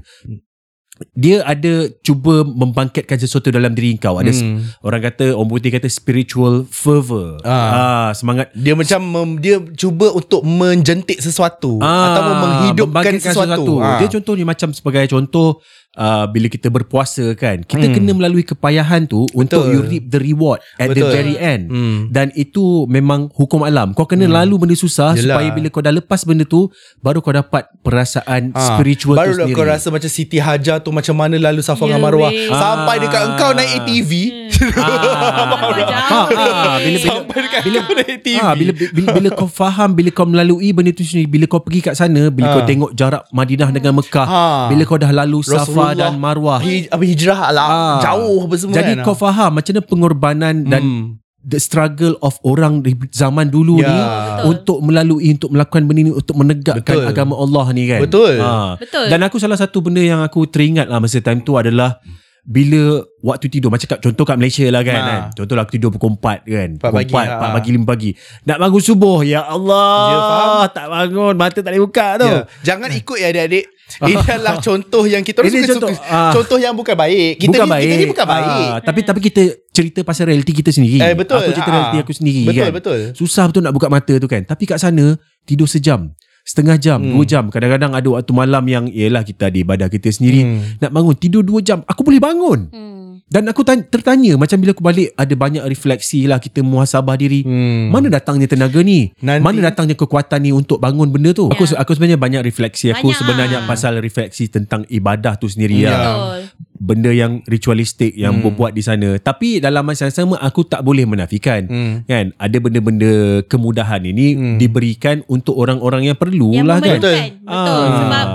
Dia 1.12 1.44
ada 1.44 1.92
cuba 2.00 2.48
membangkitkan 2.48 3.20
sesuatu 3.20 3.52
dalam 3.52 3.76
diri 3.76 4.00
kau. 4.00 4.16
Ada 4.16 4.32
Hmm. 4.32 4.64
orang 4.80 5.04
kata 5.04 5.36
orang 5.36 5.52
putih 5.52 5.68
kata 5.68 5.92
spiritual 5.92 6.64
fervor. 6.66 7.44
Ah. 7.44 7.52
Ah, 7.52 8.10
semangat 8.16 8.48
Dia 8.56 8.80
macam 8.80 9.04
mem, 9.04 9.30
Dia 9.38 9.60
cuba 9.76 10.08
untuk 10.10 10.48
Menjentik 10.48 11.20
sesuatu 11.20 11.84
Ah, 11.84 12.16
Ataupun 12.16 12.36
menghidupkan 12.40 13.04
membangkitkan 13.04 13.28
sesuatu, 13.28 13.74
Ah. 13.78 14.00
Dia 14.00 14.08
contohnya 14.08 14.46
macam 14.48 14.72
sebagai 14.72 15.04
contoh 15.10 15.60
uh, 15.98 16.26
bila 16.26 16.48
kita 16.48 16.68
berpuasa 16.68 17.34
kan, 17.34 17.62
kita 17.62 17.86
Hmm. 17.86 17.96
kena 17.96 18.12
melalui 18.14 18.42
kepayahan 18.42 19.04
tu 19.04 19.26
untuk 19.32 19.64
Betul. 19.64 19.74
you 19.74 19.82
reap 19.84 20.06
the 20.08 20.20
reward 20.20 20.60
at 20.76 20.90
the 20.90 21.00
Betul. 21.00 21.12
very 21.12 21.36
end. 21.36 21.68
Hmm. 21.68 22.00
Dan 22.10 22.30
itu 22.34 22.64
memang 22.86 23.28
hukum 23.32 23.62
alam. 23.62 23.92
Kau 23.92 24.06
kena 24.06 24.26
Hmm. 24.26 24.36
lalu 24.36 24.56
benda 24.60 24.76
susah 24.76 25.14
Yelah. 25.14 25.36
supaya 25.36 25.50
bila 25.50 25.68
kau 25.68 25.80
dah 25.80 25.92
lepas 25.92 26.22
benda 26.22 26.44
tu 26.44 26.68
baru 27.00 27.20
kau 27.20 27.32
dapat 27.32 27.66
perasaan 27.82 28.52
Ah, 28.52 28.76
spiritual 28.76 29.16
Baru 29.16 29.26
tu 29.26 29.36
lah 29.36 29.46
sendiri. 29.46 29.56
kau 29.56 29.66
rasa 29.66 29.88
macam 29.90 30.08
Siti 30.08 30.38
Hajar 30.38 30.80
tu 30.80 30.90
Macam 30.90 31.16
mana 31.16 31.36
lalu 31.36 31.60
Safa 31.60 31.82
Ya 31.82 31.94
dengan 31.94 32.02
Marwah 32.06 32.30
weh. 32.30 32.48
Sampai 32.48 32.96
Ah. 32.96 33.02
dekat 33.02 33.22
engkau 33.26 33.50
naik 33.52 33.72
ATV 33.76 34.12
jauh. 34.56 36.28
Ah, 36.56 36.78
bila 36.78 36.98
bila 36.98 36.98
Sampai 37.02 37.40
dekat 37.42 37.60
bila 37.64 37.78
engkau 37.80 37.96
naik 37.96 38.10
ATV 38.14 38.38
Ah, 38.38 38.54
bila, 38.54 38.72
bila 38.74 39.08
bila 39.14 39.30
kau 39.32 39.48
faham 39.48 39.90
bila 39.92 40.10
kau 40.10 40.26
melalui 40.26 40.70
benda 40.72 40.92
tu 40.92 41.02
sendiri 41.02 41.28
bila 41.28 41.46
kau 41.46 41.60
pergi 41.60 41.82
kat 41.84 41.96
sana 41.96 42.30
bila 42.30 42.48
Ah. 42.48 42.54
kau 42.54 42.64
tengok 42.64 42.92
jarak 42.94 43.24
Madinah 43.30 43.70
dengan 43.70 43.94
Mekah 43.96 44.28
Ah. 44.28 44.66
bila 44.68 44.82
kau 44.84 44.98
dah 44.98 45.12
lalu 45.12 45.40
Safa 45.42 45.85
Rasulullah 45.88 46.10
dan 46.10 46.14
Marwah 46.18 46.60
Hij- 46.60 46.88
apa, 46.88 47.04
Hijrah 47.04 47.40
lah 47.50 47.68
Ah. 47.68 47.98
Jauh 48.02 48.40
apa 48.44 48.56
semua 48.56 48.76
jadi 48.76 48.94
kan 48.96 49.04
kau 49.04 49.14
faham 49.14 49.52
macam 49.54 49.72
mana 49.72 49.84
pengorbanan 49.84 50.56
dan 50.64 50.82
Hmm. 50.82 51.06
the 51.42 51.58
struggle 51.58 52.18
of 52.20 52.42
orang 52.42 52.82
di 52.82 52.94
zaman 53.12 53.48
dulu 53.48 53.78
Ya. 53.78 53.86
ni 53.86 53.98
Betul. 53.98 54.44
untuk 54.48 54.78
melalui 54.82 55.30
untuk 55.30 55.50
melakukan 55.50 55.86
benda 55.86 56.02
ni 56.02 56.12
untuk 56.12 56.36
menegakkan 56.36 56.82
Betul. 56.98 57.06
agama 57.06 57.34
Allah 57.36 57.66
ni 57.70 57.84
kan. 57.86 58.02
Betul. 58.02 58.34
Ha. 58.40 58.76
Betul. 58.76 59.06
Dan 59.08 59.20
aku 59.22 59.38
salah 59.38 59.54
satu 59.54 59.78
benda 59.80 60.02
yang 60.02 60.20
aku 60.20 60.46
teringat 60.46 60.86
lah 60.86 60.98
masa 60.98 61.22
time 61.22 61.40
tu 61.40 61.54
adalah 61.54 62.02
bila 62.46 63.02
waktu 63.20 63.50
tidur 63.50 63.74
macam 63.74 63.90
kat 63.90 63.98
contoh 64.00 64.22
kat 64.22 64.38
Malaysia 64.38 64.70
lah 64.70 64.86
kan, 64.86 64.94
Ha. 64.96 65.02
kan. 65.04 65.22
Contoh 65.34 65.58
lah 65.58 65.66
aku 65.66 65.74
tidur 65.74 65.90
pukul 65.90 66.14
4 66.14 66.46
kan. 66.46 66.70
Pukul 66.78 66.94
pagi, 66.96 67.12
4, 67.12 67.26
ha. 67.26 67.38
4 67.42 67.56
pagi 67.58 67.70
5 67.74 67.84
pagi. 67.84 68.10
Nak 68.46 68.58
bangun 68.60 68.82
subuh 68.82 69.20
ya 69.22 69.42
Allah. 69.42 69.98
Ya, 70.06 70.20
faham. 70.22 70.66
tak 70.70 70.86
bangun 70.88 71.34
mata 71.34 71.58
tak 71.58 71.66
boleh 71.68 71.82
buka 71.82 72.08
tu. 72.16 72.30
Ya. 72.30 72.40
Jangan 72.64 72.90
ikut 72.94 73.18
ya 73.18 73.28
adik-adik 73.28 73.66
Ini 74.02 74.18
adalah 74.18 74.58
contoh 74.60 75.06
yang 75.06 75.22
kita 75.22 75.42
Ini 75.42 75.62
suka, 75.62 75.70
contoh, 75.72 75.90
suka, 75.92 76.06
ah. 76.06 76.34
contoh 76.34 76.58
yang 76.58 76.74
bukan 76.74 76.94
baik. 76.96 77.38
Kita 77.40 77.50
bukan 77.52 77.66
ni, 77.66 77.72
baik. 77.72 77.86
Kita 77.86 77.96
ni 77.96 78.06
bukan 78.08 78.26
baik. 78.28 78.50
Ah, 78.68 78.78
tapi 78.80 79.00
tapi 79.02 79.20
kita 79.22 79.42
cerita 79.70 80.00
pasal 80.02 80.24
realiti 80.26 80.54
kita 80.54 80.70
sendiri. 80.70 81.02
Eh, 81.02 81.14
betul. 81.14 81.38
Aku 81.40 81.50
cerita 81.50 81.70
Ah. 81.70 81.76
realiti 81.76 81.98
aku 82.00 82.14
sendiri 82.14 82.42
Betul, 82.46 82.62
kan. 82.62 82.72
betul. 82.74 83.00
Susah 83.14 83.46
betul 83.46 83.62
nak 83.62 83.74
buka 83.74 83.88
mata 83.88 84.14
tu 84.16 84.26
kan. 84.26 84.42
Tapi 84.42 84.64
kat 84.64 84.78
sana 84.80 85.18
tidur 85.44 85.66
sejam. 85.66 86.14
Setengah 86.46 86.78
jam, 86.78 87.02
Hmm. 87.02 87.12
dua 87.12 87.26
jam. 87.26 87.44
Kadang-kadang 87.50 87.92
ada 87.92 88.06
waktu 88.08 88.30
malam 88.30 88.64
yang 88.64 88.86
Yelah 88.86 89.26
kita 89.26 89.50
ada 89.50 89.58
ibadah 89.58 89.90
kita 89.90 90.08
sendiri 90.08 90.42
Hmm. 90.42 90.78
Nak 90.78 90.92
bangun 90.92 91.16
Tidur 91.16 91.42
dua 91.42 91.58
jam 91.60 91.82
Aku 91.84 92.06
boleh 92.06 92.22
bangun 92.22 92.70
Hmm. 92.70 92.94
Dan 93.26 93.50
aku 93.50 93.66
tanya, 93.66 93.82
tertanya 93.84 94.38
Macam 94.38 94.54
bila 94.56 94.70
aku 94.70 94.86
balik 94.86 95.10
Ada 95.12 95.34
banyak 95.34 95.66
refleksi 95.66 96.24
lah 96.24 96.38
Kita 96.38 96.62
muhasabah 96.62 97.18
diri 97.18 97.42
Hmm. 97.42 97.90
Mana 97.90 98.08
datangnya 98.08 98.46
tenaga 98.46 98.78
ni 98.80 99.10
Nanti- 99.18 99.42
Mana 99.42 99.66
datangnya 99.66 99.96
kekuatan 99.96 100.38
ni 100.40 100.54
Untuk 100.54 100.78
bangun 100.78 101.10
benda 101.10 101.34
tu 101.34 101.50
Aku 101.50 101.66
Ya. 101.66 101.82
aku 101.82 101.92
sebenarnya 101.92 102.16
banyak 102.16 102.42
refleksi 102.44 102.94
Aku 102.94 103.10
Banyak. 103.10 103.18
sebenarnya 103.18 103.58
pasal 103.66 103.98
refleksi 103.98 104.46
Tentang 104.46 104.86
ibadah 104.88 105.36
tu 105.36 105.50
sendiri 105.50 105.74
Ya. 105.76 105.90
lah 105.90 105.98
Betul. 105.98 106.42
benda 106.76 107.08
yang 107.10 107.40
ritualistik 107.46 108.14
yang 108.14 108.36
Hmm. 108.36 108.44
berbuat 108.46 108.70
di 108.70 108.84
sana. 108.84 109.16
Tapi 109.18 109.58
dalam 109.58 109.82
masa 109.82 110.06
yang 110.06 110.14
sama 110.14 110.36
aku 110.38 110.62
tak 110.62 110.84
boleh 110.84 111.08
menafikan. 111.08 111.66
Hmm. 111.66 112.04
Kan 112.04 112.36
ada 112.36 112.58
benda-benda 112.60 113.12
kemudahan 113.46 114.04
ini 114.04 114.36
Hmm. 114.36 114.58
diberikan 114.60 115.24
untuk 115.26 115.56
orang-orang 115.56 116.04
yang 116.06 116.20
perlu 116.20 116.35
Yang 116.52 116.66
lah 116.68 116.78
kan. 116.80 117.00
memerlukan. 117.00 117.30
Betul. 117.44 117.84
Ah. 117.86 117.98
Sebab 118.00 118.28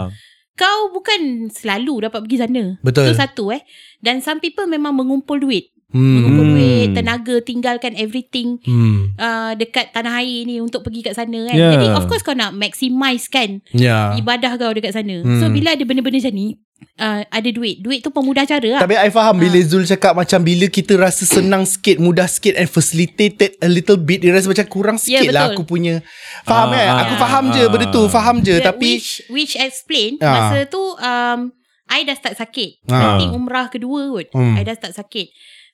kau 0.60 0.80
bukan 0.92 1.20
selalu 1.48 1.94
dapat 2.04 2.18
pergi 2.28 2.36
sana. 2.40 2.64
Betul. 2.84 3.06
Itu 3.08 3.16
satu 3.16 3.44
eh. 3.56 3.62
Dan 4.00 4.20
some 4.20 4.40
people 4.40 4.68
memang 4.68 4.92
mengumpul 4.92 5.40
duit. 5.40 5.72
Hmm. 5.90 6.22
Mengumpul 6.22 6.44
Hmm. 6.44 6.54
duit, 6.54 6.88
tenaga, 6.92 7.34
tinggalkan 7.40 7.92
everything 7.94 8.62
Hmm. 8.62 9.10
uh, 9.14 9.52
dekat 9.52 9.90
tanah 9.90 10.22
air 10.22 10.42
ni 10.42 10.58
untuk 10.58 10.80
pergi 10.80 11.02
kat 11.02 11.14
sana 11.14 11.44
kan. 11.44 11.56
Ya. 11.56 11.74
Jadi 11.74 11.86
of 11.90 12.06
course 12.06 12.22
kau 12.22 12.32
nak 12.32 12.50
maximize 12.52 13.26
kan 13.26 13.58
Ya. 13.70 14.14
ibadah 14.14 14.54
kau 14.54 14.70
dekat 14.70 14.92
sana. 14.92 15.18
Hmm. 15.18 15.38
So 15.38 15.48
bila 15.48 15.74
ada 15.74 15.82
benda-benda 15.82 16.16
macam 16.16 16.30
ni, 16.32 16.54
uh, 16.96 17.20
ada 17.24 17.48
duit. 17.48 17.80
Duit 17.80 18.00
tu 18.00 18.08
pemudah 18.08 18.44
cara 18.44 18.68
lah. 18.68 18.80
Tapi 18.80 18.94
I 18.94 19.10
faham 19.10 19.34
bila 19.36 19.58
Zul 19.60 19.82
cakap 19.82 20.14
macam 20.14 20.40
bila 20.40 20.66
kita 20.66 20.94
rasa 20.94 21.24
senang 21.24 21.64
sikit, 21.64 21.98
mudah 21.98 22.26
sikit 22.26 22.54
and 22.54 22.66
facilitated 22.66 23.58
a 23.58 23.66
little 23.66 23.98
bit, 23.98 24.20
dia 24.20 24.30
rasa 24.30 24.46
macam 24.46 24.66
kurang 24.66 24.96
sikit 24.96 25.26
Ya, 25.26 25.30
lah 25.30 25.50
aku 25.50 25.64
punya. 25.64 26.06
Faham 26.42 26.70
Ah, 26.70 26.72
kan? 26.72 26.86
ah, 26.86 26.98
Aku 27.02 27.14
ah, 27.14 27.20
faham 27.20 27.44
je 27.50 27.62
ah. 27.62 27.68
benda 27.68 27.86
tu, 27.88 28.02
faham 28.06 28.36
je. 28.40 28.54
Yeah, 28.54 28.64
Tapi 28.64 28.88
which, 28.94 29.10
which 29.28 29.54
explain 29.56 30.16
Ah. 30.18 30.54
masa 30.54 30.66
tu 30.66 30.78
um, 30.78 31.50
I 31.90 32.06
dah 32.06 32.14
start 32.14 32.38
sakit. 32.38 32.86
Ah. 32.86 33.18
I 33.18 33.18
think 33.18 33.34
umrah 33.34 33.66
kedua 33.66 34.06
kot. 34.08 34.30
Hmm. 34.30 34.54
I 34.54 34.62
dah 34.62 34.72
start 34.72 34.94
sakit. 34.94 35.26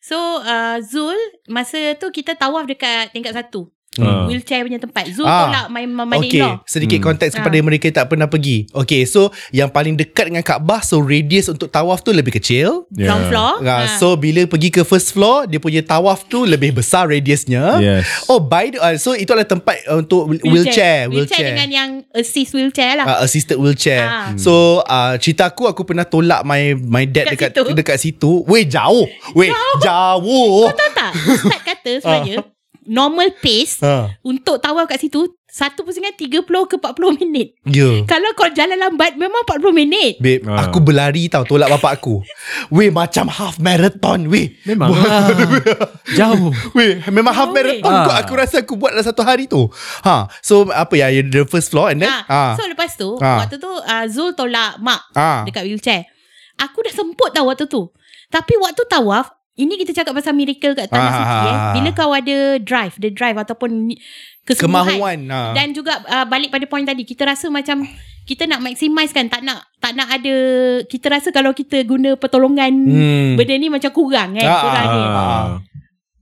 So 0.06 0.38
uh, 0.38 0.78
Zul 0.86 1.18
masa 1.50 1.98
tu 1.98 2.14
kita 2.14 2.38
tawaf 2.38 2.70
dekat 2.70 3.10
tingkat 3.10 3.34
satu. 3.34 3.74
Ah. 3.98 4.26
Wheelchair 4.26 4.60
punya 4.62 4.76
tempat. 4.76 5.08
Zul 5.08 5.22
Ah. 5.22 5.46
tolak 5.46 5.66
my 5.68 5.84
my 5.86 6.18
Okay, 6.18 6.38
in-law. 6.38 6.60
sedikit 6.64 6.98
Hmm. 6.98 7.06
konteks 7.06 7.32
kepada 7.32 7.54
Ah. 7.54 7.62
mereka 7.62 7.86
tak 7.90 8.06
pernah 8.06 8.26
pergi. 8.26 8.68
Okay, 8.70 9.02
so 9.02 9.28
yang 9.50 9.68
paling 9.68 9.94
dekat 9.94 10.28
dengan 10.28 10.42
Kaabah, 10.42 10.80
so 10.80 10.98
radius 10.98 11.46
untuk 11.46 11.68
tawaf 11.68 12.00
tu 12.00 12.10
lebih 12.10 12.34
kecil. 12.34 12.84
Yeah. 12.90 13.08
Ground 13.08 13.24
floor. 13.28 13.52
Ah, 13.60 13.70
Ah. 13.78 13.96
So 13.96 14.14
bila 14.14 14.44
pergi 14.44 14.68
ke 14.70 14.82
first 14.82 15.10
floor, 15.10 15.44
dia 15.44 15.56
punya 15.56 15.80
tawaf 15.80 16.24
tu 16.24 16.42
lebih 16.42 16.72
besar 16.72 17.06
radiusnya. 17.06 17.78
Yes. 17.78 18.04
Oh, 18.24 18.38
by 18.38 18.68
the, 18.68 18.78
uh, 18.78 18.94
so 18.94 19.12
itu 19.12 19.28
adalah 19.28 19.46
tempat 19.46 19.80
uh, 19.84 19.98
untuk 19.98 20.26
wheelchair, 20.42 21.06
Wheelchair 21.06 21.52
dengan 21.52 21.68
yang 21.68 21.90
assist 22.12 22.52
wheelchair 22.52 22.96
lah. 22.96 23.06
uh, 23.06 23.18
assisted 23.22 23.56
wheelchair. 23.56 24.02
Ah. 24.02 24.32
So 24.36 24.82
uh, 24.82 25.16
cerita 25.16 25.46
aku 25.46 25.66
aku 25.66 25.82
pernah 25.82 26.04
tolak 26.04 26.42
my 26.42 26.74
my 26.74 27.04
dad 27.04 27.28
Dekat 27.28 27.50
dekat 27.50 27.50
situ? 27.54 27.74
dekat 27.74 27.96
situ. 27.98 28.30
Weh 28.44 28.64
jauh. 28.64 29.06
Weh 29.32 29.50
jauh. 29.80 30.66
Kau 30.66 30.74
tahu 30.74 30.90
tak? 30.92 31.10
Ustaz 31.14 31.60
kata 31.62 31.90
sebenarnya 32.02 32.40
normal 32.86 33.34
pace 33.34 33.78
Ha. 33.78 34.08
untuk 34.20 34.56
tawaf 34.56 34.86
kat 34.86 35.00
situ 35.00 35.26
Satu 35.48 35.82
pusingan 35.82 36.12
30 36.12 36.44
ke 36.44 36.76
40 36.76 36.84
minit. 37.16 37.56
Ya 37.64 38.04
Kalau 38.04 38.28
kau 38.32 38.44
jalan 38.50 38.76
lambat 38.76 39.16
memang 39.16 39.40
40 39.42 39.72
minit. 39.72 40.18
Babe 40.18 40.44
Ah. 40.44 40.68
Aku 40.68 40.78
berlari 40.78 41.26
tau 41.26 41.42
Tolak 41.42 41.72
bapak 41.72 41.96
aku 41.96 42.20
Weh 42.68 42.90
macam 42.90 43.24
half 43.26 43.56
marathon 43.56 44.28
Weh 44.28 44.52
Memang 44.64 44.92
lah. 44.92 45.32
Jauh. 46.12 46.52
Weh 46.72 47.00
memang 47.06 47.32
half 47.32 47.48
marathon 47.50 47.88
Ah. 47.88 48.04
kot 48.04 48.16
Aku 48.18 48.32
rasa 48.34 48.60
aku 48.60 48.76
buat 48.76 48.92
dalam 48.92 49.00
satu 49.02 49.22
hari 49.22 49.46
tu 49.46 49.64
ha. 50.02 50.28
So 50.40 50.68
apa 50.68 50.92
ya 50.94 51.08
The 51.16 51.44
first 51.44 51.70
floor 51.70 51.88
and 51.88 52.00
then 52.00 52.10
Ha, 52.10 52.20
ha. 52.26 52.42
So 52.54 52.66
lepas 52.66 52.92
tu 52.94 53.16
Ah. 53.16 53.40
Waktu 53.40 53.56
tu 53.56 53.70
uh, 53.70 54.04
Zul 54.06 54.32
tolak 54.32 54.76
mak 54.78 55.08
Ha. 55.12 55.42
Dekat 55.42 55.64
wheelchair 55.64 56.04
Aku 56.58 56.80
dah 56.80 56.92
semput 56.92 57.32
tau 57.32 57.48
waktu 57.48 57.64
tu 57.64 57.88
Tapi 58.28 58.56
waktu 58.56 58.84
tawaf 58.84 59.32
Ini 59.56 59.72
kita 59.78 59.92
cakap 59.94 60.12
pasal 60.12 60.32
miracle 60.32 60.72
kat 60.72 60.86
Tanah 60.86 61.00
Ah. 61.02 61.16
Suci 61.16 61.38
eh. 61.42 61.58
Bila 61.74 61.88
kau 61.90 62.12
ada 62.12 62.36
drive 62.58 62.94
The 62.94 63.08
drive 63.08 63.36
ataupun 63.36 63.88
ni- 63.88 64.00
Kemahuan 64.46 65.26
ha. 65.26 65.50
Dan 65.52 65.72
juga 65.72 65.98
uh, 66.02 66.22
balik 66.24 66.48
pada 66.48 66.64
point 66.64 66.84
tadi 66.84 67.02
Kita 67.02 67.24
rasa 67.24 67.48
macam 67.48 67.82
Kita 68.22 68.44
nak 68.44 68.60
maximize 68.60 69.10
kan 69.10 69.26
Tak 69.26 69.40
nak 69.40 69.64
tak 69.76 69.92
nak 69.92 70.08
ada 70.08 70.34
Kita 70.82 71.06
rasa 71.08 71.28
kalau 71.30 71.50
kita 71.50 71.82
guna 71.82 72.14
pertolongan 72.14 72.70
Hmm. 72.70 73.34
Benda 73.34 73.54
ni 73.54 73.66
macam 73.66 73.90
kurang 73.90 74.32
kan 74.32 74.44
Ah, 74.44 74.60
Kurang 74.60 74.86
ni 74.86 75.02
Ah. 75.02 75.46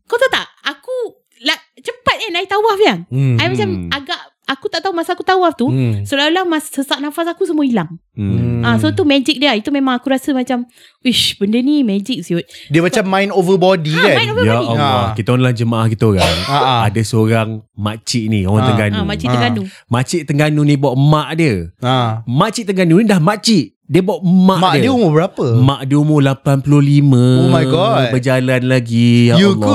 Kau 0.04 0.16
tahu 0.16 0.30
tak 0.30 0.46
Aku 0.64 0.94
like, 1.40 1.60
Cepat 1.76 2.16
kan 2.16 2.30
naik 2.32 2.46
tawaf 2.46 2.78
yang 2.78 3.02
Hmm. 3.06 3.36
I 3.36 3.46
macam 3.46 3.68
agak 3.90 4.20
Aku 4.46 4.68
tak 4.68 4.80
tahu 4.80 4.92
masa 4.92 5.12
aku 5.12 5.22
tawaf 5.22 5.54
tu 5.54 5.66
Hmm. 5.66 6.04
Seolah-olah 6.04 6.44
mas, 6.44 6.68
sesak 6.68 6.98
nafas 6.98 7.24
aku 7.26 7.44
semua 7.44 7.62
hilang. 7.62 7.96
Hmm. 8.12 8.60
Ah, 8.60 8.76
so 8.76 8.88
tu 8.88 9.02
magic 9.02 9.36
dia. 9.36 9.52
Itu 9.52 9.68
memang 9.68 9.94
aku 9.94 10.06
rasa 10.06 10.30
macam, 10.30 10.64
wish 11.00 11.34
benda 11.34 11.58
ni 11.58 11.80
magic 11.80 12.20
siut. 12.20 12.44
Dia 12.66 12.80
macam 12.80 13.04
mind 13.04 13.30
over 13.30 13.56
body 13.56 13.90
Ah, 13.90 14.04
kan 14.06 14.16
mind 14.16 14.30
over 14.30 14.42
Ya 14.42 14.54
body. 14.54 14.66
Allah 14.66 14.76
Ha. 14.76 15.14
Kita 15.14 15.28
orang 15.30 15.52
jemaah 15.52 15.86
kita 15.86 16.04
orang 16.06 16.36
Ha, 16.44 16.56
ha. 16.56 16.74
Ada 16.84 17.00
seorang 17.02 17.48
Makcik 17.74 18.24
ni 18.26 18.44
Orang 18.44 18.60
Ha. 18.60 18.66
Terengganu 18.68 18.94
Ah, 18.94 19.04
makcik 19.04 19.26
Ah. 19.26 19.32
Terengganu. 19.32 19.62
Makcik 19.86 20.20
Terengganu 20.24 20.60
ni 20.62 20.74
Bawa 20.74 20.94
mak 20.94 21.28
dia 21.34 21.54
ha. 21.80 22.22
Makcik 22.24 22.64
Terengganu 22.64 22.94
ni 22.96 23.04
dah 23.04 23.18
makcik 23.18 23.64
Dia 23.84 24.00
bawa 24.00 24.20
mak, 24.22 24.58
Mak 24.60 24.74
dia 24.78 24.90
umur 24.90 25.10
berapa? 25.12 25.46
Mak 25.58 25.80
dia 25.84 25.98
umur 25.98 26.20
85 26.22 27.12
Oh 27.12 27.48
my 27.50 27.64
God. 27.66 28.04
Berjalan 28.10 28.62
lagi 28.64 29.28
Ya 29.28 29.36
You 29.36 29.52
Allah 29.52 29.68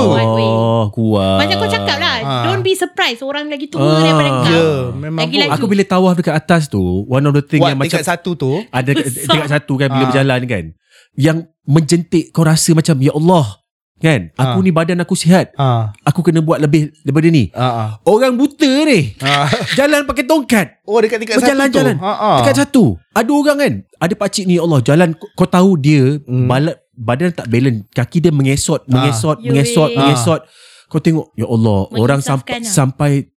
good. 0.86 0.96
Kuat 0.96 1.36
Macam 1.36 1.56
kau 1.58 1.68
cakap 1.68 1.96
lah, 1.96 2.16
Ah. 2.20 2.42
don't 2.46 2.62
be 2.62 2.72
surprised 2.72 3.20
orang 3.20 3.46
lagi 3.46 3.66
tua 3.66 3.82
Ah. 3.82 3.98
daripada 3.98 4.30
kau. 4.30 4.48
Ya 4.48 4.68
Memang 4.94 5.26
pun. 5.26 5.50
Aku 5.52 5.66
bila 5.66 5.82
tawaf 5.82 6.14
dekat 6.14 6.34
atas 6.34 6.62
tu 6.66 6.80
One 7.04 7.22
of 7.22 7.32
the 7.32 7.42
thing 7.42 7.58
What 7.58 7.70
yang 7.70 7.78
macam 7.78 7.92
dekat 7.92 8.06
satu 8.06 8.30
tu 8.34 8.64
Ada 8.66 8.90
dekat, 8.90 9.04
Besar. 9.06 9.32
dekat 9.34 9.48
satu 9.50 9.72
kan 9.74 9.88
Bila 9.88 10.00
Ah. 10.00 10.08
berjalan 10.08 10.40
kan 10.46 10.64
Yang 11.14 11.36
menjentik 11.64 12.24
Kau 12.30 12.42
rasa 12.42 12.70
macam 12.70 12.96
Ya 12.98 13.10
Allah 13.10 13.46
Kan 13.98 14.32
Aku 14.34 14.58
Ah. 14.58 14.64
ni 14.64 14.70
badan 14.70 14.96
aku 14.98 15.12
sihat 15.12 15.52
ha. 15.54 15.92
Aku 16.02 16.20
kena 16.20 16.40
buat 16.40 16.56
lebih 16.56 16.88
Daripada 17.00 17.28
ni 17.28 17.52
Ha. 17.52 17.68
ha. 17.68 17.84
Orang 18.02 18.34
buta 18.34 18.64
ni 18.82 19.12
ha. 19.18 19.44
Jalan 19.78 20.04
pakai 20.04 20.24
tongkat 20.24 20.80
Oh 20.84 20.96
dekat 20.98 21.20
dekat 21.20 21.36
satu 21.36 21.40
tu 21.40 21.46
Berjalan-jalan 21.46 21.96
ha. 21.98 22.12
ha. 22.12 22.30
Dekat 22.40 22.54
satu 22.58 22.84
Ada 23.10 23.28
orang 23.28 23.56
kan 23.58 23.72
Ada 23.98 24.14
pakcik 24.14 24.44
ni 24.44 24.56
ya 24.56 24.64
Allah 24.64 24.80
Jalan 24.80 25.12
kau- 25.12 25.44
tahu 25.46 25.76
dia 25.76 26.16
Hmm. 26.18 26.48
balat, 26.48 26.80
Badan 26.92 27.28
tak 27.30 27.48
balance 27.48 27.84
Kaki 27.90 28.18
dia 28.20 28.30
mengesot 28.30 28.84
Mengesot 28.86 29.36
Yoi. 29.40 29.52
Mengesot 29.52 29.90
Ah. 29.90 29.96
Mengesot 29.98 30.40
Kau 30.90 30.98
tengok 30.98 31.30
Ya 31.32 31.46
Allah 31.46 31.86
Orang 31.94 32.18
sampai 32.20 32.58
lah. 32.58 32.66
Sampai 32.66 33.30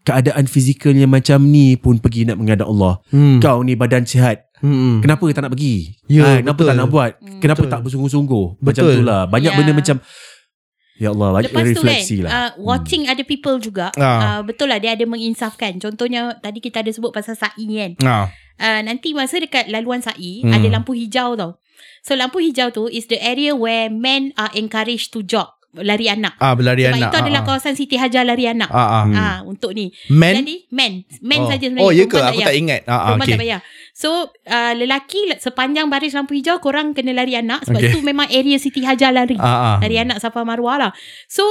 Keadaan 0.00 0.48
fizikalnya 0.48 1.04
macam 1.04 1.44
ni 1.44 1.76
pun 1.76 2.00
pergi 2.00 2.24
nak 2.24 2.40
menghadap 2.40 2.64
Allah. 2.64 3.04
hmm. 3.10 3.36
Kau 3.38 3.60
ni 3.60 3.76
badan 3.76 4.08
sihat. 4.08 4.48
hmm. 4.56 5.04
Kenapa 5.04 5.28
tak 5.28 5.44
nak 5.44 5.52
pergi? 5.52 5.92
Ya, 6.08 6.24
Ah, 6.24 6.36
kenapa 6.40 6.56
betul. 6.56 6.68
tak 6.68 6.76
nak 6.78 6.88
buat? 6.88 7.10
Hmm. 7.20 7.36
Kenapa 7.38 7.60
Betul. 7.60 7.70
tak 7.70 7.80
bersungguh-sungguh? 7.84 8.44
Macam 8.56 8.82
Betul. 8.82 8.96
tu 8.96 9.02
lah. 9.02 9.20
Banyak 9.26 9.52
Ya. 9.52 9.56
benda 9.60 9.72
macam 9.74 9.96
Ya 10.96 11.08
Allah, 11.10 11.28
banyak 11.34 11.48
Lepas 11.48 11.60
tu 11.60 11.64
kan, 11.64 11.72
refleksi 11.72 12.16
lah. 12.20 12.30
uh, 12.30 12.50
watching 12.60 13.08
other 13.08 13.24
people 13.24 13.56
juga, 13.56 13.88
Ah. 13.94 14.20
uh, 14.20 14.40
betul 14.40 14.68
lah 14.68 14.76
dia 14.76 14.92
ada 14.92 15.04
menginsafkan. 15.04 15.76
Contohnya 15.76 16.36
tadi 16.38 16.60
kita 16.60 16.80
ada 16.80 16.92
sebut 16.92 17.08
pasal 17.08 17.32
sa'i 17.34 17.64
kan. 17.70 17.92
ha. 18.00 18.28
Uh, 18.56 18.80
nanti 18.82 19.12
masa 19.12 19.36
dekat 19.36 19.68
laluan 19.68 20.00
sa'i, 20.00 20.40
Hmm. 20.40 20.52
ada 20.52 20.68
lampu 20.70 20.92
hijau 20.92 21.32
tau. 21.34 21.56
So 22.00 22.12
lampu 22.14 22.40
hijau 22.40 22.68
tu 22.68 22.84
is 22.86 23.04
the 23.06 23.16
area 23.16 23.52
where 23.52 23.88
men 23.88 24.32
are 24.34 24.52
encouraged 24.52 25.08
to 25.10 25.20
jog, 25.20 25.48
lari 25.78 26.10
anak. 26.10 26.34
Ah 26.42 26.58
berlari 26.58 26.82
Sebab 26.82 26.98
anak 26.98 27.10
itu 27.10 27.18
adalah 27.22 27.40
ah, 27.40 27.46
kawasan 27.46 27.74
Siti 27.78 27.94
Hajar 27.94 28.26
lari 28.26 28.44
anak. 28.50 28.70
ah. 28.70 28.82
ah. 28.82 29.02
Hmm. 29.06 29.14
Ah, 29.14 29.38
untuk 29.46 29.70
ni. 29.70 29.94
Men 30.10 30.42
Jadi 30.42 30.56
men, 30.74 30.92
men 31.22 31.40
oh. 31.42 31.48
saja 31.48 31.62
sebenarnya. 31.62 31.86
Oh 31.86 31.90
ya 31.94 32.04
ke 32.10 32.18
Aku 32.18 32.40
tak 32.42 32.56
ingat 32.58 32.80
ah, 32.86 32.92
ah, 32.92 32.98
Perempuan 33.14 33.26
okay. 33.26 33.34
tak 33.34 33.42
payah. 33.46 33.60
So 33.94 34.08
uh, 34.50 34.72
lelaki 34.74 35.20
sepanjang 35.38 35.86
baris 35.86 36.16
lampu 36.16 36.34
hijau 36.34 36.58
korang 36.58 36.90
kena 36.90 37.14
lari 37.14 37.38
anak 37.38 37.62
sebab 37.66 37.78
Okay. 37.80 37.94
itu 37.94 37.98
memang 38.02 38.28
area 38.28 38.58
Siti 38.58 38.82
Hajar 38.82 39.14
lari. 39.14 39.38
ah, 39.38 39.46
ah. 39.46 39.76
Lari 39.78 39.96
anak 40.02 40.18
Safa 40.18 40.42
Marwah 40.42 40.76
lah. 40.76 40.92
So 41.30 41.44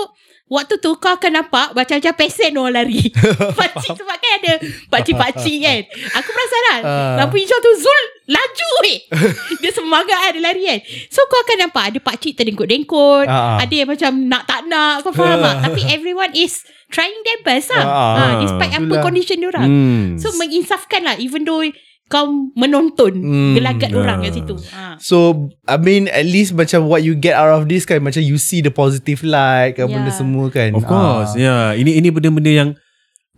Waktu 0.49 0.81
tu 0.81 0.97
kau 0.97 1.13
akan 1.13 1.29
nampak 1.29 1.77
Macam-macam 1.77 2.13
pesen 2.17 2.57
orang 2.57 2.81
lari 2.81 3.13
Pakcik 3.61 3.93
sebab 3.93 4.17
kan 4.17 4.31
ada 4.41 4.53
Pakcik-pakcik 4.89 5.57
kan 5.61 5.81
Aku 6.17 6.29
perasan 6.33 6.61
lah 6.65 6.77
Ah. 6.81 7.15
Lampu 7.21 7.37
hijau 7.37 7.53
tu 7.61 7.69
Zul 7.77 8.03
Laju 8.29 8.67
weh 8.85 8.99
Dia 9.61 9.73
semangat 9.73 10.13
ada 10.21 10.37
lari 10.37 10.61
kan 10.63 10.79
So 11.09 11.25
kau 11.25 11.41
akan 11.41 11.65
nampak 11.65 11.83
Ada 11.89 11.99
pakcik 11.99 12.37
terdengkut-dengkut 12.37 13.25
Ah, 13.25 13.57
ah. 13.57 13.65
Ada 13.65 13.73
yang 13.73 13.89
macam 13.89 14.11
Nak 14.29 14.43
tak 14.45 14.61
nak 14.69 15.01
Kau 15.01 15.09
faham 15.09 15.41
tak 15.41 15.55
Tapi 15.65 15.81
everyone 15.89 16.29
is 16.31 16.61
Trying 16.87 17.17
their 17.25 17.41
best 17.41 17.73
lah 17.73 17.81
Ah, 17.81 17.89
ah. 17.89 18.13
ha, 18.15 18.25
Despite 18.39 18.71
apa 18.71 18.93
condition 19.01 19.37
diorang 19.39 19.65
Hmm. 19.65 20.03
So 20.15 20.29
menginsafkan 20.35 21.01
lah 21.01 21.17
Even 21.17 21.41
though 21.41 21.65
Kau 22.05 22.29
menonton 22.53 23.17
Hmm, 23.17 23.53
Gelagat 23.53 23.91
orang 23.91 24.21
ah. 24.21 24.23
kat 24.23 24.33
situ 24.35 24.53
ha. 24.69 24.93
So 25.01 25.49
I 25.65 25.75
mean 25.75 26.05
At 26.05 26.23
least 26.23 26.53
macam 26.53 26.85
What 26.85 27.01
you 27.01 27.13
get 27.13 27.33
out 27.33 27.49
of 27.51 27.65
this 27.65 27.81
kan 27.81 27.97
Macam 27.99 28.21
you 28.21 28.37
see 28.37 28.61
the 28.61 28.69
positive 28.69 29.25
light 29.25 29.73
kan, 29.73 29.89
Yeah. 29.89 30.05
Benda 30.05 30.13
semua 30.13 30.49
kan 30.49 30.77
Of 30.77 30.85
course, 30.85 31.33
ya. 31.33 31.73
Yeah. 31.73 31.81
Ini 31.81 31.97
ini 31.97 32.09
benda-benda 32.09 32.49
yang 32.51 32.69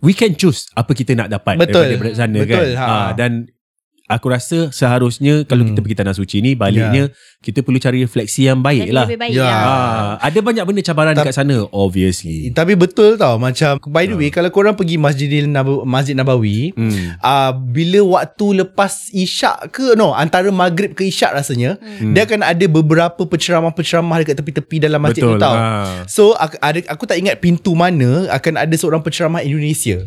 we 0.02 0.12
can 0.12 0.34
choose 0.34 0.66
apa 0.74 0.92
kita 0.92 1.14
nak 1.14 1.30
dapat 1.30 1.56
Betul. 1.56 1.86
daripada 1.88 2.12
sana 2.12 2.34
Betul, 2.36 2.74
kan. 2.74 2.76
ha. 2.76 2.84
Ah, 2.84 3.08
dan 3.14 3.46
aku 4.12 4.26
rasa 4.28 4.58
seharusnya 4.68 5.42
kalau 5.42 5.62
Hmm. 5.62 5.72
kita 5.72 5.80
pergi 5.80 5.96
tanah 5.96 6.12
suci 6.12 6.36
ni 6.38 6.52
baliknya 6.52 7.08
kita 7.38 7.58
perlu 7.58 7.76
cari 7.76 8.00
refleksi 8.00 8.44
yang 8.44 8.58
baik 8.58 8.86
Jadi 8.86 8.92
lah. 8.92 9.04
lebih 9.04 9.18
baik 9.18 9.32
Ya. 9.32 9.42
lah 9.42 9.62
Ah, 9.62 10.10
ada 10.22 10.38
banyak 10.38 10.62
benda 10.62 10.80
cabaran 10.80 11.10
Tapi- 11.10 11.26
dekat 11.26 11.34
sana 11.36 11.56
obviously. 11.68 12.48
Tapi 12.48 12.72
betul 12.74 13.16
tau 13.16 13.34
Macam 13.36 13.82
By 13.84 14.06
the 14.06 14.14
Ah. 14.14 14.16
way 14.16 14.30
Kalau 14.30 14.48
korang 14.48 14.72
pergi 14.72 14.94
Masjidil 14.96 15.46
Nab- 15.46 15.82
Masjid 15.84 16.12
Nabawi 16.12 16.70
Hmm. 16.72 17.18
uh, 17.18 17.50
Bila 17.52 17.98
waktu 18.14 18.62
lepas 18.62 19.10
Isyak 19.10 19.70
ke 19.70 19.94
No 19.94 20.12
Antara 20.12 20.48
Maghrib 20.48 20.92
ke 20.92 21.02
Isyak 21.04 21.34
rasanya 21.34 21.76
Hmm. 21.78 22.12
Dia 22.12 22.24
akan 22.24 22.40
ada 22.42 22.64
beberapa 22.64 23.22
Penceramah-penceramah 23.22 24.16
Dekat 24.18 24.38
tepi-tepi 24.38 24.76
dalam 24.80 25.00
masjid 25.00 25.20
Betul. 25.20 25.34
tu 25.34 25.42
tau 25.42 25.54
Ah. 25.54 26.06
So 26.06 26.32
aku, 26.34 26.54
ada, 26.58 26.78
aku 26.86 27.04
tak 27.04 27.18
ingat 27.18 27.38
pintu 27.38 27.72
mana 27.72 28.30
Akan 28.30 28.54
ada 28.54 28.72
seorang 28.72 29.00
penceramah 29.00 29.42
Indonesia 29.42 30.06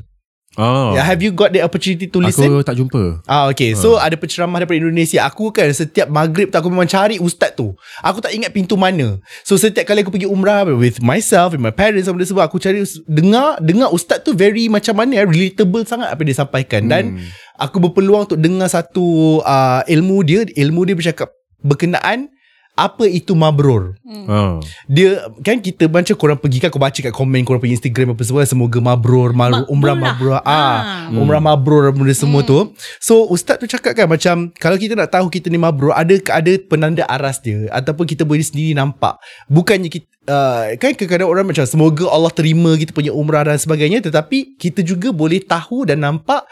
Oh. 0.56 0.96
yeah, 0.96 1.04
Have 1.04 1.20
you 1.20 1.36
got 1.36 1.52
the 1.52 1.60
opportunity 1.60 2.08
to 2.08 2.18
listen? 2.24 2.48
Aku 2.48 2.64
tak 2.64 2.80
jumpa. 2.80 3.20
Ah 3.28 3.52
okay 3.52 3.76
So 3.76 4.00
ada 4.00 4.16
penceramah 4.16 4.64
daripada 4.64 4.80
Indonesia 4.80 5.28
Aku 5.28 5.52
kan 5.52 5.68
setiap 5.72 6.08
maghrib 6.08 6.48
tu 6.48 6.56
Aku 6.56 6.72
memang 6.72 6.88
cari 6.88 7.20
ustaz 7.20 7.52
tu 7.54 7.76
Aku 8.00 8.24
tak 8.24 8.32
ingat 8.32 8.56
pintu 8.56 8.80
mana 8.80 9.20
So 9.44 9.60
setiap 9.60 9.84
kali 9.84 10.02
aku 10.02 10.16
pergi 10.16 10.32
umrah 10.32 10.64
With 10.64 11.04
myself 11.04 11.52
With 11.52 11.64
my 11.64 11.76
parents 11.76 12.08
Sama 12.08 12.24
sebab 12.24 12.48
Aku 12.48 12.56
cari 12.58 12.88
Dengar 13.04 13.60
Dengar 13.60 13.92
ustaz 13.92 14.24
tu 14.24 14.32
very 14.32 14.72
Macam 14.72 14.96
mana 14.96 15.20
eh, 15.20 15.28
Relatable 15.28 15.84
sangat 15.84 16.16
Apa 16.16 16.24
dia 16.24 16.36
sampaikan 16.36 16.88
Dan 16.88 17.04
Hmm. 17.16 17.28
Aku 17.56 17.80
berpeluang 17.80 18.28
untuk 18.28 18.40
dengar 18.40 18.68
satu 18.68 19.40
uh, 19.40 19.80
Ilmu 19.88 20.18
dia 20.24 20.44
Ilmu 20.44 20.84
dia 20.84 20.96
bercakap 20.96 21.32
Berkenaan 21.60 22.28
apa 22.76 23.08
itu 23.08 23.32
mabrur? 23.32 23.96
Oh. 24.04 24.60
Dia 24.92 25.32
Kan 25.40 25.64
kita 25.64 25.88
Macam 25.88 26.12
korang 26.20 26.36
pergi 26.36 26.60
kan 26.60 26.68
Kau 26.68 26.80
baca 26.80 26.96
kat 26.96 27.10
komen 27.10 27.48
Korang 27.48 27.64
pergi 27.64 27.80
Instagram 27.80 28.12
apa 28.12 28.24
semua 28.28 28.44
Semoga 28.44 28.84
mabrur 28.84 29.32
mar, 29.32 29.48
Makbul 29.52 29.72
Umrah 29.72 29.96
mabrur. 29.96 30.36
Ah, 30.44 30.44
Ah. 30.44 31.08
Umrah 31.08 31.40
mabrur 31.40 31.88
Benda 31.96 32.12
semua 32.12 32.44
tu. 32.44 32.76
So 33.00 33.32
ustaz 33.32 33.64
tu 33.64 33.66
cakap 33.66 33.96
kan 33.96 34.12
Macam 34.12 34.52
Kalau 34.60 34.76
kita 34.76 34.92
nak 34.92 35.08
tahu 35.08 35.32
Kita 35.32 35.48
ni 35.48 35.56
mabrur 35.56 35.96
Ada 35.96 36.20
ada 36.36 36.52
penanda 36.68 37.08
aras 37.08 37.40
dia 37.40 37.72
Ataupun 37.72 38.04
kita 38.04 38.28
boleh 38.28 38.44
sendiri 38.44 38.76
nampak. 38.76 39.16
Bukannya 39.48 39.88
kita 39.88 40.08
uh, 40.28 40.76
Kan 40.76 41.00
kadang-kadang 41.00 41.32
orang 41.32 41.46
macam 41.48 41.64
Semoga 41.64 42.12
Allah 42.12 42.32
terima 42.36 42.76
Kita 42.76 42.92
punya 42.92 43.16
umrah 43.16 43.48
dan 43.48 43.56
sebagainya 43.56 44.04
Tetapi 44.04 44.60
Kita 44.60 44.84
juga 44.84 45.16
boleh 45.16 45.40
tahu 45.40 45.88
Dan 45.88 46.04
nampak 46.04 46.44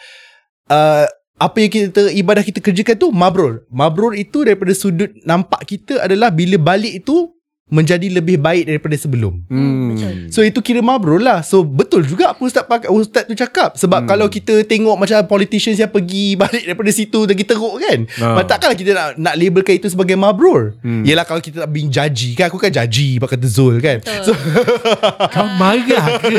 uh, 0.71 1.05
apa 1.43 1.59
yang 1.59 1.71
kita 1.71 2.07
ibadah 2.15 2.39
kita 2.39 2.63
kerjakan 2.63 2.95
tu 2.95 3.11
mabrur. 3.11 3.67
Mabrur 3.67 4.15
itu 4.15 4.47
daripada 4.47 4.71
sudut 4.71 5.11
nampak 5.27 5.67
kita 5.67 5.99
adalah 5.99 6.31
bila 6.31 6.55
balik 6.55 7.03
itu 7.03 7.32
menjadi 7.73 8.07
lebih 8.13 8.37
baik 8.37 8.69
daripada 8.69 8.93
sebelum. 8.93 9.41
Hmm. 9.49 9.97
betul. 9.97 10.13
So 10.29 10.45
itu 10.45 10.61
kira 10.61 10.85
mabrur 10.85 11.17
lah. 11.17 11.41
So 11.41 11.65
betul 11.65 12.05
juga 12.05 12.37
apa 12.37 12.41
ustaz 12.45 12.69
pakai 12.69 12.93
ustaz 12.93 13.25
tu 13.25 13.33
cakap 13.33 13.73
sebab 13.73 14.05
hmm. 14.05 14.09
kalau 14.13 14.27
kita 14.29 14.61
tengok 14.69 14.93
macam 14.93 15.17
politicians 15.25 15.81
yang 15.81 15.89
pergi 15.89 16.37
balik 16.37 16.63
daripada 16.69 16.91
situ 16.93 17.25
lagi 17.25 17.41
teruk 17.41 17.81
kan. 17.81 18.05
Ah. 18.21 18.37
Ah. 18.37 18.45
Takkanlah 18.45 18.77
kita 18.77 18.91
nak 18.93 19.07
nak 19.17 19.33
labelkan 19.35 19.81
itu 19.81 19.89
sebagai 19.89 20.13
mabrur. 20.13 20.77
Hmm. 20.85 21.01
Hmm. 21.01 21.09
Yalah 21.09 21.25
kalau 21.25 21.41
kita 21.41 21.65
nak 21.65 21.73
being 21.73 21.89
judgy 21.89 22.37
kan 22.37 22.53
aku 22.53 22.61
kan 22.61 22.69
judgy 22.69 23.17
pak 23.17 23.33
kata 23.33 23.47
Zul 23.49 23.81
kan. 23.81 23.97
Betul. 23.99 24.21
So 24.29 24.31
Kau 25.33 25.47
marah 25.57 26.21
ke? 26.21 26.37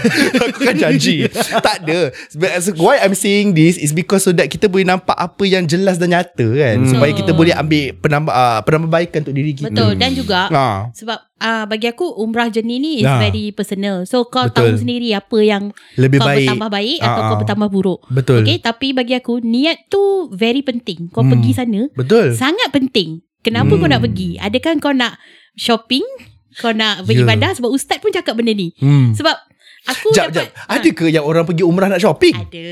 aku 0.46 0.60
kan 0.62 0.76
janji 0.76 1.26
Tak 1.62 1.84
ada 1.84 2.12
so 2.62 2.70
Why 2.78 3.00
I'm 3.02 3.16
saying 3.16 3.56
this 3.56 3.80
Is 3.80 3.90
because 3.90 4.26
so 4.26 4.32
that 4.36 4.48
Kita 4.52 4.70
boleh 4.70 4.86
nampak 4.86 5.16
Apa 5.16 5.44
yang 5.48 5.66
jelas 5.66 5.98
dan 5.98 6.14
nyata 6.14 6.46
kan 6.46 6.74
Hmm. 6.76 6.92
Supaya 6.92 7.12
kita 7.14 7.32
boleh 7.32 7.56
ambil 7.56 7.96
Penambah 7.98 8.34
uh, 8.34 8.60
Penambahbaikan 8.66 9.24
untuk 9.24 9.36
diri 9.36 9.52
kita 9.56 9.72
Betul 9.72 9.90
dan 9.96 10.10
juga 10.12 10.48
Ha. 10.52 10.66
Ha. 10.76 10.92
Sebab 10.92 11.18
uh, 11.36 11.64
bagi 11.64 11.86
aku 11.86 12.04
umrah 12.16 12.46
jenis 12.46 12.76
ni 12.76 12.92
is 13.00 13.06
Ah. 13.06 13.16
very 13.18 13.50
personal. 13.50 14.04
So 14.04 14.24
kau 14.24 14.46
Betul. 14.46 14.54
tahu 14.54 14.70
sendiri 14.78 15.12
apa 15.12 15.38
yang 15.38 15.72
Lebih 15.94 16.18
kau 16.18 16.26
baik. 16.26 16.38
bertambah 16.44 16.68
baik 16.70 16.98
atau 16.98 17.08
Ah, 17.14 17.16
kau 17.22 17.32
ah. 17.32 17.40
bertambah 17.40 17.68
buruk. 17.68 18.00
Betul. 18.08 18.40
Okay, 18.42 18.56
tapi 18.58 18.92
bagi 18.92 19.14
aku 19.14 19.40
niat 19.40 19.88
tu 19.88 20.02
very 20.30 20.60
penting. 20.60 21.08
Kau 21.08 21.20
Hmm. 21.20 21.32
pergi 21.32 21.50
sana 21.52 21.80
Betul. 21.92 22.32
sangat 22.32 22.68
penting. 22.68 23.24
Kenapa 23.40 23.70
Hmm. 23.70 23.78
kau 23.78 23.88
nak 23.88 24.02
pergi? 24.02 24.36
Adakah 24.36 24.76
kau 24.76 24.92
nak 24.92 25.16
shopping? 25.54 26.04
Kau 26.56 26.70
nak 26.70 27.04
beribadah? 27.04 27.52
Sebab 27.52 27.68
ustaz 27.68 27.96
pun 27.96 28.10
cakap 28.10 28.32
benda 28.32 28.50
ni. 28.50 28.72
Hmm. 28.76 29.12
Sebab 29.12 29.36
aku 29.86 30.08
Jap, 30.10 30.30
dapat... 30.30 30.48
jap. 30.48 30.66
Ada 30.66 30.88
ke 30.90 31.06
yang 31.06 31.22
orang 31.22 31.44
pergi 31.44 31.62
umrah 31.62 31.86
nak 31.86 31.98
shopping? 31.98 32.34
Ada. 32.34 32.68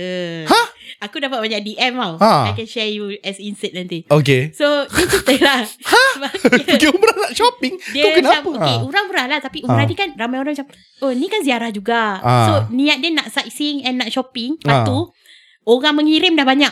Ha? 0.46 0.60
Aku 1.04 1.16
dapat 1.18 1.38
banyak 1.38 1.60
DM 1.62 1.92
tau. 1.94 2.16
Ha. 2.16 2.48
I 2.48 2.52
can 2.52 2.64
share 2.64 2.86
you 2.86 3.14
as 3.20 3.36
insert 3.36 3.72
nanti. 3.72 4.04
Okay. 4.04 4.48
So, 4.50 4.64
dia 4.86 5.04
cerita 5.04 5.32
lah. 5.40 5.60
Ha? 5.92 6.04
Pergi 6.64 6.86
umrah 6.88 7.16
nak 7.18 7.32
shopping? 7.32 7.74
Dia 7.90 8.02
tu 8.02 8.10
kenapa? 8.16 8.40
macam 8.40 8.56
Okay 8.56 8.74
Ha. 8.74 8.82
umrah 8.82 9.02
murah 9.04 9.26
lah 9.26 9.38
Tapi 9.38 9.58
umrah 9.60 9.82
Ha. 9.82 9.90
ni 9.90 9.94
kan 9.94 10.08
Ramai 10.14 10.38
orang 10.38 10.54
macam 10.54 10.68
Oh 11.00 11.10
ni 11.10 11.26
kan 11.26 11.42
ziarah 11.42 11.68
juga 11.68 12.16
Ha. 12.18 12.34
So 12.46 12.52
niat 12.70 13.02
dia 13.02 13.10
nak 13.10 13.28
sightseeing 13.28 13.82
And 13.82 13.98
nak 13.98 14.08
shopping 14.08 14.56
Lepas 14.56 14.80
Ha. 14.80 14.86
tu 14.86 14.98
Orang 15.64 15.98
mengirim 15.98 16.32
dah 16.32 16.44
banyak 16.44 16.70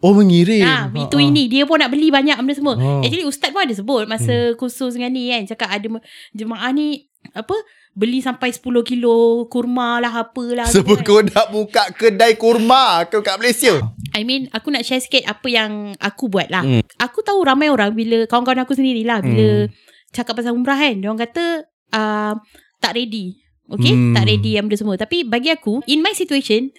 Oh 0.00 0.10
mengirim. 0.12 0.64
Ha, 0.64 0.90
Itu 0.90 1.14
ha. 1.14 1.22
ini 1.22 1.46
Dia 1.46 1.62
pun 1.62 1.78
nak 1.78 1.90
beli 1.90 2.08
banyak 2.08 2.34
benda 2.34 2.54
semua 2.54 2.74
Ha. 2.74 3.04
Actually 3.04 3.22
ustaz 3.22 3.50
pun 3.50 3.62
ada 3.62 3.70
sebut 3.72 4.02
Masa 4.08 4.34
kursus 4.56 4.96
dengan 4.96 5.12
ni 5.12 5.28
kan 5.28 5.42
Cakap 5.46 5.68
ada 5.70 5.86
Jemaah 6.32 6.70
ni 6.72 7.06
Apa 7.30 7.54
Beli 7.92 8.18
sampai 8.18 8.48
10 8.48 8.64
kilo 8.82 9.44
Kurma 9.46 10.00
lah 10.00 10.24
Apalah 10.24 10.64
Sebab 10.64 10.96
kan. 10.98 11.04
kau 11.04 11.20
nak 11.20 11.46
buka 11.48 11.84
kedai 11.90 12.34
kurma 12.34 13.04
ke 13.04 13.20
kat 13.20 13.36
Malaysia. 13.36 13.76
I 14.12 14.24
mean 14.24 14.48
Aku 14.48 14.68
nak 14.68 14.80
share 14.80 14.98
sikit 14.98 15.24
Apa 15.24 15.46
yang 15.46 15.92
Aku 15.98 16.26
buat 16.26 16.48
lah 16.48 16.60
Hmm. 16.62 16.80
Aku 16.96 17.20
tahu 17.20 17.40
ramai 17.42 17.68
orang 17.68 17.92
Bila 17.92 18.24
Kawan-kawan 18.24 18.64
aku 18.64 18.72
sendirilah 18.72 19.20
Bila 19.20 19.68
Cakap 20.08 20.34
pasal 20.34 20.52
umrah 20.52 20.74
kan 20.74 20.96
Diorang 20.96 21.20
kata 21.20 21.64
uh, 21.90 22.32
Tak 22.78 22.92
ready 22.92 23.36
Okay 23.68 23.92
Hmm. 23.92 24.12
Tak 24.12 24.24
ready 24.24 24.56
yang 24.56 24.66
benda 24.66 24.76
semua 24.76 24.96
Tapi 24.96 25.22
bagi 25.22 25.48
aku 25.48 25.84
In 25.84 26.00
my 26.00 26.12
situation 26.12 26.72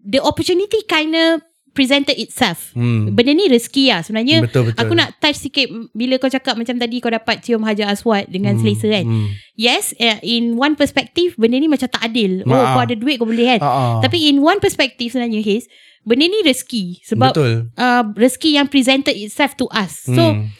The 0.00 0.20
opportunity 0.20 0.84
kinda 0.84 1.40
Presented 1.74 2.14
itself 2.16 2.70
Hmm. 2.70 3.10
Benda 3.10 3.30
ni 3.30 3.44
rezeki 3.46 3.90
lah 3.90 4.00
Sebenarnya 4.00 4.40
Betul 4.40 4.70
betul. 4.70 4.78
Aku 4.78 4.92
nak 4.94 5.18
touch 5.18 5.36
sikit 5.36 5.66
Bila 5.90 6.16
kau 6.16 6.26
cakap 6.28 6.54
Macam 6.54 6.74
tadi 6.74 6.96
kau 6.98 7.10
dapat 7.10 7.42
Cium 7.42 7.60
Hajar 7.60 7.90
Aswad 7.90 8.26
Dengan 8.26 8.54
Hmm, 8.54 8.62
selesa 8.62 8.86
kan 8.88 9.04
hmm. 9.04 9.26
Yes 9.54 9.90
uh, 9.96 10.22
In 10.22 10.54
one 10.54 10.72
perspective 10.72 11.34
Benda 11.34 11.56
ni 11.56 11.66
macam 11.66 11.86
tak 11.86 12.00
adil 12.00 12.40
Oh 12.42 12.48
Ma- 12.48 12.72
kau 12.72 12.82
ada 12.82 12.94
duit 12.94 13.18
kau 13.18 13.26
boleh 13.26 13.52
kan 13.52 13.60
ha. 13.60 13.98
Tapi 14.00 14.28
in 14.28 14.38
one 14.38 14.58
perspective 14.58 15.10
sebenarnya 15.10 15.38
Haze 15.40 15.66
Benda 16.00 16.24
ni 16.24 16.40
rezeki 16.40 17.02
Sebab 17.02 17.32
betul. 17.32 17.52
uh, 17.74 18.04
rezeki 18.14 18.50
yang 18.54 18.68
presented 18.68 19.12
itself 19.12 19.54
to 19.54 19.66
us. 19.68 20.04
So 20.04 20.20
Hmm. 20.36 20.52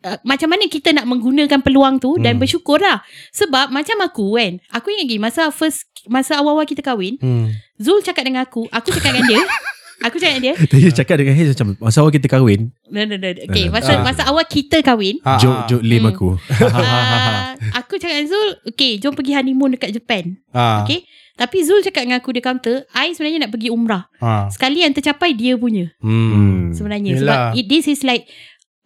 uh, 0.00 0.16
macam 0.22 0.48
mana 0.48 0.64
kita 0.64 0.90
nak 0.90 1.04
menggunakan 1.04 1.60
peluang 1.60 1.98
tu 1.98 2.16
dan 2.16 2.34
Hmm. 2.34 2.40
bersyukur 2.40 2.78
lah. 2.78 3.04
Sebab 3.30 3.68
macam 3.68 4.00
aku 4.00 4.34
kan, 4.34 4.56
aku 4.70 4.88
ingat 4.88 5.04
lagi 5.04 5.18
masa 5.18 5.42
first 5.50 5.84
masa 6.06 6.34
awal-awal 6.34 6.64
kita 6.64 6.80
kahwin, 6.80 7.18
Hmm. 7.18 7.52
Zul 7.76 8.00
cakap 8.00 8.24
dengan 8.24 8.42
aku, 8.42 8.64
aku 8.66 8.88
cakap 8.90 9.12
dengan 9.12 9.28
dia, 9.28 9.42
aku 10.00 10.16
cakap 10.16 10.32
dengan 10.34 10.42
dia, 10.42 10.54
Dia 10.72 10.90
cakap 10.92 11.16
dengan 11.16 11.34
Haze 11.34 11.52
macam 11.52 11.68
Masa 11.78 11.98
awal 12.00 12.12
kita 12.12 12.26
kahwin 12.26 12.60
no, 12.86 13.00
no, 13.02 13.14
no. 13.14 13.28
Okay, 13.44 13.66
Ah. 13.66 13.72
masa 13.72 13.90
masa 14.00 14.22
awal 14.24 14.44
kita 14.44 14.78
kahwin, 14.80 15.18
Ha, 15.20 15.36
Jok 15.36 15.54
ha. 15.54 15.66
Jok 15.66 15.80
Hmm. 15.82 16.06
aku 16.06 16.28
uh, 16.32 17.42
aku 17.80 17.92
cakap 17.96 18.14
dengan 18.14 18.28
Zul, 18.28 18.48
okay, 18.64 18.96
jom 18.96 19.12
pergi 19.12 19.32
honeymoon 19.32 19.74
dekat 19.74 19.90
Japan. 19.92 20.38
Ha. 20.50 20.82
Okay. 20.82 21.02
Tapi 21.34 21.62
Zul 21.62 21.80
cakap 21.80 22.02
dengan 22.02 22.18
aku 22.18 22.30
di 22.30 22.40
counter, 22.40 22.82
I 22.92 23.14
sebenarnya 23.14 23.46
nak 23.46 23.52
pergi 23.52 23.68
umrah. 23.68 24.10
Ha. 24.18 24.50
Sekali 24.50 24.82
yang 24.82 24.90
tercapai 24.90 25.32
dia 25.32 25.54
punya. 25.54 25.90
Hmm. 25.98 26.70
sebenarnya 26.70 27.14
Yelah. 27.14 27.20
sebab 27.20 27.38
it, 27.54 27.66
this 27.66 27.86
is 27.86 28.02
like 28.02 28.26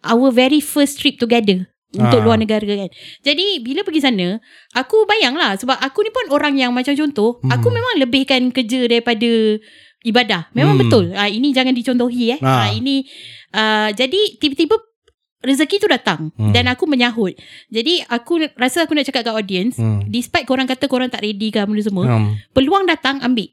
our 0.03 0.29
very 0.29 0.59
first 0.59 0.99
trip 0.99 1.15
together 1.15 1.65
untuk 1.93 2.19
Ah. 2.19 2.25
luar 2.25 2.37
negara 2.37 2.61
kan. 2.61 2.89
Jadi 3.21 3.61
bila 3.61 3.81
pergi 3.81 4.01
sana, 4.01 4.41
aku 4.73 5.05
bayang 5.05 5.33
lah 5.33 5.53
sebab 5.55 5.77
aku 5.77 6.01
ni 6.01 6.09
pun 6.09 6.25
orang 6.29 6.53
yang 6.53 6.73
macam 6.73 6.93
contoh, 6.93 7.37
Hmm. 7.39 7.49
aku 7.51 7.69
memang 7.69 7.97
lebihkan 7.97 8.49
kerja 8.49 8.85
daripada 8.85 9.57
ibadah. 10.03 10.51
Memang 10.51 10.77
Hmm. 10.77 10.83
betul. 10.85 11.05
Ah 11.15 11.27
ini 11.27 11.49
jangan 11.49 11.71
dicontohi 11.71 12.35
eh. 12.35 12.39
Ah. 12.43 12.67
Ah 12.67 12.69
ini 12.69 13.07
uh, 13.51 13.89
jadi 13.89 14.37
tiba-tiba 14.37 14.75
rezeki 15.43 15.75
tu 15.75 15.87
datang 15.91 16.31
Hmm. 16.35 16.55
dan 16.55 16.71
aku 16.71 16.87
menyahut. 16.87 17.35
Jadi 17.67 17.99
aku 18.05 18.47
rasa 18.55 18.87
aku 18.87 18.95
nak 18.95 19.03
cakap 19.03 19.27
kat 19.27 19.35
audience, 19.35 19.75
Hmm. 19.75 20.03
despite 20.07 20.47
korang 20.47 20.63
kata 20.63 20.87
korang 20.87 21.11
tak 21.11 21.19
ready 21.19 21.51
ke 21.51 21.59
benda 21.63 21.83
semua, 21.83 22.07
Hmm. 22.07 22.39
peluang 22.51 22.87
datang 22.87 23.19
ambil. 23.19 23.51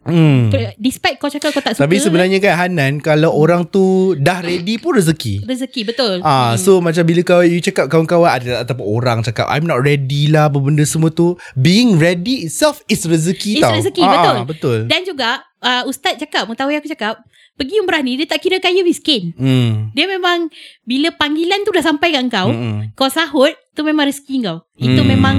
Hmm. 0.00 0.48
Despite 0.74 1.16
kau 1.16 1.28
cakap 1.28 1.52
kau 1.52 1.60
tak 1.60 1.76
suka. 1.76 1.84
Tapi 1.84 2.00
sebenarnya 2.00 2.40
kan 2.40 2.56
Hanan 2.58 2.98
Kalau 2.98 3.30
orang 3.30 3.64
tu 3.64 4.16
Dah 4.16 4.40
ready 4.40 4.74
pun 4.74 4.96
rezeki 4.96 5.44
rezeki 5.44 5.80
betul. 5.84 6.14
Ah, 6.20 6.52
Hmm. 6.52 6.56
so 6.56 6.80
macam 6.80 7.04
bila 7.04 7.20
kau 7.20 7.40
you 7.40 7.60
cakap 7.60 7.86
kawan-kawan 7.86 8.32
ada 8.32 8.64
ataupun 8.64 8.86
orang 8.86 9.18
cakap 9.20 9.44
I'm 9.46 9.62
not 9.62 9.78
ready 9.78 10.26
lah 10.26 10.48
apa 10.48 10.56
benda 10.56 10.82
semua 10.82 11.08
tu 11.08 11.36
being 11.52 11.96
ready 11.96 12.48
itself 12.48 12.80
is 12.86 13.04
rezeki 13.04 13.52
It's 13.54 13.62
tau. 13.62 13.76
rezeki, 13.76 14.00
Ah, 14.00 14.10
betul. 14.10 14.36
betul. 14.46 14.78
Dan 14.86 15.04
juga 15.04 15.30
uh, 15.58 15.84
Ustaz 15.84 16.16
cakap 16.16 16.48
Mutawai 16.48 16.74
aku 16.74 16.88
cakap 16.88 17.20
Pergi 17.52 17.76
umrah 17.76 18.00
ni 18.00 18.16
Dia 18.16 18.24
tak 18.24 18.40
kira 18.40 18.56
kaya 18.56 18.80
miskin 18.80 19.36
Hmm. 19.36 19.92
Dia 19.92 20.08
memang 20.08 20.48
Bila 20.82 21.12
panggilan 21.12 21.60
tu 21.60 21.70
dah 21.70 21.84
sampai 21.84 22.08
kat 22.10 22.24
kau 22.26 22.48
Hmm. 22.48 22.88
Kau 22.94 23.06
sahut 23.06 23.52
Tu 23.70 23.82
memang 23.82 24.08
rezeki 24.08 24.36
kau 24.42 24.64
Itu 24.74 24.96
Hmm. 24.98 25.10
memang 25.10 25.36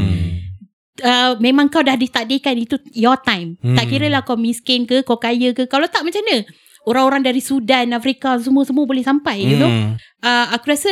uh, 1.01 1.31
Memang 1.37 1.67
kau 1.67 1.81
dah 1.81 1.93
ditakdirkan 1.93 2.55
Itu 2.55 2.77
your 2.91 3.17
time 3.17 3.57
Hmm. 3.59 3.75
Tak 3.75 3.85
kira 3.87 4.07
lah 4.07 4.21
kau 4.21 4.35
miskin 4.35 4.85
ke 4.85 5.01
Kau 5.01 5.17
kaya 5.17 5.51
ke 5.51 5.65
Kalau 5.65 5.85
tak 5.85 6.01
macam 6.01 6.21
mana 6.21 6.45
Orang-orang 6.81 7.21
dari 7.21 7.39
Sudan 7.39 7.91
Afrika 7.91 8.37
Semua-semua 8.37 8.85
boleh 8.85 9.01
sampai 9.01 9.41
You 9.41 9.57
know 9.57 9.69
Hmm. 9.69 9.93
uh, 10.21 10.45
Aku 10.53 10.69
rasa 10.69 10.89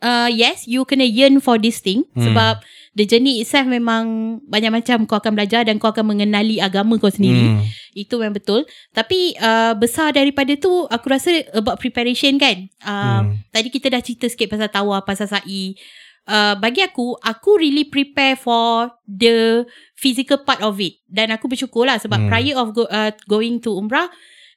uh, 0.00 0.26
Yes 0.26 0.64
You 0.64 0.82
kena 0.82 1.02
yearn 1.02 1.38
for 1.38 1.56
this 1.56 1.78
thing 1.78 2.02
Hmm. 2.12 2.24
Sebab 2.24 2.54
The 2.94 3.04
journey 3.04 3.38
itself 3.38 3.66
memang 3.66 4.04
Banyak 4.44 4.70
macam 4.72 5.02
kau 5.04 5.18
akan 5.18 5.34
belajar 5.34 5.62
Dan 5.62 5.78
kau 5.78 5.90
akan 5.90 6.06
mengenali 6.08 6.58
agama 6.58 6.94
kau 6.96 7.10
sendiri 7.10 7.46
Hmm. 7.54 7.66
itu 7.94 8.18
memang 8.18 8.34
betul. 8.34 8.66
Tapi 8.90 9.38
uh, 9.38 9.70
besar 9.72 10.10
daripada 10.10 10.50
tu 10.58 10.82
aku 10.84 11.06
rasa 11.06 11.30
about 11.54 11.78
preparation 11.78 12.34
kan. 12.36 12.66
Uh, 12.82 13.22
Hmm. 13.22 13.38
Tadi 13.50 13.70
kita 13.70 13.86
dah 13.86 14.02
cerita 14.02 14.26
sikit 14.26 14.50
pasal 14.50 14.66
tawaf, 14.66 15.06
pasal 15.06 15.30
sa'i. 15.30 15.78
Uh, 16.24 16.56
bagi 16.56 16.80
aku, 16.80 17.20
aku 17.20 17.60
really 17.60 17.84
prepare 17.84 18.32
for 18.32 18.88
the 19.04 19.68
physical 19.92 20.40
part 20.40 20.64
of 20.64 20.80
it. 20.80 21.04
Dan 21.04 21.28
aku 21.28 21.46
bersyukur 21.46 21.84
lah 21.84 22.00
sebab 22.00 22.16
Hmm. 22.16 22.28
prior 22.32 22.56
of 22.56 22.72
go, 22.72 22.88
uh, 22.88 23.12
going 23.28 23.60
to 23.60 23.76
umrah, 23.76 24.08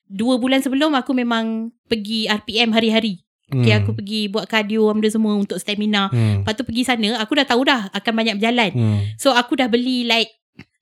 dua 0.08 0.40
bulan 0.40 0.64
sebelum 0.64 0.96
aku 0.96 1.12
memang 1.12 1.76
pergi 1.86 2.26
RPM 2.26 2.72
hari-hari. 2.72 3.20
Okay, 3.48 3.72
Hmm. 3.72 3.84
aku 3.84 3.92
pergi 3.96 4.28
buat 4.28 4.48
cardio 4.48 4.92
benda 4.92 5.08
semua 5.08 5.36
untuk 5.36 5.56
stamina. 5.56 6.08
Hmm. 6.08 6.44
Lepas 6.44 6.56
tu 6.56 6.64
pergi 6.64 6.84
sana, 6.84 7.20
aku 7.20 7.36
dah 7.36 7.48
tahu 7.48 7.64
dah 7.64 7.92
akan 7.92 8.14
banyak 8.16 8.36
berjalan. 8.40 8.72
Hmm. 8.72 9.00
So 9.16 9.32
aku 9.32 9.56
dah 9.56 9.68
beli 9.68 10.04
like 10.04 10.32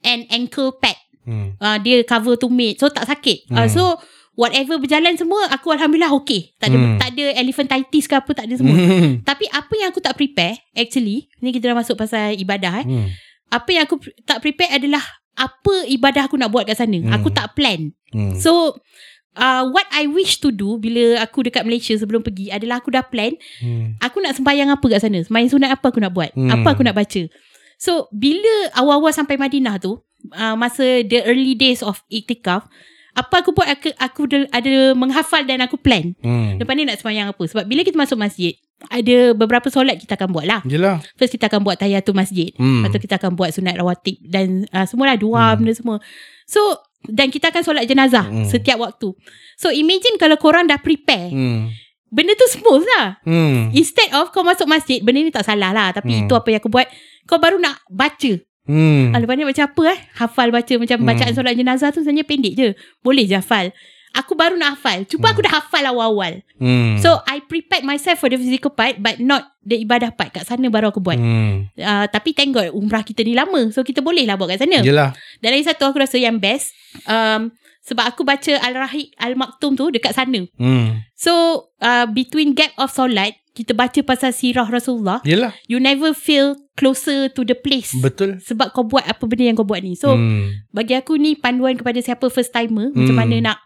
an 0.06 0.30
ankle 0.30 0.78
pad 0.78 0.98
Hmm. 1.26 1.58
uh, 1.58 1.82
dia 1.82 2.06
cover 2.06 2.38
to 2.38 2.46
mate 2.46 2.78
so 2.78 2.86
tak 2.86 3.10
sakit 3.10 3.50
uh, 3.50 3.66
Hmm. 3.66 3.74
so 3.74 3.84
whatever 4.36 4.76
berjalan 4.76 5.16
semua 5.16 5.48
aku 5.48 5.72
alhamdulillah 5.72 6.12
okay 6.12 6.52
tak 6.56 6.70
ada 6.70 6.78
Hmm. 6.78 6.98
tak 7.00 7.10
ada 7.12 7.26
elephantitis 7.36 8.06
ke 8.06 8.14
apa 8.14 8.32
tak 8.32 8.46
ada 8.46 8.56
semua 8.56 8.76
Hmm. 8.76 9.20
tapi 9.30 9.48
apa 9.50 9.74
yang 9.74 9.90
aku 9.90 10.00
tak 10.00 10.14
prepare 10.14 10.60
actually 10.74 11.32
ni 11.40 11.50
kita 11.50 11.72
dah 11.72 11.78
masuk 11.78 11.96
pasal 11.96 12.36
ibadah 12.36 12.84
eh 12.84 12.86
Hmm. 12.86 13.08
apa 13.50 13.70
yang 13.72 13.84
aku 13.84 13.96
tak 14.24 14.40
prepare 14.40 14.72
adalah 14.72 15.02
apa 15.34 15.84
ibadah 15.86 16.28
aku 16.28 16.36
nak 16.36 16.48
buat 16.48 16.64
kat 16.64 16.78
sana 16.78 16.96
Hmm. 16.98 17.12
aku 17.12 17.28
tak 17.30 17.56
plan 17.56 17.92
Hmm. 18.12 18.36
so 18.36 18.76
Uh, 19.36 19.68
what 19.68 19.84
I 19.92 20.08
wish 20.08 20.40
to 20.40 20.48
do 20.48 20.80
bila 20.80 21.20
aku 21.20 21.44
dekat 21.44 21.68
Malaysia 21.68 21.92
sebelum 21.92 22.24
pergi 22.24 22.56
adalah 22.56 22.80
aku 22.80 22.88
dah 22.88 23.04
plan 23.04 23.36
Hmm. 23.60 24.00
aku 24.00 24.24
nak 24.24 24.32
sembahyang 24.32 24.72
apa 24.72 24.88
kat 24.88 25.04
sana 25.04 25.20
sembahyang 25.20 25.52
sunat 25.52 25.76
apa 25.76 25.92
aku 25.92 26.00
nak 26.00 26.16
buat 26.16 26.32
Hmm. 26.32 26.48
apa 26.48 26.72
aku 26.72 26.88
nak 26.88 26.96
baca 26.96 27.28
so 27.76 28.08
bila 28.16 28.72
awal-awal 28.72 29.12
sampai 29.12 29.36
Madinah 29.36 29.76
tu 29.78 30.00
uh, 30.32 30.56
masa 30.56 31.04
the 31.04 31.20
early 31.28 31.52
days 31.52 31.84
of 31.84 32.00
iktikaf 32.08 32.64
apa 33.16 33.36
aku 33.40 33.52
buat 33.52 33.64
aku, 33.66 33.90
aku 33.96 34.22
ada, 34.28 34.38
ada 34.52 34.74
menghafal 34.92 35.42
dan 35.42 35.60
aku 35.60 35.76
plan 35.76 36.12
Hmm. 36.20 36.60
lepas 36.60 36.74
ni 36.74 36.84
nak 36.84 37.00
sembahyang 37.00 37.32
apa 37.32 37.44
sebab 37.46 37.64
bila 37.64 37.82
kita 37.82 37.96
masuk 37.96 38.16
masjid 38.16 38.52
ada 38.86 39.32
beberapa 39.32 39.66
solat 39.68 39.96
kita 39.96 40.14
akan 40.14 40.30
buat 40.30 40.44
lah 40.44 40.60
Yelah. 40.64 41.00
first 41.16 41.32
kita 41.32 41.48
akan 41.48 41.64
buat 41.64 41.76
tahiyatul 41.76 42.12
masjid 42.12 42.52
Hmm. 42.54 42.84
lepas 42.84 42.92
tu 42.92 43.02
kita 43.02 43.16
akan 43.16 43.32
buat 43.34 43.50
sunat 43.50 43.74
rawatib 43.74 44.20
dan 44.22 44.68
uh, 44.70 44.84
semualah 44.84 45.16
dua 45.16 45.54
Hmm. 45.54 45.64
benda 45.64 45.74
semua 45.74 45.98
so 46.44 46.60
dan 47.06 47.30
kita 47.30 47.50
akan 47.50 47.64
solat 47.64 47.86
jenazah 47.86 48.26
Hmm. 48.26 48.46
setiap 48.46 48.76
waktu 48.78 49.16
so 49.56 49.72
imagine 49.72 50.16
kalau 50.16 50.36
korang 50.36 50.68
dah 50.68 50.76
prepare 50.76 51.32
Hmm. 51.32 51.72
benda 52.06 52.34
tu 52.34 52.48
smooth 52.50 52.84
lah 52.86 53.24
Hmm. 53.24 53.72
Instead 53.72 54.12
of 54.14 54.30
kau 54.30 54.40
masuk 54.42 54.66
masjid 54.66 55.00
Benda 55.00 55.20
ni 55.20 55.30
tak 55.30 55.44
salah 55.44 55.72
lah 55.72 55.92
Tapi 55.92 56.12
Hmm. 56.14 56.22
itu 56.24 56.34
apa 56.34 56.48
yang 56.48 56.60
aku 56.60 56.70
buat 56.70 56.88
Kau 57.26 57.36
baru 57.38 57.58
nak 57.58 57.82
baca 57.88 58.32
Hmm. 58.66 59.10
hmm. 59.10 59.16
Lepas 59.16 59.36
ni 59.36 59.46
macam 59.46 59.64
apa 59.64 59.82
eh 59.88 60.00
Hafal 60.16 60.50
baca 60.50 60.74
Macam 60.76 60.98
Hmm. 60.98 61.08
bacaan 61.08 61.32
solat 61.32 61.54
jenazah 61.54 61.90
tu 61.90 62.02
Sebenarnya 62.02 62.26
pendek 62.26 62.54
je 62.54 62.68
Boleh 63.00 63.24
je 63.24 63.34
hafal 63.34 63.70
Aku 64.12 64.34
baru 64.34 64.56
nak 64.56 64.80
hafal 64.80 65.06
Cuba 65.06 65.28
Hmm. 65.28 65.34
aku 65.34 65.42
dah 65.42 65.54
hafal 65.56 65.84
awal-awal 65.86 66.42
Hmm. 66.56 66.98
So 66.98 67.22
I 67.24 67.40
prepared 67.42 67.84
myself 67.84 68.18
For 68.18 68.28
the 68.28 68.36
physical 68.36 68.72
part 68.72 68.98
But 68.98 69.20
not 69.20 69.54
the 69.62 69.78
ibadah 69.78 70.12
part 70.12 70.32
Kat 70.32 70.44
sana 70.44 70.66
baru 70.68 70.90
aku 70.90 70.98
buat 70.98 71.14
Hmm. 71.16 71.70
uh, 71.76 72.08
Tapi 72.08 72.32
thank 72.32 72.52
God 72.52 72.72
Umrah 72.72 73.02
kita 73.02 73.22
ni 73.22 73.32
lama 73.32 73.70
So 73.70 73.82
kita 73.82 74.00
boleh 74.00 74.24
lah 74.24 74.34
buat 74.34 74.50
kat 74.50 74.64
sana 74.64 74.82
Yelah. 74.82 75.14
Dan 75.38 75.50
lagi 75.52 75.66
satu 75.66 75.86
aku 75.86 76.00
rasa 76.00 76.16
yang 76.16 76.40
best 76.40 76.74
um, 77.06 77.54
Sebab 77.84 78.02
aku 78.08 78.26
baca 78.26 78.50
Al-Rahik 78.58 79.14
Al-Maktum 79.16 79.76
tu 79.76 79.94
Dekat 79.94 80.16
sana 80.16 80.42
Hmm. 80.56 81.06
So 81.14 81.32
uh, 81.78 82.08
Between 82.08 82.58
gap 82.58 82.74
of 82.76 82.90
solat 82.90 83.38
Kita 83.52 83.72
baca 83.72 84.02
pasal 84.02 84.32
sirah 84.32 84.66
Rasulullah 84.66 85.22
Yelah. 85.22 85.54
You 85.68 85.78
never 85.78 86.12
feel 86.12 86.65
closer 86.76 87.32
to 87.32 87.48
the 87.48 87.56
place. 87.56 87.96
Betul. 87.96 88.38
Sebab 88.44 88.76
kau 88.76 88.84
buat 88.84 89.08
apa 89.08 89.24
benda 89.26 89.48
yang 89.48 89.58
kau 89.58 89.68
buat 89.68 89.80
ni. 89.82 89.96
So, 89.96 90.14
hmm. 90.14 90.72
bagi 90.76 90.94
aku 90.94 91.16
ni 91.16 91.40
panduan 91.40 91.80
kepada 91.80 91.98
siapa 92.04 92.28
first 92.28 92.52
timer 92.52 92.92
hmm. 92.92 92.96
macam 92.96 93.16
mana 93.16 93.36
nak 93.52 93.58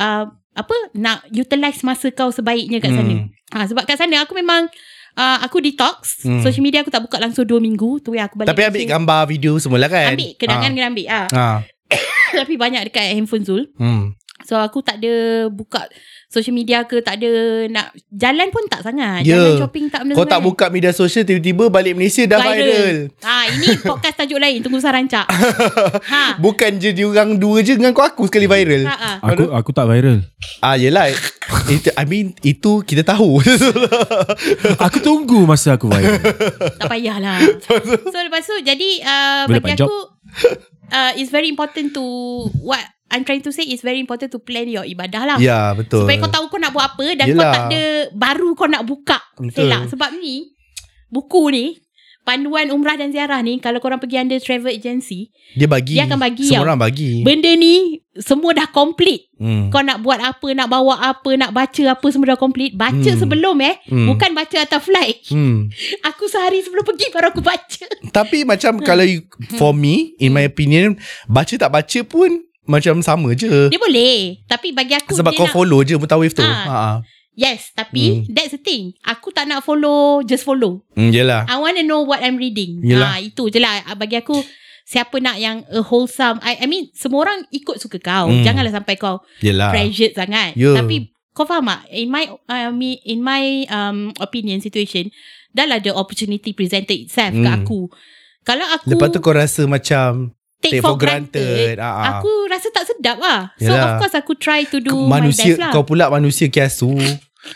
uh, 0.00 0.24
apa 0.58 0.74
nak 0.96 1.28
utilize 1.30 1.86
masa 1.86 2.10
kau 2.10 2.32
sebaiknya 2.32 2.82
kat 2.82 2.90
sana. 2.90 3.14
Hmm. 3.14 3.28
Ha 3.54 3.64
sebab 3.68 3.84
kat 3.84 4.00
sana 4.00 4.24
aku 4.24 4.34
memang 4.34 4.66
uh, 5.14 5.38
aku 5.44 5.60
detox. 5.60 6.24
Hmm. 6.24 6.40
Social 6.40 6.64
media 6.64 6.80
aku 6.82 6.90
tak 6.90 7.04
buka 7.04 7.20
langsung 7.20 7.44
2 7.44 7.60
minggu. 7.60 8.00
Tu 8.02 8.16
yang 8.16 8.26
aku 8.26 8.42
balik. 8.42 8.50
Tapi 8.50 8.62
ambil 8.64 8.84
gambar 8.88 9.20
video 9.28 9.52
semua 9.60 9.78
lah 9.78 9.92
kan 9.92 10.16
Ambil 10.16 10.34
kenangan 10.40 10.70
kena 10.72 10.88
ambil 10.90 11.06
ah. 11.06 11.26
ha. 11.30 11.46
Tapi 12.42 12.54
banyak 12.56 12.88
dekat 12.90 13.14
handphone 13.14 13.44
Zul. 13.44 13.62
Hmm. 13.76 14.16
So 14.48 14.56
aku 14.56 14.80
tak 14.80 15.02
ada 15.04 15.46
buka 15.52 15.84
social 16.28 16.52
media 16.52 16.84
ke 16.84 17.00
tak 17.00 17.16
ada 17.16 17.30
nak 17.66 17.88
jalan 18.12 18.52
pun 18.52 18.60
tak 18.68 18.84
sangat. 18.84 19.24
Ya. 19.24 19.40
Jalan 19.40 19.64
shopping 19.64 19.88
tak 19.88 20.04
benda 20.04 20.12
Kau 20.12 20.28
tak 20.28 20.44
buka 20.44 20.68
media 20.68 20.92
sosial 20.92 21.24
Tiba-tiba 21.24 21.72
balik 21.72 21.96
Malaysia 21.96 22.28
dah 22.28 22.36
viral, 22.36 23.08
Ha 23.24 23.48
ini 23.48 23.80
podcast 23.88 24.20
tajuk 24.20 24.36
lain 24.36 24.60
tunggu 24.60 24.76
sarancak. 24.76 25.24
ha. 26.12 26.36
Bukan 26.36 26.76
je 26.76 26.92
diorang 26.92 27.40
dua 27.40 27.64
je 27.64 27.74
Dengan 27.74 27.96
kau 27.96 28.04
aku 28.04 28.28
sekali 28.28 28.44
viral 28.44 28.84
Ha, 28.84 28.94
ha. 28.94 29.12
Aku 29.24 29.48
aku 29.50 29.70
tak 29.72 29.88
viral. 29.88 30.20
Ah 30.60 30.76
yelah 30.76 31.08
itu, 31.72 31.88
I 31.96 32.04
mean 32.04 32.36
Itu 32.44 32.84
kita 32.84 33.00
tahu 33.02 33.40
Aku 34.78 34.98
tunggu 35.00 35.48
masa 35.48 35.80
aku 35.80 35.88
viral. 35.88 36.20
Tak 36.76 36.86
payahlah. 36.86 37.40
so 38.04 38.16
lepas 38.20 38.44
tu 38.44 38.56
jadi 38.60 38.88
uh, 39.00 39.42
Boleh 39.48 39.64
bagi 39.64 39.80
job. 39.80 39.88
aku 39.88 39.96
uh, 40.92 41.12
it's 41.16 41.32
very 41.32 41.48
important 41.48 41.90
to 41.90 42.04
what 42.60 42.84
I'm 43.08 43.22
trying 43.22 43.40
to 43.40 43.50
say 43.50 43.64
is 43.64 43.80
very 43.80 43.98
important 43.98 44.28
to 44.28 44.38
plan 44.38 44.66
your 44.66 44.84
ibadah 44.84 45.24
lah. 45.24 45.36
Ya 45.38 45.72
betul 45.72 46.04
Supaya 46.04 46.16
kau 46.18 46.28
tahu 46.30 46.44
kau 46.48 46.56
nak 46.56 46.70
buat 46.70 46.92
apa 46.92 47.06
dan 47.14 47.26
Yelah. 47.26 47.36
kau 47.38 47.46
tak 47.48 47.62
ada 47.66 47.82
baru 48.12 48.48
kau 48.52 48.66
nak 48.66 48.82
buka. 48.82 49.18
Betul. 49.34 49.64
Selak. 49.64 49.88
Sebab 49.88 50.12
ni 50.14 50.52
buku 51.08 51.48
ni 51.48 51.66
panduan 52.20 52.68
umrah 52.68 52.92
dan 52.92 53.08
ziarah 53.08 53.40
ni 53.40 53.56
kalau 53.56 53.80
korang 53.80 53.96
pergi 53.96 54.20
under 54.20 54.36
travel 54.36 54.68
agency 54.68 55.32
Dia 55.56 55.64
bagi 55.64 55.96
Dia 55.96 56.04
akan 56.04 56.20
bagi 56.20 56.44
Semua 56.44 56.52
tau. 56.54 56.64
orang 56.68 56.78
bagi 56.78 57.24
benda 57.24 57.48
ni 57.50 58.04
semua 58.12 58.50
dah 58.50 58.66
complete. 58.66 59.30
hmm. 59.38 59.70
Kau 59.70 59.78
nak 59.78 60.02
buat 60.02 60.18
apa, 60.18 60.50
nak 60.50 60.66
bawa 60.66 60.98
apa, 61.06 61.38
nak 61.38 61.54
baca 61.54 61.82
apa 61.88 62.06
semua 62.10 62.34
dah 62.34 62.36
complete. 62.36 62.74
Baca 62.74 62.98
Hmm. 62.98 63.14
sebelum 63.16 63.54
eh. 63.62 63.78
Hmm. 63.86 64.10
Bukan 64.10 64.34
baca 64.34 64.58
atas 64.58 64.82
flight. 64.82 65.22
Hmm. 65.30 65.70
Aku 66.10 66.26
sehari 66.26 66.58
sebelum 66.58 66.82
pergi 66.82 67.08
baru 67.08 67.30
aku 67.30 67.40
baca. 67.40 67.86
Tapi 68.10 68.42
macam 68.42 68.82
Kalau 68.82 69.06
you, 69.06 69.22
For 69.54 69.70
me 69.70 70.18
In 70.18 70.32
my 70.32 70.42
opinion 70.42 70.98
Baca 71.24 71.54
tak 71.54 71.70
baca 71.70 72.00
pun 72.02 72.42
Macam 72.68 73.00
sama 73.00 73.32
je 73.32 73.48
Dia 73.66 73.80
boleh 73.80 74.44
Tapi 74.44 74.70
bagi 74.70 74.92
aku 74.92 75.16
Sebab 75.16 75.32
dia 75.32 75.38
kau 75.38 75.48
nak, 75.48 75.54
follow 75.54 75.80
je 75.80 75.96
Mutawif 75.96 76.30
tu 76.30 76.44
Ah. 76.44 76.68
ha. 76.68 76.80
Yes 77.32 77.72
Tapi 77.72 78.02
Hmm. 78.20 78.22
That's 78.28 78.52
the 78.52 78.60
thing 78.60 78.92
Aku 79.02 79.30
tak 79.30 79.46
nak 79.46 79.62
follow 79.62 80.20
Just 80.20 80.42
follow 80.42 80.84
Hmm, 80.92 81.08
yelah 81.08 81.46
I 81.46 81.56
want 81.56 81.74
to 81.74 81.82
know 81.82 82.02
what 82.02 82.20
I'm 82.20 82.36
reading 82.36 82.82
Yelah. 82.82 83.14
ha, 83.14 83.18
Itu 83.18 83.48
je 83.48 83.56
lah 83.56 83.80
Ah, 83.82 83.94
Bagi 83.94 84.18
aku 84.18 84.36
Siapa 84.84 85.16
nak 85.16 85.36
yang 85.36 85.64
A 85.66 85.80
wholesome 85.80 86.40
I, 86.40 86.60
I 86.60 86.66
mean 86.66 86.92
Semua 86.92 87.24
orang 87.24 87.48
ikut 87.48 87.78
suka 87.78 87.96
kau 87.96 88.28
Hmm. 88.28 88.44
Janganlah 88.44 88.74
sampai 88.74 88.94
kau 88.94 89.24
Yelah 89.38 89.70
Pressured 89.70 90.12
sangat 90.12 90.52
Ya. 90.52 90.74
Tapi 90.74 91.08
Kau 91.30 91.44
faham 91.44 91.64
tak 91.64 91.86
In 91.88 92.10
my 92.10 92.26
uh, 92.26 92.68
me, 92.68 92.98
In 93.02 93.22
my 93.22 93.44
um, 93.66 94.10
Opinion 94.18 94.58
Situation 94.58 95.08
Dah 95.48 95.64
lah 95.64 95.78
the 95.78 95.90
opportunity 95.90 96.50
Presented 96.50 96.98
itself 96.98 97.32
hmm. 97.32 97.44
Hmm. 97.44 97.56
aku 97.56 97.88
Kalau 98.42 98.66
aku 98.66 98.90
Lepas 98.90 99.08
tu 99.08 99.20
kau 99.20 99.32
rasa 99.32 99.64
macam 99.64 100.34
Take, 100.60 100.82
for, 100.82 100.98
granted, 100.98 101.78
Ah, 101.78 101.86
ah. 101.86 102.04
Aku 102.18 102.30
rasa 102.46 102.66
tak 102.68 102.82
sedap 102.84 103.16
lah. 103.16 103.54
So 103.56 103.70
Yelah. 103.70 103.94
of 103.94 104.02
course 104.02 104.12
aku 104.12 104.34
try 104.34 104.66
to 104.66 104.78
do 104.78 105.06
manusia 105.06 105.54
my 105.54 105.54
best 105.54 105.60
lah. 105.60 105.70
kau 105.70 105.82
pula 105.82 106.06
manusia 106.08 106.46
kiasu. 106.46 106.98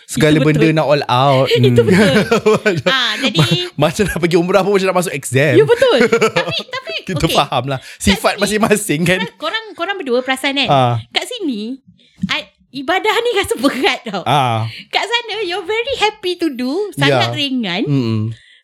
Segala 0.06 0.38
Itu 0.38 0.46
benda 0.46 0.62
betul. 0.62 0.72
nak 0.72 0.86
all 0.86 1.04
out. 1.04 1.46
Itu 1.58 1.82
Hmm. 1.82 1.88
betul. 1.90 2.74
Ah, 2.88 3.18
jadi 3.18 3.38
macam 3.74 4.02
nak 4.06 4.18
pergi 4.18 4.36
umrah 4.36 4.62
pun 4.62 4.72
macam 4.72 4.88
nak 4.88 4.98
masuk 4.98 5.12
exam. 5.12 5.52
Ya 5.52 5.64
betul. 5.64 5.98
Tapi 6.08 6.56
tapi 6.64 6.92
kita 7.04 7.26
okay. 7.26 7.36
faham 7.36 7.64
lah. 7.66 7.78
Sifat 7.98 8.38
masing-masing 8.38 9.02
kan. 9.02 9.18
Korang 9.34 9.74
korang 9.74 9.98
berdua 9.98 10.22
perasan 10.22 10.56
kan? 10.56 10.68
Ah. 10.68 10.94
Kat 11.10 11.26
sini 11.26 11.82
I, 12.24 12.46
Ibadah 12.72 13.12
ni 13.18 13.30
rasa 13.34 13.54
berat 13.58 14.00
tau. 14.06 14.22
Ah. 14.24 14.64
Kat 14.88 15.04
sana 15.04 15.42
You're 15.42 15.60
very 15.60 15.94
happy 15.98 16.38
to 16.38 16.48
do. 16.48 16.88
Sangat 16.94 17.28
Ya. 17.28 17.36
ringan. 17.36 17.82
Mm 17.84 18.20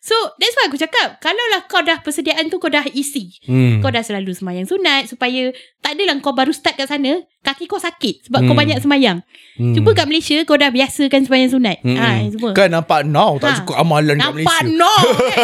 So 0.09 0.15
that's 0.35 0.55
why 0.55 0.65
aku 0.65 0.75
cakap 0.75 1.19
Kalaulah 1.19 1.63
kau 1.63 1.79
dah 1.79 2.01
Persediaan 2.01 2.47
tu 2.47 2.57
kau 2.57 2.65
dah 2.67 2.81
isi 2.89 3.29
mm. 3.43 3.77
Kau 3.77 3.87
dah 3.87 4.01
selalu 4.01 4.31
semayang 4.31 4.65
sunat 4.65 5.05
Supaya 5.05 5.53
Tak 5.77 5.93
adalah 5.93 6.17
kau 6.17 6.33
baru 6.33 6.49
start 6.49 6.73
kat 6.75 6.87
sana 6.87 7.13
Kaki 7.39 7.65
kau 7.65 7.77
sakit 7.77 8.25
Sebab 8.25 8.41
kau 8.41 8.51
Hmm. 8.51 8.57
banyak 8.57 8.79
semayang 8.79 9.21
Mm. 9.55 9.75
Cuba 9.75 9.91
kat 9.93 10.07
Malaysia 10.07 10.39
Kau 10.43 10.55
dah 10.55 10.67
biasakan 10.67 11.21
semayang 11.21 11.51
sunat 11.51 11.77
Mm-mm. 11.81 11.93
ha, 11.93 12.25
semua 12.25 12.51
Kan 12.53 12.71
nampak 12.71 13.03
now 13.03 13.35
tak 13.35 13.49
Ha. 13.49 13.57
cukup 13.59 13.75
amalan 13.77 14.15
kat 14.15 14.23
Nampak 14.25 14.59
Malaysia. 14.63 14.73
no 14.73 14.95
kan? 15.29 15.37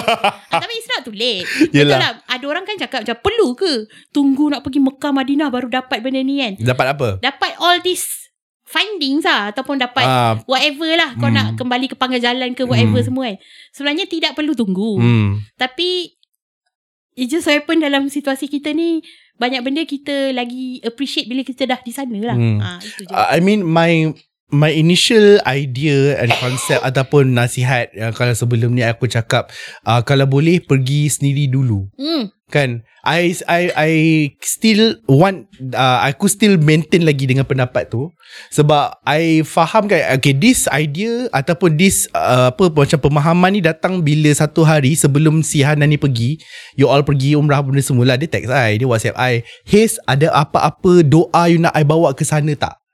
Tapi 0.57 0.73
it's 0.73 0.87
not 0.87 1.01
too 1.03 1.13
late 1.13 1.43
Betul 1.61 1.75
Yelah. 1.75 1.99
lah 1.99 2.11
Ada 2.25 2.45
orang 2.47 2.63
kan 2.63 2.75
cakap 2.75 3.03
macam 3.03 3.17
Perlu 3.19 3.47
ke 3.53 3.73
Tunggu 4.09 4.49
nak 4.49 4.63
pergi 4.63 4.79
Mekah 4.79 5.11
Madinah 5.11 5.47
Baru 5.47 5.67
dapat 5.67 5.99
benda 5.99 6.19
ni 6.19 6.39
kan 6.39 6.55
Dapat 6.57 6.85
apa? 6.89 7.07
Dapat 7.19 7.51
all 7.59 7.79
this 7.81 8.24
Findings 8.65 9.21
lah 9.21 9.49
Ataupun 9.49 9.77
dapat 9.77 10.01
Ah, 10.01 10.33
Whatever 10.43 10.89
lah 10.91 11.13
Kau 11.15 11.29
Hmm. 11.29 11.37
nak 11.37 11.47
kembali 11.55 11.85
ke 11.87 11.95
pangkal 11.95 12.19
jalan 12.19 12.51
ke 12.51 12.65
Whatever 12.65 12.99
Hmm. 12.99 13.07
semua 13.07 13.23
kan 13.29 13.37
Sebenarnya 13.71 14.05
tidak 14.05 14.31
perlu 14.33 14.51
tunggu 14.51 14.97
hmm. 14.97 15.53
Tapi 15.55 16.11
It 17.15 17.31
just 17.31 17.47
happen 17.47 17.79
dalam 17.79 18.09
situasi 18.09 18.45
kita 18.45 18.73
ni 18.73 18.99
Banyak 19.35 19.61
benda 19.61 19.81
kita 19.81 20.31
lagi 20.31 20.81
Appreciate 20.81 21.25
bila 21.25 21.41
kita 21.41 21.63
dah 21.63 21.79
di 21.79 21.91
sana 21.91 22.17
lah 22.19 22.35
Hmm. 22.35 22.59
ha, 22.59 22.77
Itu 22.77 23.05
je 23.05 23.11
Uh, 23.11 23.27
I 23.29 23.39
mean 23.39 23.61
my 23.61 24.11
my 24.47 24.69
initial 24.69 25.41
idea 25.43 26.21
and 26.21 26.29
concept 26.35 26.85
ataupun 26.85 27.33
nasihat 27.33 27.89
uh, 27.93 28.13
kalau 28.13 28.31
sebelum 28.31 28.71
ni 28.71 28.85
aku 28.85 29.05
cakap 29.05 29.49
uh, 29.83 30.05
kalau 30.05 30.29
boleh 30.29 30.61
pergi 30.61 31.09
sendiri 31.09 31.49
dulu 31.49 31.89
hmm. 31.97 32.29
Kan? 32.49 32.85
I 33.05 33.37
I 33.45 33.61
I 33.73 33.91
still 34.41 34.97
want 35.05 35.45
uh, 35.77 36.01
aku 36.09 36.25
still 36.25 36.57
maintain 36.57 37.05
lagi 37.05 37.29
dengan 37.29 37.45
pendapat 37.45 37.93
tu. 37.93 38.09
Sebab 38.49 38.97
I 39.05 39.45
faham 39.45 39.85
kan 39.85 40.17
okay 40.17 40.33
this 40.33 40.65
idea 40.73 41.29
ataupun 41.29 41.77
this 41.77 42.09
uh, 42.17 42.49
apa 42.49 42.73
macam 42.73 42.97
pemahaman 42.97 43.53
ni 43.53 43.61
datang 43.61 44.01
bila 44.01 44.33
satu 44.33 44.65
hari 44.65 44.97
sebelum 44.97 45.45
si 45.45 45.61
Hana 45.61 45.85
ni 45.85 46.01
pergi 46.01 46.41
you 46.73 46.89
all 46.89 47.05
pergi 47.05 47.37
umrah 47.37 47.61
benda 47.61 47.81
semula 47.85 48.17
dia 48.17 48.25
text 48.25 48.49
I 48.49 48.81
dia 48.81 48.89
WhatsApp 48.89 49.17
I 49.21 49.45
Haze 49.69 50.01
ada 50.09 50.33
apa-apa 50.33 51.05
doa 51.05 51.45
you 51.45 51.61
nak 51.61 51.77
I 51.77 51.85
bawa 51.85 52.11
ke 52.17 52.25
sana 52.25 52.57
tak 52.57 52.84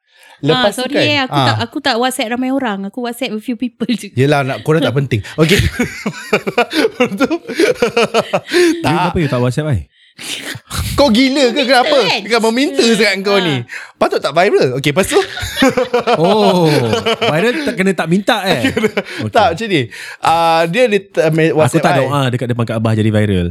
Lepas 0.41 0.73
ah, 0.73 0.73
tu 0.73 0.77
sorry 0.81 0.95
kan 0.97 1.05
eh, 1.05 1.19
aku 1.29 1.37
ah. 1.37 1.45
tak 1.45 1.57
aku 1.61 1.77
tak 1.85 1.95
WhatsApp 2.01 2.33
ramai 2.33 2.49
orang. 2.49 2.89
Aku 2.89 3.05
WhatsApp 3.05 3.37
a 3.37 3.41
few 3.41 3.53
people 3.53 3.85
je. 3.89 4.09
Yelah 4.17 4.41
nak 4.41 4.65
korang 4.65 4.81
tak 4.81 4.93
penting 4.99 5.21
Okay 5.37 5.61
Tak 8.81 8.89
kenapa 8.89 9.17
you 9.21 9.29
tak 9.29 9.41
WhatsApp 9.41 9.69
I? 9.69 9.79
Kau 10.99 11.07
gila 11.07 11.49
ke 11.49 11.65
kenapa 11.65 11.97
kan? 11.97 12.21
Kau 12.27 12.41
meminta 12.47 12.83
sangat 12.83 13.23
kau 13.23 13.33
Ha. 13.33 13.41
ni 13.41 13.55
Patut 13.95 14.19
tak 14.19 14.31
viral 14.31 14.77
Okay 14.77 14.91
lepas 14.91 15.07
tu 15.07 15.17
Oh, 16.21 16.67
viral 17.21 17.63
tak 17.63 17.75
kena 17.75 17.91
tak 17.91 18.05
minta 18.05 18.43
eh. 18.43 18.69
Okay. 19.23 19.31
Tak 19.31 19.55
macam 19.55 19.67
ni 19.67 19.81
uh, 20.21 20.61
Dia 20.67 20.81
ada 20.85 20.97
uh, 20.99 21.31
Aku 21.31 21.57
WhatsApp 21.57 21.81
tak 21.81 21.93
I. 21.93 21.99
doa 22.01 22.21
dekat 22.29 22.47
depan 22.47 22.65
Kaabah 22.67 22.93
jadi 22.93 23.09
viral. 23.09 23.47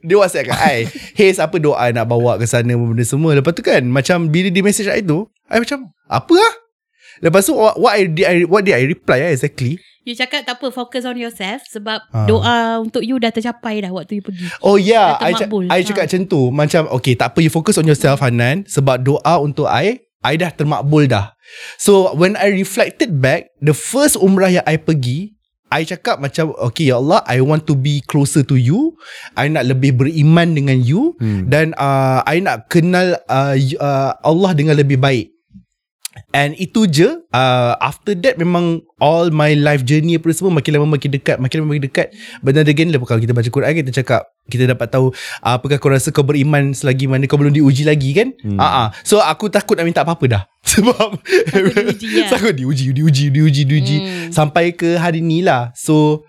Dia 0.00 0.16
WhatsApp 0.16 0.44
kat 0.48 0.58
I 0.60 0.78
Hey 1.14 1.30
siapa 1.30 1.56
doa 1.56 1.84
nak 1.90 2.04
bawa 2.04 2.36
ke 2.36 2.44
sana 2.44 2.74
Benda 2.74 3.04
semua 3.04 3.32
Lepas 3.32 3.54
tu 3.54 3.62
kan 3.62 3.80
Macam 3.80 4.28
bila 4.28 4.50
dia 4.50 4.60
message 4.60 4.88
I 4.88 5.00
tu 5.00 5.24
I 5.48 5.58
macam 5.58 5.88
Apa 6.04 6.34
lah 6.34 6.54
Lepas 7.22 7.46
tu 7.46 7.54
what, 7.54 7.78
what, 7.78 7.94
I, 7.94 8.04
I, 8.20 8.36
what 8.44 8.62
did 8.62 8.74
I 8.74 8.84
reply 8.84 9.22
eh, 9.22 9.32
exactly 9.32 9.78
You 10.04 10.14
cakap 10.14 10.44
tak 10.44 10.56
apa 10.56 10.68
Focus 10.68 11.02
on 11.02 11.16
yourself 11.16 11.64
Sebab 11.66 11.98
Ah. 12.08 12.24
doa 12.24 12.56
untuk 12.78 13.00
you 13.00 13.16
Dah 13.16 13.28
tercapai 13.28 13.80
dah 13.80 13.88
Waktu 13.88 14.20
you 14.20 14.24
pergi 14.24 14.46
Oh 14.60 14.76
ya 14.76 14.84
yeah, 14.84 15.08
I, 15.18 15.32
cak- 15.32 15.48
termakbul. 15.48 15.64
I 15.66 15.80
Ha. 15.80 15.86
cakap 15.86 16.04
macam 16.06 16.22
tu 16.26 16.40
Macam 16.50 16.82
okay 16.90 17.14
tak 17.14 17.32
apa 17.32 17.38
You 17.38 17.48
focus 17.48 17.74
on 17.74 17.84
yourself 17.84 18.18
Hanan 18.18 18.64
Sebab 18.66 19.00
doa 19.00 19.34
untuk 19.38 19.64
I 19.64 19.98
I 20.20 20.36
dah 20.36 20.48
termakbul 20.50 21.04
dah 21.06 21.32
So 21.76 22.12
when 22.12 22.32
I 22.34 22.48
reflected 22.48 23.18
back 23.18 23.52
The 23.58 23.72
first 23.72 24.16
umrah 24.16 24.48
yang 24.50 24.64
I 24.64 24.76
pergi 24.76 25.32
I 25.68 25.82
cakap 25.82 26.16
macam 26.16 26.54
Okay 26.62 26.86
ya 26.86 26.96
Allah 26.96 27.24
I 27.24 27.40
want 27.40 27.66
to 27.66 27.74
be 27.74 27.98
closer 28.00 28.44
to 28.44 28.54
you 28.54 28.94
I 29.32 29.48
nak 29.48 29.66
lebih 29.66 29.96
beriman 29.96 30.52
dengan 30.52 30.78
you 30.78 31.16
Hmm. 31.16 31.44
Dan 31.44 31.74
uh, 31.74 32.22
I 32.22 32.38
nak 32.38 32.68
kenal 32.68 33.18
uh, 33.24 33.52
y- 33.52 33.74
uh, 33.74 34.14
Allah 34.16 34.52
dengan 34.52 34.76
lebih 34.76 34.96
baik 34.96 35.33
And 36.30 36.54
itu 36.54 36.86
je 36.86 37.10
uh, 37.30 37.72
After 37.78 38.14
that 38.14 38.38
memang 38.38 38.82
All 39.02 39.34
my 39.34 39.54
life 39.54 39.82
journey 39.82 40.14
apa 40.14 40.30
semua 40.30 40.54
Makin 40.54 40.78
lama 40.78 40.94
makin 40.94 41.10
dekat 41.10 41.42
Makin 41.42 41.62
lama 41.62 41.74
makin 41.74 41.84
dekat 41.90 42.14
But 42.38 42.54
then 42.54 42.66
again 42.66 42.90
Kalau 42.90 43.18
kita 43.18 43.34
baca 43.34 43.50
Quran 43.50 43.72
Kita 43.74 43.90
cakap 43.90 44.22
Kita 44.46 44.66
dapat 44.66 44.94
tahu 44.94 45.10
uh, 45.42 45.54
Apakah 45.58 45.82
kau 45.82 45.90
rasa 45.90 46.14
kau 46.14 46.22
beriman 46.22 46.70
Selagi 46.70 47.10
mana 47.10 47.26
kau 47.26 47.34
belum 47.34 47.50
diuji 47.50 47.82
lagi 47.82 48.14
kan 48.14 48.30
Hmm. 48.42 48.58
uh-uh. 48.58 48.94
So 49.02 49.18
aku 49.18 49.50
takut 49.50 49.74
nak 49.74 49.86
minta 49.86 50.02
apa-apa 50.02 50.24
dah 50.26 50.42
Sebab 50.74 51.18
Takut 51.50 51.74
diuji, 51.74 52.06
ya. 52.18 52.26
Takut 52.30 52.54
diuji 52.54 52.94
Diuji 52.94 53.24
Diuji 53.30 53.62
Diuji 53.66 53.96
Hmm. 53.98 54.30
Sampai 54.30 54.74
ke 54.74 54.98
hari 54.98 55.18
ni 55.18 55.42
lah 55.42 55.74
So 55.74 56.22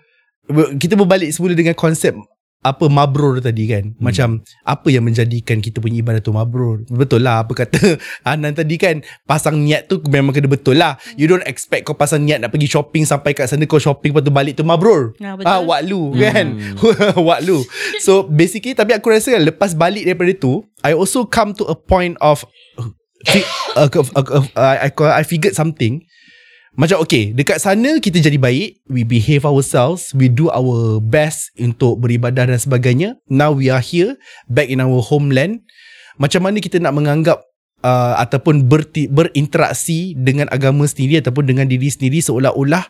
Kita 0.50 0.94
berbalik 0.94 1.30
semula 1.30 1.54
dengan 1.54 1.74
konsep 1.74 2.14
apa 2.64 2.90
mabrur 2.90 3.38
tadi 3.38 3.68
kan. 3.70 3.94
Hmm. 3.94 4.02
macam 4.02 4.28
apa 4.66 4.88
yang 4.90 5.06
menjadikan 5.06 5.62
kita 5.62 5.78
punya 5.78 6.02
ibadah 6.02 6.20
tu 6.20 6.34
mabrur? 6.34 6.82
Betul 6.90 7.22
lah 7.22 7.46
apa 7.46 7.52
kata 7.54 8.00
Anan 8.30 8.56
tadi 8.56 8.74
kan 8.80 9.04
pasang 9.28 9.62
niat 9.62 9.86
tu 9.86 10.02
memang 10.06 10.34
kena 10.34 10.50
betul 10.50 10.78
lah. 10.78 10.98
You 11.14 11.30
don't 11.30 11.44
expect 11.46 11.86
kau 11.86 11.94
pasang 11.94 12.26
niat 12.26 12.42
nak 12.42 12.50
pergi 12.50 12.66
shopping 12.70 13.06
sampai 13.06 13.36
kat 13.36 13.46
sana 13.46 13.66
kau 13.68 13.78
shopping 13.78 14.10
lepas 14.14 14.24
tu 14.24 14.32
balik 14.34 14.54
tu 14.58 14.64
mabrur. 14.66 15.14
Ah, 15.22 15.38
betul. 15.38 15.50
ah 15.50 15.60
waklu 15.62 16.02
kan? 16.18 16.46
Waklu 17.28 17.58
so 18.02 18.26
basically 18.26 18.74
tapi 18.76 18.92
aku 18.94 19.10
rasa 19.10 19.36
kan 19.38 19.42
lepas 19.46 19.72
balik 19.74 20.06
daripada 20.06 20.32
tu 20.36 20.62
I 20.82 20.94
also 20.94 21.26
come 21.26 21.54
to 21.58 21.64
a 21.66 21.76
point 21.76 22.14
of 22.20 22.44
uh, 22.78 22.90
uh, 23.76 23.88
uh, 23.90 24.24
uh, 24.26 24.44
I, 24.54 24.88
I, 24.88 24.90
I 24.90 25.22
figured 25.22 25.54
something 25.54 26.04
macam 26.76 27.00
okay 27.00 27.32
Dekat 27.32 27.58
sana 27.58 27.96
kita 27.98 28.20
jadi 28.20 28.36
baik 28.36 28.84
We 28.92 29.02
behave 29.08 29.48
ourselves 29.48 30.12
We 30.12 30.28
do 30.28 30.52
our 30.52 31.00
best 31.00 31.50
Untuk 31.56 32.04
beribadah 32.04 32.52
dan 32.52 32.60
sebagainya 32.60 33.16
Now 33.32 33.56
we 33.56 33.72
are 33.72 33.80
here 33.80 34.20
Back 34.46 34.68
in 34.68 34.84
our 34.84 35.00
homeland 35.00 35.64
Macam 36.20 36.44
mana 36.44 36.60
kita 36.60 36.76
nak 36.76 36.92
menganggap 36.92 37.40
uh, 37.80 38.20
Ataupun 38.20 38.68
berti, 38.68 39.08
berinteraksi 39.08 40.12
Dengan 40.20 40.52
agama 40.52 40.84
sendiri 40.84 41.24
Ataupun 41.24 41.48
dengan 41.48 41.64
diri 41.64 41.88
sendiri 41.88 42.20
Seolah-olah 42.20 42.84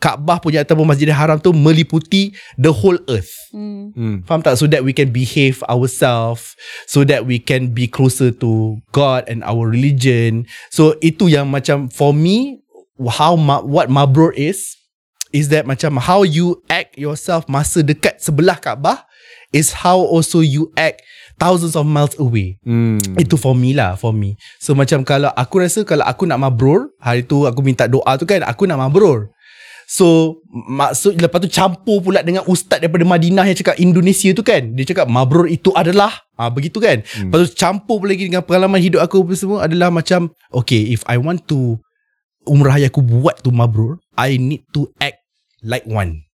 Kaabah 0.00 0.40
punya 0.40 0.64
Ataupun 0.64 0.88
Masjidil 0.88 1.12
Haram 1.12 1.36
tu 1.36 1.52
Meliputi 1.52 2.32
The 2.56 2.72
whole 2.72 2.98
earth 3.12 3.30
Hmm. 3.48 3.96
Hmm. 3.96 4.16
Faham 4.28 4.44
tak? 4.44 4.60
So 4.60 4.68
that 4.68 4.84
we 4.84 4.92
can 4.92 5.08
behave 5.08 5.64
ourselves 5.72 6.52
So 6.84 7.00
that 7.08 7.24
we 7.24 7.40
can 7.40 7.72
be 7.72 7.88
closer 7.88 8.28
to 8.44 8.76
God 8.92 9.24
and 9.24 9.40
our 9.40 9.68
religion 9.68 10.44
So 10.68 11.00
itu 11.00 11.32
yang 11.32 11.48
macam 11.48 11.88
For 11.88 12.12
me 12.12 12.60
How 13.06 13.38
ma- 13.38 13.62
What 13.62 13.86
mabrur 13.86 14.34
is 14.34 14.74
Is 15.30 15.54
that 15.54 15.64
macam 15.64 16.02
How 16.02 16.26
you 16.26 16.58
act 16.66 16.98
yourself 16.98 17.46
Masa 17.46 17.86
dekat 17.86 18.18
sebelah 18.18 18.58
Kaabah 18.58 19.06
Is 19.54 19.80
how 19.86 20.02
also 20.02 20.42
you 20.42 20.74
act 20.74 21.00
Thousands 21.38 21.78
of 21.78 21.86
miles 21.86 22.18
away. 22.18 22.58
Hmm. 22.66 22.98
itu 23.14 23.38
for 23.38 23.54
me 23.54 23.70
lah 23.70 23.94
For 23.94 24.10
me. 24.10 24.34
So 24.58 24.74
macam 24.74 25.06
kalau 25.06 25.30
Aku 25.38 25.62
rasa 25.62 25.86
kalau 25.86 26.02
aku 26.02 26.26
nak 26.26 26.42
mabrur 26.42 26.90
Hari 26.98 27.22
tu 27.22 27.46
aku 27.46 27.62
minta 27.62 27.86
doa 27.86 28.18
tu 28.18 28.26
kan 28.26 28.42
Aku 28.42 28.66
nak 28.66 28.82
mabrur. 28.82 29.30
So 29.86 30.36
Maksud 30.50 31.22
Lepas 31.22 31.38
tu 31.46 31.48
campur 31.48 32.02
pula 32.02 32.26
Dengan 32.26 32.42
ustaz 32.50 32.82
daripada 32.82 33.06
Madinah 33.06 33.46
Yang 33.46 33.62
cakap 33.62 33.78
Indonesia 33.78 34.34
tu 34.34 34.42
kan. 34.42 34.74
Dia 34.74 34.82
cakap 34.82 35.06
mabrur 35.06 35.46
itu 35.46 35.70
adalah 35.78 36.10
ah 36.34 36.50
Begitu 36.50 36.82
kan. 36.82 37.06
Hmm. 37.06 37.30
Lepas 37.30 37.38
tu 37.46 37.54
campur 37.54 38.02
pula 38.02 38.18
lagi 38.18 38.26
Dengan 38.26 38.42
pengalaman 38.42 38.82
hidup 38.82 39.00
aku 39.00 39.22
apa 39.22 39.32
semua 39.38 39.58
Adalah 39.62 39.94
macam 39.94 40.34
Okay 40.50 40.90
if 40.90 41.06
I 41.06 41.22
want 41.22 41.46
to 41.46 41.78
Umrah 42.46 42.78
yang 42.78 42.92
aku 42.92 43.02
buat 43.02 43.42
tu 43.42 43.50
mabrur 43.50 43.98
I 44.14 44.38
need 44.38 44.62
to 44.76 44.86
act 45.02 45.24
Like 45.58 45.90
one 45.90 46.28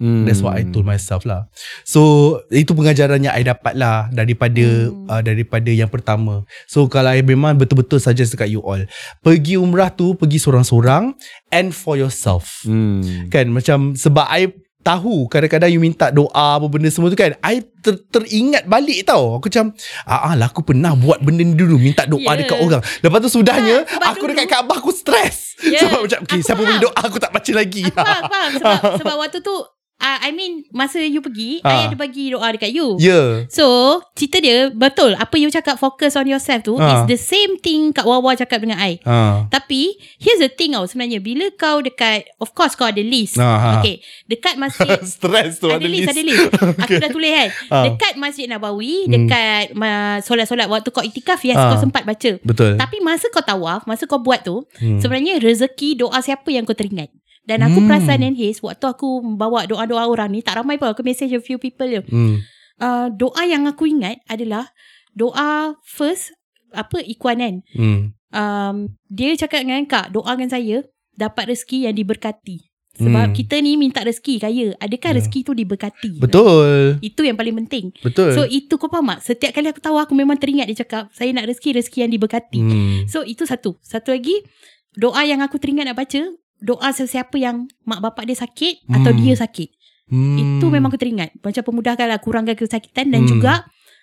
Hmm. 0.00 0.24
That's 0.24 0.40
what 0.40 0.56
I 0.56 0.64
told 0.64 0.88
myself 0.88 1.28
lah. 1.28 1.52
So 1.84 2.00
itu 2.48 2.72
pengajaran 2.72 3.20
yang 3.20 3.36
I 3.36 3.44
dapat 3.44 3.76
lah 3.76 4.08
daripada 4.08 4.88
hmm. 4.88 5.04
uh, 5.12 5.20
daripada 5.20 5.68
yang 5.68 5.92
pertama. 5.92 6.48
So 6.64 6.88
kalau 6.88 7.12
I 7.12 7.20
memang 7.20 7.60
betul-betul 7.60 8.00
saja 8.00 8.24
dekat 8.24 8.48
you 8.48 8.64
all. 8.64 8.80
Pergi 9.20 9.60
umrah 9.60 9.92
tu 9.92 10.16
pergi 10.16 10.40
sorang-sorang 10.40 11.12
and 11.52 11.76
for 11.76 12.00
yourself. 12.00 12.64
Hmm. 12.64 13.28
Kan 13.28 13.52
macam 13.52 13.92
sebab 13.92 14.24
I 14.24 14.48
tahu 14.80 15.26
kadang-kadang 15.26 15.68
you 15.68 15.78
minta 15.78 16.08
doa 16.08 16.30
apa 16.56 16.66
benda 16.66 16.88
semua 16.88 17.06
tu 17.06 17.14
kan 17.14 17.36
I 17.38 17.60
ter, 17.60 18.00
teringat 18.02 18.64
balik 18.64 19.04
tau 19.04 19.36
aku 19.36 19.46
macam 19.46 19.76
ah, 20.02 20.26
ah 20.26 20.34
lah 20.34 20.46
aku 20.46 20.62
pernah 20.62 20.92
buat 20.94 21.18
benda 21.18 21.40
ni 21.40 21.52
dulu 21.52 21.76
minta 21.76 22.04
doa 22.04 22.18
Yeah. 22.22 22.36
dekat 22.38 22.58
orang 22.58 22.82
lepas 22.98 23.18
tu 23.20 23.30
sudahnya 23.30 23.84
Ha, 23.84 24.10
aku 24.10 24.24
dulu- 24.24 24.32
dekat 24.34 24.46
Kaabah 24.50 24.76
aku 24.78 24.90
stres 24.90 25.52
Yeah. 25.60 25.84
sebab 25.84 26.00
macam 26.02 26.18
okay, 26.22 26.34
Aku 26.34 26.46
siapa 26.46 26.62
faham. 26.62 26.80
doa 26.80 26.92
aku 26.96 27.16
tak 27.18 27.30
baca 27.30 27.50
lagi 27.52 27.84
Aku 27.84 27.92
faham, 27.94 28.22
faham 28.26 28.50
sebab, 28.54 28.80
sebab 29.00 29.14
waktu 29.18 29.38
tu 29.40 29.54
uh, 30.00 30.18
I 30.20 30.32
mean 30.32 30.64
Masa 30.70 30.98
you 30.98 31.20
pergi 31.20 31.60
Ah. 31.60 31.70
I 31.70 31.86
ada 31.86 31.94
bagi 31.94 32.32
doa 32.32 32.48
dekat 32.48 32.70
you 32.70 32.96
yeah. 32.96 33.44
So 33.46 33.64
Cerita 34.12 34.38
dia 34.38 34.68
Betul 34.68 35.14
Apa 35.14 35.36
you 35.36 35.48
cakap 35.48 35.76
Focus 35.76 36.14
on 36.14 36.24
yourself 36.24 36.60
tu 36.62 36.74
Ah. 36.74 37.04
Is 37.04 37.08
the 37.08 37.20
same 37.20 37.56
thing 37.56 37.92
Kak 37.92 38.04
Wawa 38.04 38.32
cakap 38.34 38.58
dengan 38.58 38.76
I 38.76 38.96
ha. 39.00 39.44
Tapi 39.46 39.92
Here's 40.16 40.38
the 40.38 40.48
thing 40.48 40.72
tau 40.72 40.84
Sebenarnya 40.84 41.18
Bila 41.18 41.46
kau 41.52 41.78
dekat 41.78 42.32
Of 42.36 42.50
course 42.50 42.72
kau 42.72 42.84
ada 42.84 43.00
list 43.00 43.36
Ah, 43.36 43.44
ah. 43.44 43.72
Okay 43.78 44.00
Dekat 44.24 44.56
masjid 44.56 44.96
Stress 45.12 45.58
tu 45.58 45.68
ada, 45.68 45.82
list, 45.82 46.08
ada 46.08 46.22
list. 46.22 46.48
Aku 46.82 46.96
dah 46.96 47.10
tulis 47.10 47.28
kan. 47.28 47.48
Ah. 47.68 47.84
Dekat 47.84 48.14
Masjid 48.16 48.46
Nabawi, 48.46 49.04
Hmm. 49.04 49.12
dekat 49.26 49.64
uh, 49.74 50.16
solat-solat 50.20 50.66
waktu 50.66 50.88
kau 50.88 51.02
iktikaf, 51.02 51.40
yes 51.42 51.54
Ah. 51.54 51.74
kau 51.74 51.80
sempat 51.80 52.02
baca. 52.02 52.38
Betul 52.40 52.76
Tapi 52.76 52.96
masa 53.00 53.26
kau 53.28 53.42
tawaf, 53.42 53.84
masa 53.84 54.06
kau 54.06 54.16
buat 54.16 54.40
tu, 54.40 54.64
Hmm. 54.78 54.96
sebenarnya 54.96 55.36
rezeki 55.38 55.98
doa 55.98 56.16
siapa 56.18 56.46
yang 56.48 56.62
kau 56.62 56.72
teringat. 56.72 57.10
Dan 57.50 57.66
aku 57.66 57.82
Hmm. 57.82 57.88
perasan 57.90 58.22
dan 58.22 58.32
Haze 58.32 58.62
Waktu 58.62 58.86
aku 58.86 59.08
bawa 59.34 59.66
doa-doa 59.66 60.06
orang 60.06 60.30
ni 60.30 60.40
Tak 60.40 60.54
ramai 60.56 60.78
pun 60.78 60.86
Aku 60.86 61.02
message 61.02 61.34
a 61.34 61.42
few 61.42 61.58
people 61.58 61.84
je 61.84 61.98
hmm. 62.00 62.38
uh, 62.78 63.10
Doa 63.10 63.42
yang 63.42 63.66
aku 63.66 63.84
ingat 63.84 64.22
adalah 64.24 64.70
Doa 65.10 65.74
first 65.82 66.30
Apa 66.70 67.02
Ikuan 67.02 67.42
kan 67.42 67.54
Hmm. 67.74 68.14
um, 68.30 68.76
Dia 69.06 69.34
cakap 69.34 69.66
dengan 69.66 69.82
Kak 69.84 70.14
Doakan 70.14 70.46
saya 70.46 70.86
Dapat 71.12 71.50
rezeki 71.50 71.90
yang 71.90 71.94
diberkati 71.94 72.70
Sebab 72.92 73.26
Hmm. 73.26 73.34
kita 73.34 73.58
ni 73.58 73.74
minta 73.74 74.00
rezeki 74.00 74.38
kaya 74.38 74.66
Adakah 74.76 75.10
Ya. 75.10 75.16
rezeki 75.16 75.40
tu 75.42 75.52
diberkati 75.52 76.12
Betul 76.18 76.98
Itu 77.00 77.22
yang 77.22 77.34
paling 77.34 77.58
penting 77.60 77.90
Betul 77.98 78.30
So 78.30 78.44
itu 78.44 78.70
kau 78.76 78.86
faham 78.86 79.10
tak 79.10 79.26
Setiap 79.26 79.50
kali 79.52 79.66
aku 79.66 79.78
tahu 79.78 79.96
Aku 79.96 80.14
memang 80.14 80.36
teringat 80.36 80.66
dia 80.66 80.78
cakap 80.78 81.10
Saya 81.10 81.30
nak 81.32 81.46
rezeki 81.46 81.74
Rezeki 81.76 81.98
yang 82.04 82.12
diberkati 82.12 82.60
hmm. 82.60 82.96
So 83.06 83.22
itu 83.22 83.42
satu 83.42 83.74
Satu 83.80 84.10
lagi 84.10 84.46
Doa 84.92 85.22
yang 85.22 85.38
aku 85.38 85.56
teringat 85.56 85.86
nak 85.86 85.98
baca 85.98 86.22
Doa 86.60 86.88
sesiapa 86.90 87.34
yang 87.34 87.64
Mak 87.82 88.00
bapak 88.02 88.24
dia 88.24 88.36
sakit 88.36 88.86
Atau 88.86 89.10
Hmm. 89.10 89.18
dia 89.18 89.34
sakit 89.34 89.70
Hmm. 90.06 90.58
Itu 90.58 90.66
memang 90.68 90.90
aku 90.90 90.98
teringat 90.98 91.38
Macam 91.38 91.62
pemudahkanlah 91.62 92.18
Kurangkan 92.18 92.54
kesakitan 92.54 93.08
Dan 93.08 93.24
Hmm. 93.24 93.30
juga 93.30 93.62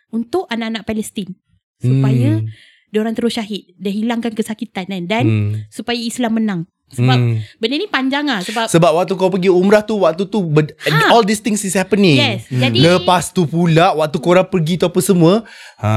Untuk 0.10 0.48
anak-anak 0.48 0.84
Palestin 0.84 1.36
Supaya 1.78 2.40
Diorang 2.88 3.12
terus 3.12 3.34
syahid 3.34 3.76
Dan 3.76 3.92
hilangkan 3.94 4.32
kesakitan 4.32 4.88
kan 4.88 5.04
Dan 5.04 5.24
hmm. 5.24 5.52
Supaya 5.68 6.00
Islam 6.00 6.34
menang 6.34 6.62
Sebab 6.88 7.14
Hmm. 7.14 7.44
Benda 7.60 7.76
ni 7.76 7.86
panjang 7.86 8.24
lah 8.24 8.40
Sebab 8.40 8.66
Sebab 8.66 8.92
waktu 8.96 9.14
kau 9.14 9.28
pergi 9.28 9.52
umrah 9.52 9.84
tu 9.84 10.00
Waktu 10.00 10.24
tu 10.26 10.40
ber- 10.42 10.72
Ha. 10.82 11.12
All 11.12 11.22
these 11.22 11.38
things 11.38 11.60
is 11.62 11.76
happening 11.76 12.16
Yes 12.16 12.48
Jadi 12.48 12.80
Lepas 12.80 13.30
tu 13.30 13.44
pula 13.44 13.92
Waktu 13.94 14.18
korang 14.18 14.48
pergi 14.48 14.80
tu 14.80 14.88
apa 14.88 15.00
semua 15.00 15.44
ha, 15.78 15.92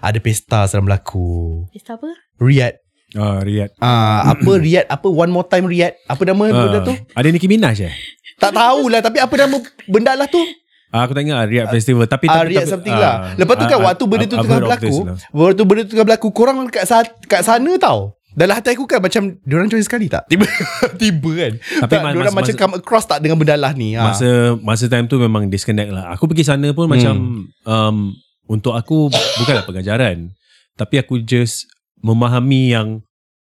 Ada 0.00 0.18
pesta 0.18 0.66
sedang 0.66 0.84
berlaku 0.84 1.64
Pesta 1.70 1.94
apa? 1.94 2.10
Riyadh 2.36 2.82
Ah, 3.14 3.38
Riyadh. 3.38 3.70
Ah, 3.78 4.28
apa 4.28 4.50
Riyadh 4.60 4.86
apa 4.86 5.06
one 5.06 5.30
more 5.30 5.44
time 5.44 5.64
Riyadh 5.64 5.94
apa 6.04 6.22
nama 6.22 6.42
Ah, 6.44 6.60
benda 6.60 6.78
tu 6.82 6.94
Ada 7.10 7.26
Nicki 7.28 7.46
Minaj 7.46 7.78
eh? 7.80 7.94
tak 8.34 8.50
tahulah 8.50 8.98
tapi 8.98 9.18
apa 9.18 9.30
nama 9.36 9.56
benda 9.84 10.12
lah 10.12 10.26
tu 10.26 10.42
Ah, 10.88 11.02
aku 11.02 11.10
tak 11.10 11.22
ingat 11.22 11.36
ah, 11.36 11.44
Riyadh 11.44 11.70
Festival 11.70 12.04
tapi 12.04 12.26
ah 12.26 12.42
Riyadh 12.42 12.64
tapi- 12.64 12.72
something 12.72 12.90
ah, 12.92 13.00
lah 13.00 13.14
lepas 13.34 13.54
tu 13.54 13.64
kan 13.64 13.76
ah, 13.76 13.82
waktu 13.84 14.04
benda 14.04 14.24
tu 14.24 14.36
tengah 14.36 14.58
berlaku 14.60 14.96
lah. 15.04 15.16
waktu 15.32 15.62
benda 15.64 15.80
tu 15.80 15.90
tengah 15.90 16.06
berlaku 16.06 16.28
korang 16.30 16.56
kat, 16.66 16.84
sa- 16.84 17.06
kat 17.24 17.40
sana 17.40 17.70
tau 17.76 18.14
dalam 18.30 18.50
hati 18.52 18.74
aku 18.74 18.82
kan 18.84 18.98
macam 18.98 19.38
Diorang 19.40 19.66
join 19.66 19.78
sekali 19.80 20.06
tak 20.06 20.26
Tiba 20.26 20.42
Tiba 21.00 21.30
kan 21.36 21.52
Tapi 21.54 21.86
tak, 21.88 21.98
mas- 22.00 22.12
Diorang 22.12 22.26
mas- 22.28 22.38
macam 22.40 22.50
masa- 22.50 22.58
come 22.60 22.74
across 22.76 23.04
tak 23.04 23.18
Dengan 23.20 23.38
benda 23.38 23.54
lah 23.54 23.70
ni 23.72 23.94
ha. 23.94 24.02
Masa 24.04 24.26
masa 24.58 24.84
time 24.86 25.06
tu 25.06 25.14
memang 25.16 25.46
disconnect 25.46 25.86
lah. 25.88 26.10
Aku 26.10 26.26
pergi 26.26 26.42
sana 26.42 26.66
pun 26.68 26.84
Hmm. 26.84 26.92
macam 26.92 27.14
um, 27.62 27.96
untuk 28.44 28.74
aku 28.74 29.06
bukanlah 29.38 29.62
pengajaran. 29.62 30.34
Tapi 30.72 30.98
aku 30.98 31.22
just 31.22 31.70
memahami 32.04 32.68
yang 32.68 33.00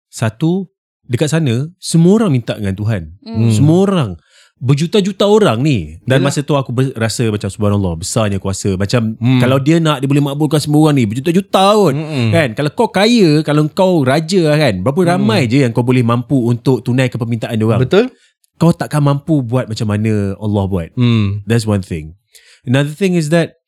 satu 0.09 0.65
dekat 1.05 1.29
sana 1.29 1.69
semua 1.77 2.17
orang 2.17 2.33
minta 2.33 2.57
dengan 2.57 2.73
Tuhan. 2.73 3.03
Hmm. 3.21 3.53
Semua 3.53 3.85
orang 3.85 4.11
berjuta-juta 4.57 5.29
orang 5.29 5.61
ni 5.61 6.01
dan 6.03 6.19
Yalah. 6.19 6.33
masa 6.33 6.41
tu 6.41 6.57
aku 6.57 6.73
ber- 6.73 6.97
rasa 6.97 7.29
macam 7.29 7.45
subhanallah 7.45 7.93
besarnya 7.95 8.41
kuasa 8.41 8.73
macam 8.75 9.13
Hmm. 9.15 9.37
kalau 9.37 9.61
dia 9.61 9.77
nak 9.77 10.01
dia 10.01 10.09
boleh 10.09 10.25
makbulkan 10.25 10.57
semua 10.57 10.89
orang 10.89 10.97
ni 10.97 11.05
berjuta-juta 11.05 11.77
kot 11.77 11.93
Mm-mm. 11.93 12.33
kan 12.33 12.49
kalau 12.57 12.71
kau 12.73 12.89
kaya 12.89 13.45
kalau 13.45 13.69
kau 13.69 14.01
raja 14.01 14.49
lah 14.49 14.57
kan 14.57 14.81
berapa 14.81 14.97
Hmm. 14.97 15.11
ramai 15.13 15.45
je 15.45 15.61
yang 15.61 15.77
kau 15.77 15.85
boleh 15.85 16.01
mampu 16.01 16.41
untuk 16.41 16.81
tunaikan 16.81 17.21
permintaan 17.21 17.53
dia 17.53 17.69
orang 17.69 17.85
Betul 17.85 18.09
kau 18.57 18.73
takkan 18.73 19.05
mampu 19.05 19.45
buat 19.45 19.69
macam 19.69 19.87
mana 19.87 20.33
Allah 20.35 20.65
buat 20.65 20.89
hmm. 20.97 21.45
That's 21.45 21.69
one 21.69 21.85
thing. 21.85 22.17
Another 22.65 22.91
thing 22.91 23.13
is 23.13 23.29
that 23.29 23.61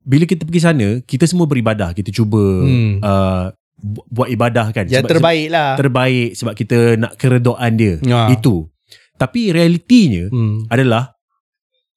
bila 0.00 0.24
kita 0.24 0.42
pergi 0.42 0.64
sana, 0.64 1.04
kita 1.04 1.28
semua 1.28 1.44
beribadah. 1.44 1.92
Kita 1.92 2.08
cuba 2.08 2.40
Hmm. 2.64 2.98
uh, 2.98 3.52
buat 3.82 4.28
ibadah 4.28 4.70
kan. 4.70 4.84
Yang 4.84 5.08
terbaik 5.08 5.48
lah 5.48 5.74
Sebab, 5.74 5.80
terbaik 5.80 6.28
sebab 6.36 6.52
kita 6.54 6.78
nak 6.96 7.12
keredoan 7.16 7.72
dia. 7.74 7.94
Ya. 8.00 8.28
Itu. 8.28 8.68
Tapi 9.16 9.52
realitinya 9.52 10.28
hmm. 10.28 10.68
adalah 10.68 11.12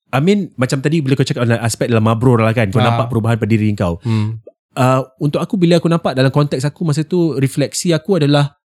I 0.10 0.22
mean 0.22 0.54
macam 0.56 0.78
tadi 0.78 1.02
bila 1.02 1.14
kau 1.14 1.26
cakap 1.26 1.44
aspek 1.60 1.90
dalam 1.90 2.06
mabrur 2.06 2.38
lah 2.38 2.54
kan. 2.54 2.70
Kau 2.70 2.78
Ah. 2.78 2.88
nampak 2.88 3.10
perubahan 3.10 3.36
pada 3.36 3.50
diri 3.50 3.72
kau. 3.74 3.98
Hmm. 4.02 4.40
Uh, 4.74 5.06
untuk 5.20 5.38
aku 5.38 5.54
bila 5.54 5.78
aku 5.78 5.86
nampak 5.86 6.14
dalam 6.14 6.30
konteks 6.30 6.64
aku 6.64 6.82
masa 6.82 7.02
tu 7.02 7.38
refleksi 7.38 7.94
aku 7.94 8.18
adalah 8.18 8.58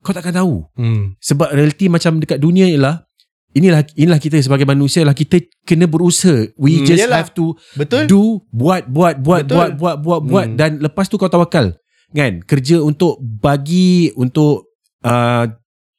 kau 0.00 0.12
takkan 0.12 0.32
tahu. 0.34 0.64
Hmm. 0.74 1.16
Sebab 1.18 1.50
realiti 1.50 1.88
macam 1.88 2.16
dekat 2.18 2.38
dunia 2.38 2.64
ialah 2.66 3.04
inilah 3.50 3.80
inilah 3.94 4.16
kita 4.16 4.36
sebagai 4.38 4.64
manusia 4.64 5.02
lah 5.02 5.12
kita 5.12 5.40
kena 5.64 5.84
berusaha. 5.84 6.52
We 6.54 6.78
Hmm, 6.78 6.86
just 6.86 7.00
yelah. 7.00 7.20
have 7.20 7.32
to 7.32 7.56
Betul 7.74 8.04
do 8.04 8.22
buat 8.48 8.86
buat 8.86 9.16
buat 9.18 9.44
Betul. 9.44 9.56
buat 9.56 9.70
buat 9.74 9.96
buat 9.98 10.20
buat 10.22 10.46
Hmm. 10.46 10.56
dan 10.56 10.70
lepas 10.78 11.04
tu 11.04 11.16
kau 11.16 11.26
tawakal. 11.26 11.72
Kan? 12.10 12.40
Kerja 12.40 12.80
untuk 12.80 13.16
bagi 13.18 14.08
untuk 14.14 14.72
uh, 15.00 15.44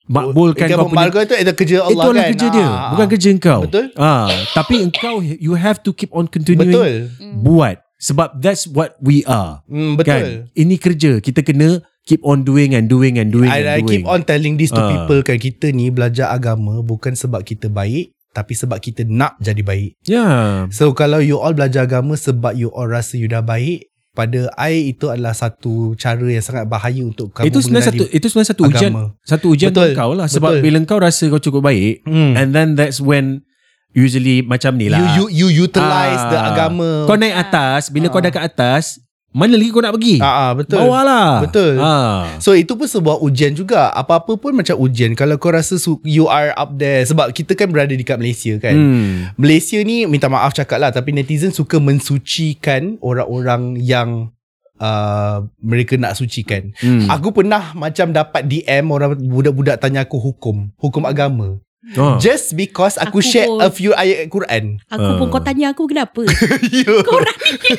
makbulkan 0.05 0.65
kau 0.67 0.89
punya 0.89 1.09
Itu 1.37 1.53
kerja 1.53 1.77
Allah 1.83 2.03
Itulah 2.03 2.23
kan? 2.23 2.31
kerja 2.33 2.47
dia 2.49 2.65
Ah, 2.65 2.89
Bukan 2.91 3.07
kerja 3.07 3.29
engkau. 3.29 3.59
Betul. 3.63 3.85
ah, 3.95 4.25
Tapi 4.51 4.75
engkau 4.81 5.15
You 5.21 5.53
have 5.53 5.79
to 5.81 5.91
keep 5.91 6.09
on 6.09 6.25
continuing 6.25 6.69
Betul. 6.69 6.93
Buat. 7.39 7.85
Sebab 7.99 8.39
that's 8.39 8.63
what 8.65 8.95
we 8.97 9.21
are. 9.23 9.59
Hmm, 9.65 9.99
Kan? 9.99 9.99
Betul. 9.99 10.27
Ini 10.55 10.75
kerja. 10.75 11.11
Kita 11.19 11.41
kena 11.41 11.77
Keep 12.01 12.25
on 12.25 12.41
doing 12.41 12.73
and 12.73 12.89
doing 12.89 13.21
and 13.21 13.29
doing 13.29 13.45
I, 13.45 13.61
and 13.61 13.69
I 13.69 13.77
doing. 13.77 14.01
keep 14.01 14.05
on 14.05 14.25
telling 14.25 14.57
this 14.57 14.71
to 14.71 14.79
Ah. 14.79 14.89
people 14.89 15.21
kan 15.21 15.37
Kita 15.37 15.69
ni 15.69 15.89
belajar 15.89 16.31
agama 16.31 16.81
Bukan 16.81 17.13
sebab 17.13 17.43
kita 17.43 17.69
baik 17.69 18.17
Tapi 18.29 18.53
sebab 18.55 18.77
kita 18.77 19.03
nak 19.03 19.37
jadi 19.37 19.61
baik. 19.61 19.93
Ya. 20.03 20.25
So 20.69 20.89
kalau 20.91 21.17
you 21.17 21.37
all 21.37 21.51
belajar 21.51 21.85
agama 21.85 22.13
Sebab 22.13 22.53
you 22.53 22.69
all 22.69 22.87
rasa 22.87 23.13
you 23.13 23.25
dah 23.25 23.41
baik 23.41 23.88
Pada 24.09 24.49
I 24.57 24.89
itu 24.89 25.05
adalah 25.07 25.31
satu 25.31 25.93
cara 25.93 26.25
yang 26.25 26.41
sangat 26.41 26.65
bahaya 26.65 27.01
untuk 27.01 27.29
kamu 27.29 27.45
Itu 27.45 27.61
sebenarnya 27.61 27.93
satu 27.93 28.03
Itu 28.09 28.25
sebenarnya 28.25 28.49
satu 28.49 28.63
ujian 28.65 28.91
agama. 28.91 29.03
Satu 29.21 29.45
ujian 29.49 29.69
Betul. 29.69 29.85
Betul. 29.85 29.95
kau 29.95 30.11
lah 30.13 30.27
Sebab 30.27 30.51
Betul. 30.51 30.63
bila 30.65 30.77
kau 30.83 30.99
rasa 30.99 31.23
kau 31.27 31.37
cukup 31.39 31.61
baik 31.63 32.01
Hmm. 32.03 32.33
And 32.33 32.51
then 32.51 32.73
that's 32.73 32.97
when 32.97 33.45
Usually 33.89 34.41
macam 34.41 34.75
ni 34.75 34.85
lah 34.85 35.01
You 35.15 35.25
you 35.25 35.49
you 35.49 35.65
utilize 35.65 36.17
Ah. 36.19 36.29
the 36.29 36.39
agama. 36.43 37.05
Kau 37.05 37.15
naik 37.15 37.33
atas 37.33 37.89
Bila 37.89 38.05
kau 38.07 38.17
dah 38.17 38.29
kat 38.29 38.45
atas 38.47 39.01
Mana 39.29 39.53
lagi 39.53 39.69
kau 39.69 39.77
nak 39.77 39.93
pergi 39.93 40.17
Ah, 40.17 40.33
ah 40.41 40.51
betul. 40.53 40.81
Bawah 40.81 41.01
lah 41.01 41.29
Betul. 41.39 41.77
ah. 41.77 42.33
So 42.37 42.51
itu 42.51 42.73
pun 42.73 42.85
sebuah 42.85 43.19
ujian 43.19 43.53
juga. 43.53 43.89
Apa-apa 43.91 44.33
pun 44.35 44.51
macam 44.51 44.73
ujian. 44.75 45.13
Kalau 45.13 45.37
kau 45.37 45.49
rasa 45.49 45.75
su- 45.75 46.01
you 46.01 46.25
are 46.25 46.49
up 46.51 46.73
there 46.73 47.01
sebab 47.03 47.29
kita 47.29 47.53
kan 47.53 47.69
berada 47.69 47.91
dekat 47.91 48.15
Malaysia 48.15 48.57
kan. 48.57 48.73
hmm. 48.73 49.35
Malaysia 49.35 49.77
ni 49.79 50.03
minta 50.03 50.25
maaf 50.25 50.51
cakap 50.51 50.77
lah 50.77 50.89
tapi 50.89 51.11
netizen 51.11 51.49
suka 51.51 51.77
mensucikan 51.79 52.97
orang-orang 52.99 53.77
yang 53.77 54.33
uh, 54.77 55.45
mereka 55.57 55.93
nak 55.93 56.13
sucikan. 56.13 56.73
Hmm. 56.75 57.05
Aku 57.07 57.29
pernah 57.29 57.71
macam 57.73 58.09
dapat 58.09 58.43
DM 58.43 58.85
orang 58.87 59.13
budak-budak 59.15 59.77
tanya 59.77 60.03
aku 60.03 60.17
hukum, 60.17 60.73
hukum 60.75 61.05
agama. 61.05 61.61
oh. 61.95 62.17
Just 62.17 62.53
because 62.53 62.95
aku, 62.95 63.17
Aku 63.17 63.19
share 63.23 63.45
pun- 63.45 63.61
a 63.61 63.69
few 63.69 63.93
ayat 63.93 64.25
Quran. 64.27 64.81
Aku 64.87 65.09
pun 65.15 65.25
Ah. 65.27 65.31
kau 65.31 65.41
tanya 65.43 65.65
aku 65.69 65.85
kenapa. 65.85 66.25
Korang 67.09 67.39
ni 67.39 67.77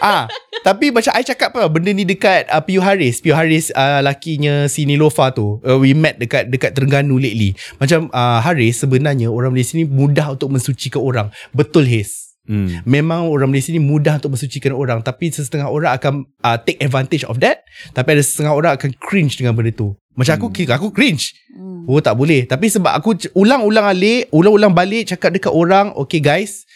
ah, 0.00 0.26
tapi 0.60 0.92
macam 0.92 1.12
I 1.16 1.24
cakap 1.24 1.56
apa 1.56 1.68
benda 1.72 1.90
ni 1.92 2.04
dekat 2.04 2.48
uh, 2.52 2.60
Piu 2.60 2.84
Haris. 2.84 3.24
Piu 3.24 3.32
Haris 3.32 3.72
uh, 3.72 4.04
lakinya 4.04 4.68
si 4.68 4.84
Nilofa 4.84 5.32
tu. 5.32 5.60
Uh, 5.64 5.80
we 5.80 5.96
met 5.96 6.20
dekat 6.20 6.52
dekat 6.52 6.76
Terengganu 6.76 7.16
lately. 7.16 7.56
Macam 7.80 8.12
uh, 8.12 8.38
Haris 8.44 8.84
sebenarnya 8.84 9.32
orang 9.32 9.56
Malaysia 9.56 9.76
ni 9.80 9.88
mudah 9.88 10.36
untuk 10.36 10.52
mensucikan 10.52 11.00
orang. 11.00 11.28
Betul 11.56 11.88
His. 11.88 12.36
Hmm. 12.44 12.82
Memang 12.84 13.30
orang 13.30 13.52
Malaysia 13.52 13.70
ni 13.72 13.80
mudah 13.80 14.18
untuk 14.18 14.34
mensucikan 14.34 14.74
orang 14.74 15.00
tapi 15.06 15.30
setengah 15.30 15.70
orang 15.70 15.96
akan 15.96 16.26
uh, 16.42 16.58
take 16.60 16.80
advantage 16.82 17.22
of 17.28 17.38
that 17.38 17.62
tapi 17.94 18.18
ada 18.18 18.24
setengah 18.24 18.52
orang 18.52 18.72
akan 18.74 18.90
cringe 18.98 19.38
dengan 19.38 19.56
benda 19.56 19.72
tu. 19.72 19.96
Macam 20.18 20.36
aku 20.36 20.52
aku 20.52 20.88
cringe. 20.92 21.32
Hmm. 21.54 21.70
Oh 21.88 21.98
tak 21.98 22.14
boleh 22.14 22.44
Tapi 22.44 22.68
sebab 22.68 22.92
aku 22.92 23.16
ulang-ulang 23.34 23.88
alik 23.88 24.28
Ulang-ulang 24.30 24.70
balik 24.70 25.10
Cakap 25.10 25.32
dekat 25.32 25.50
orang 25.50 25.90
Okay 25.96 26.20
guys 26.20 26.68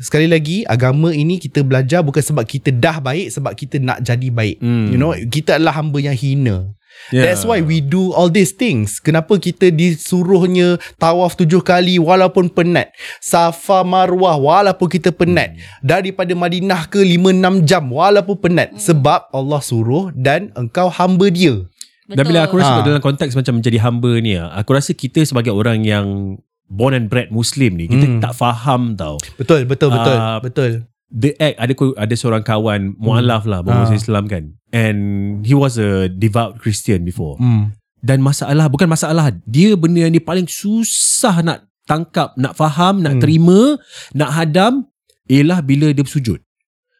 Sekali 0.00 0.24
lagi 0.24 0.64
Agama 0.64 1.12
ini 1.12 1.36
kita 1.36 1.60
belajar 1.60 2.00
Bukan 2.00 2.24
sebab 2.24 2.48
kita 2.48 2.72
dah 2.72 2.98
baik 2.98 3.28
Sebab 3.28 3.52
kita 3.52 3.76
nak 3.76 4.00
jadi 4.00 4.28
baik. 4.32 4.56
Hmm. 4.62 4.88
You 4.88 4.98
know 4.98 5.12
Kita 5.12 5.60
adalah 5.60 5.76
hamba 5.78 6.00
yang 6.00 6.16
hina. 6.16 6.72
Yeah. 7.08 7.24
That's 7.24 7.42
why 7.48 7.64
we 7.64 7.80
do 7.80 8.12
all 8.12 8.28
these 8.28 8.52
things. 8.52 9.00
Kenapa 9.00 9.40
kita 9.40 9.72
disuruhnya 9.72 10.76
Tawaf 11.00 11.36
tujuh 11.40 11.64
kali 11.64 11.96
Walaupun 11.96 12.52
penat? 12.52 12.92
Safa 13.20 13.80
marwah 13.80 14.36
Walaupun 14.36 14.88
kita 14.92 15.08
penat. 15.12 15.56
Daripada 15.80 16.32
Madinah 16.36 16.88
ke 16.88 17.00
lima 17.00 17.32
enam 17.32 17.64
jam 17.64 17.88
Walaupun 17.88 18.36
penat. 18.40 18.76
Sebab 18.76 19.32
Allah 19.32 19.60
suruh 19.64 20.12
Dan 20.12 20.52
engkau 20.52 20.92
hamba 20.92 21.32
dia. 21.32 21.64
Dan 22.12 22.28
bila 22.28 22.44
aku 22.44 22.60
rasa 22.60 22.82
Ha. 22.82 22.84
dalam 22.84 23.00
konteks 23.00 23.32
macam 23.32 23.62
menjadi 23.62 23.78
hamba 23.88 24.12
ni 24.20 24.36
aku 24.36 24.76
rasa 24.76 24.92
kita 24.92 25.24
sebagai 25.24 25.54
orang 25.54 25.80
yang 25.86 26.36
born 26.66 26.92
and 26.92 27.06
bred 27.06 27.28
Muslim 27.28 27.74
ni 27.74 27.86
kita 27.86 28.06
Hmm. 28.06 28.20
tak 28.20 28.32
faham 28.32 28.94
tau. 28.94 29.18
Betul 29.34 29.64
betul 29.64 29.90
betul 29.90 30.16
Ah, 30.16 30.38
Betul 30.38 30.86
The 31.12 31.36
act 31.36 31.56
ada 31.58 31.72
ku- 31.72 31.92
ada 31.94 32.14
seorang 32.16 32.40
kawan 32.40 32.96
mualaf 32.96 33.44
lah 33.44 33.60
bangsa 33.60 33.92
Ah. 33.92 34.00
Islam 34.00 34.24
kan. 34.24 34.56
And 34.72 34.98
he 35.42 35.52
was 35.52 35.76
a 35.76 36.08
devout 36.08 36.56
Christian 36.56 37.04
before. 37.04 37.36
Hmm. 37.36 37.76
Dan 38.00 38.18
masalah 38.18 38.66
bukan 38.66 38.88
masalah 38.88 39.28
dia 39.44 39.76
benda 39.76 40.00
yang 40.00 40.10
dia 40.10 40.24
paling 40.24 40.48
susah 40.48 41.44
nak 41.44 41.68
tangkap, 41.84 42.32
nak 42.34 42.56
faham, 42.56 42.98
nak 42.98 43.14
Hmm. 43.14 43.22
terima, 43.22 43.76
nak 44.10 44.32
hadam 44.32 44.88
ialah 45.28 45.60
bila 45.60 45.92
dia 45.92 46.00
bersujud. 46.00 46.40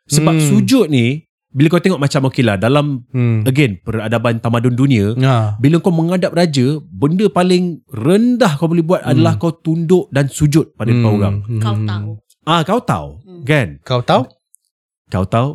Sebab 0.07 0.35
Hmm. 0.35 0.45
sujud 0.45 0.87
ni 0.87 1.25
bila 1.53 1.69
kau 1.69 1.79
tengok 1.79 2.01
macam 2.01 2.27
okey 2.27 2.43
lah 2.43 2.57
dalam 2.57 3.05
Hmm. 3.09 3.45
again 3.45 3.77
peradaban 3.79 4.37
tamadun 4.39 4.73
dunia 4.73 5.13
Ha. 5.15 5.57
bila 5.57 5.79
kau 5.79 5.89
menghadap 5.91 6.33
raja 6.33 6.81
benda 6.83 7.29
paling 7.29 7.81
rendah 7.87 8.57
kau 8.57 8.67
boleh 8.67 8.81
buat 8.81 9.01
Hmm. 9.01 9.11
adalah 9.13 9.37
kau 9.37 9.53
tunduk 9.53 10.09
dan 10.09 10.27
sujud 10.27 10.73
pada 10.75 10.89
depan 10.89 11.11
orang 11.11 11.35
Kau 11.59 11.77
tahu 11.79 12.11
ah 12.45 12.61
kau 12.63 12.81
tahu 12.81 13.09
Hmm. 13.23 13.43
kan 13.43 13.69
Kau 13.83 14.01
tahu? 14.01 14.23
kau 15.07 15.25
tahu 15.25 15.49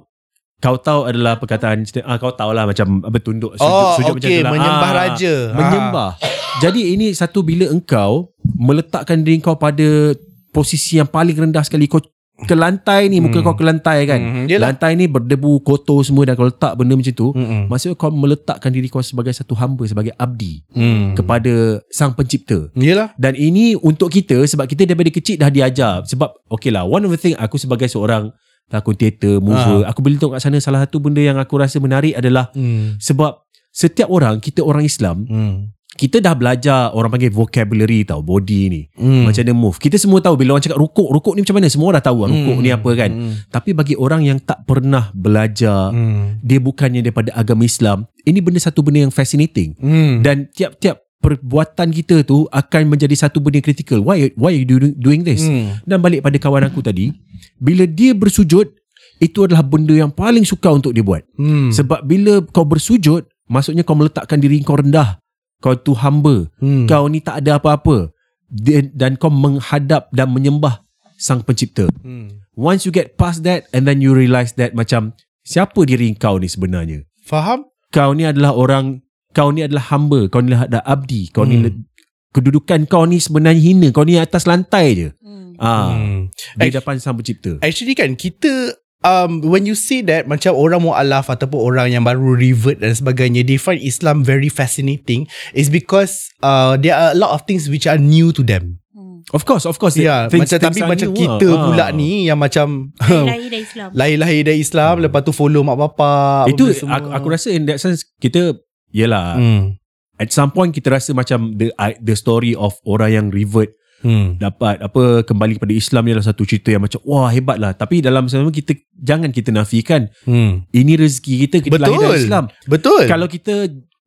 kau 0.57 0.73
tahu 0.75 0.99
adalah 1.05 1.35
perkataan 1.35 1.81
ah 2.03 2.15
kau 2.15 2.29
tahu 2.31 2.49
lah 2.51 2.65
macam 2.65 3.01
apa 3.01 3.17
tunduk 3.17 3.53
sujud 3.53 3.65
Oh, 3.67 3.93
sujud 3.95 4.13
okey, 4.15 4.21
macam 4.21 4.29
tu 4.31 4.41
lah. 4.41 4.51
menyembah 4.53 4.89
Ah, 4.89 4.95
raja. 4.95 5.33
menyembah 5.51 6.11
jadi 6.57 6.81
ini 6.91 7.07
satu 7.11 7.41
bila 7.41 7.65
engkau 7.67 8.33
meletakkan 8.55 9.21
diri 9.21 9.37
kau 9.37 9.53
pada 9.53 10.13
posisi 10.49 10.97
yang 10.97 11.05
paling 11.05 11.35
rendah 11.35 11.61
sekali 11.61 11.85
kau 11.85 12.01
ke 12.39 12.53
lantai 12.53 13.09
ni 13.09 13.17
muka 13.17 13.39
Hmm. 13.39 13.45
kau 13.45 13.55
ke 13.55 13.65
lantai 13.65 14.05
kan 14.05 14.19
Hmm, 14.19 14.45
yelah. 14.45 14.69
lantai 14.69 14.93
ni 14.93 15.05
berdebu 15.05 15.57
kotor 15.59 16.01
semua 16.01 16.21
dan 16.21 16.33
kau 16.33 16.45
letak 16.45 16.73
benda 16.73 16.93
macam 16.93 17.09
tu 17.11 17.27
Hmm. 17.29 17.65
maksudnya 17.65 17.93
kau 17.93 18.09
meletakkan 18.09 18.69
diri 18.69 18.85
kau 18.85 19.01
sebagai 19.01 19.31
satu 19.31 19.53
hamba 19.53 19.83
sebagai 19.83 20.13
abdi 20.13 20.61
Hmm. 20.69 21.13
kepada 21.13 21.81
sang 21.87 22.13
pencipta 22.13 22.69
Yelah. 22.73 23.09
dan 23.15 23.33
ini 23.33 23.73
untuk 23.73 24.07
kita 24.07 24.43
sebab 24.43 24.65
kita 24.65 24.83
daripada 24.83 25.09
kecil 25.09 25.35
dah 25.35 25.49
diajar 25.49 26.03
sebab 26.03 26.29
okay 26.45 26.69
lah 26.69 26.83
one 26.83 27.01
of 27.01 27.09
the 27.09 27.17
thing 27.17 27.33
aku 27.33 27.57
sebagai 27.57 27.87
seorang 27.87 28.29
pelakon 28.67 28.93
teater 28.93 29.39
mover 29.39 29.81
aku 29.83 29.99
boleh 29.99 30.15
tengok 30.15 30.33
kat 30.35 30.41
sana 30.43 30.57
salah 30.57 30.83
satu 30.83 30.99
benda 30.99 31.19
yang 31.19 31.35
aku 31.35 31.55
rasa 31.55 31.79
menarik 31.79 32.13
adalah 32.13 32.51
Hmm. 32.51 32.99
sebab 32.99 33.41
setiap 33.69 34.09
orang 34.09 34.37
kita 34.37 34.59
orang 34.59 34.83
Islam 34.83 35.23
Hmm. 35.23 35.73
Kita 35.97 36.21
dah 36.21 36.31
belajar 36.31 36.93
orang 36.93 37.09
panggil 37.09 37.33
vocabulary 37.33 38.05
tau 38.05 38.21
body 38.21 38.61
ni 38.69 38.81
Hmm. 38.93 39.25
macam 39.25 39.41
mana 39.41 39.53
move 39.53 39.77
kita 39.77 39.97
semua 39.97 40.21
tahu 40.21 40.37
bila 40.37 40.53
orang 40.53 40.63
cakap 40.63 40.77
rukuk 40.77 41.09
rukuk 41.09 41.33
ni 41.33 41.41
macam 41.41 41.57
mana 41.57 41.67
semua 41.67 41.89
dah 41.97 42.03
tahu 42.03 42.17
lah 42.23 42.29
rukuk 42.29 42.55
Hmm. 42.55 42.63
ni 42.63 42.69
apa 42.69 42.89
kan 42.93 43.09
Hmm. 43.09 43.33
tapi 43.49 43.73
bagi 43.73 43.95
orang 43.95 44.21
yang 44.21 44.37
tak 44.37 44.61
pernah 44.63 45.09
belajar 45.11 45.89
Hmm. 45.89 46.37
dia 46.39 46.61
bukannya 46.61 47.01
daripada 47.01 47.33
agama 47.33 47.65
Islam 47.65 48.05
ini 48.21 48.37
benda 48.37 48.61
satu 48.61 48.79
benda 48.79 49.01
yang 49.01 49.11
fascinating 49.11 49.73
Hmm. 49.75 50.21
dan 50.21 50.45
tiap-tiap 50.47 51.01
perbuatan 51.17 51.89
kita 51.89 52.21
tu 52.21 52.45
akan 52.47 52.87
menjadi 52.87 53.17
satu 53.17 53.41
benda 53.41 53.57
yang 53.57 53.65
critical 53.65 53.99
why 53.99 54.29
why 54.37 54.53
are 54.53 54.61
you 54.61 54.69
doing, 54.93 55.25
this 55.25 55.41
Hmm. 55.41 55.81
dan 55.83 55.97
balik 55.97 56.21
pada 56.21 56.37
kawan 56.37 56.63
aku 56.63 56.79
tadi 56.79 57.09
bila 57.57 57.83
dia 57.83 58.13
bersujud 58.13 58.69
itu 59.17 59.39
adalah 59.41 59.65
benda 59.65 59.97
yang 59.97 60.13
paling 60.13 60.45
suka 60.45 60.69
untuk 60.69 60.93
dia 60.93 61.01
buat 61.01 61.25
Hmm. 61.35 61.73
sebab 61.73 62.05
bila 62.05 62.45
kau 62.47 62.63
bersujud 62.63 63.25
maksudnya 63.49 63.81
kau 63.81 63.97
meletakkan 63.97 64.37
diri 64.37 64.61
kau 64.61 64.77
rendah 64.77 65.17
kau 65.59 65.73
tu 65.73 65.93
hamba 65.93 66.45
Hmm. 66.57 66.85
kau 66.85 67.05
ni 67.05 67.19
tak 67.19 67.41
ada 67.41 67.57
apa-apa 67.57 68.13
dan, 68.47 69.17
kau 69.17 69.27
menghadap 69.27 70.07
dan 70.11 70.29
menyembah 70.29 70.81
sang 71.17 71.41
pencipta 71.41 71.89
Hmm. 71.99 72.29
once 72.53 72.85
you 72.85 72.91
get 72.91 73.15
past 73.15 73.41
that 73.41 73.65
and 73.71 73.83
then 73.83 73.99
you 73.99 74.13
realise 74.13 74.53
that 74.53 74.71
macam 74.71 75.11
siapa 75.41 75.83
diri 75.83 76.13
kau 76.13 76.37
ni 76.37 76.45
sebenarnya 76.45 77.03
Faham? 77.21 77.65
kau 77.89 78.13
ni 78.13 78.23
adalah 78.23 78.53
orang 78.53 79.01
kau 79.33 79.49
ni 79.49 79.61
adalah 79.61 79.89
hamba 79.89 80.25
kau 80.27 80.39
ni 80.39 80.53
adalah 80.53 80.83
abdi 80.83 81.27
kau 81.29 81.43
ni 81.43 81.57
Hmm. 81.57 81.65
le- 81.65 81.85
kedudukan 82.31 82.85
kau 82.85 83.03
ni 83.03 83.17
sebenarnya 83.17 83.57
hina 83.57 83.87
kau 83.89 84.05
ni 84.05 84.15
atas 84.15 84.45
lantai 84.45 84.87
je 84.95 85.09
Hmm. 85.17 85.57
ah 85.57 85.89
Hmm. 85.91 86.29
di 86.55 86.69
depan 86.69 87.01
sang 87.01 87.17
pencipta 87.17 87.57
Actually 87.59 87.93
kan 87.93 88.13
kita 88.13 88.77
um, 89.01 89.41
when 89.43 89.65
you 89.65 89.73
say 89.73 90.01
that 90.01 90.25
macam 90.25 90.53
orang 90.53 90.81
mualaf 90.81 91.27
ataupun 91.27 91.59
orang 91.59 91.87
yang 91.89 92.01
baru 92.01 92.33
revert 92.33 92.79
dan 92.79 92.93
sebagainya 92.93 93.41
they 93.41 93.57
find 93.57 93.77
Islam 93.79 94.21
very 94.21 94.47
fascinating 94.47 95.25
is 95.51 95.67
because 95.67 96.31
uh, 96.39 96.73
there 96.75 96.93
are 96.93 97.13
a 97.13 97.17
lot 97.17 97.31
of 97.31 97.43
things 97.43 97.67
which 97.67 97.85
are 97.85 97.97
new 97.97 98.31
to 98.31 98.41
them. 98.41 98.79
Hmm. 98.91 99.21
of 99.29 99.43
course 99.43 99.63
of 99.63 99.77
course 99.77 99.93
Ya, 99.93 100.03
yeah, 100.03 100.21
things- 100.25 100.49
macam 100.49 100.57
things 100.57 100.77
tapi 100.79 100.79
macam 100.83 101.07
new 101.11 101.19
kita 101.19 101.47
lah. 101.47 101.61
pula 101.63 101.85
Ah. 101.85 101.89
ni 101.91 102.25
yang 102.25 102.39
macam 102.39 102.95
Lahir 103.29 103.49
dari 103.49 103.61
Islam 103.61 103.89
lahir-lahir 103.91 104.41
dari 104.43 104.59
Islam 104.59 104.93
lepas 104.99 105.21
tu 105.21 105.29
follow 105.29 105.61
mak 105.61 105.77
bapak 105.77 106.49
itu 106.49 106.71
aku, 106.81 107.07
aku 107.11 107.27
rasa 107.27 107.51
in 107.51 107.65
that 107.65 107.77
sense 107.77 108.01
kita 108.17 108.57
yelah 108.89 109.35
hmm. 109.35 109.77
at 110.15 110.31
some 110.31 110.49
point 110.49 110.71
kita 110.71 110.89
rasa 110.89 111.11
macam 111.11 111.53
the 111.53 111.69
the 111.99 112.15
story 112.15 112.55
of 112.55 112.73
orang 112.83 113.11
yang 113.11 113.25
revert 113.29 113.69
Hmm. 113.99 114.37
dapat 114.37 114.77
apa 114.79 115.21
kembali 115.21 115.57
kepada 115.57 115.73
Islam 115.73 116.01
ni 116.01 116.11
adalah 116.11 116.27
satu 116.27 116.43
cerita 116.43 116.69
yang 116.69 116.79
macam 116.79 117.01
wah 117.01 117.27
hebat 117.27 117.57
lah 117.57 117.73
tapi 117.73 117.97
dalam 117.97 118.25
sama 118.25 118.49
kita 118.49 118.71
jangan 118.93 119.29
kita 119.29 119.49
nafikan 119.49 120.05
Hmm. 120.21 120.69
ini 120.69 120.93
rezeki 120.95 121.33
kita 121.43 121.55
kita 121.59 121.77
lahir 121.77 121.95
Betul. 121.95 122.05
dari 122.07 122.21
Islam 122.21 122.43
Betul. 122.63 123.01
kalau 123.05 123.25
kita 123.25 123.53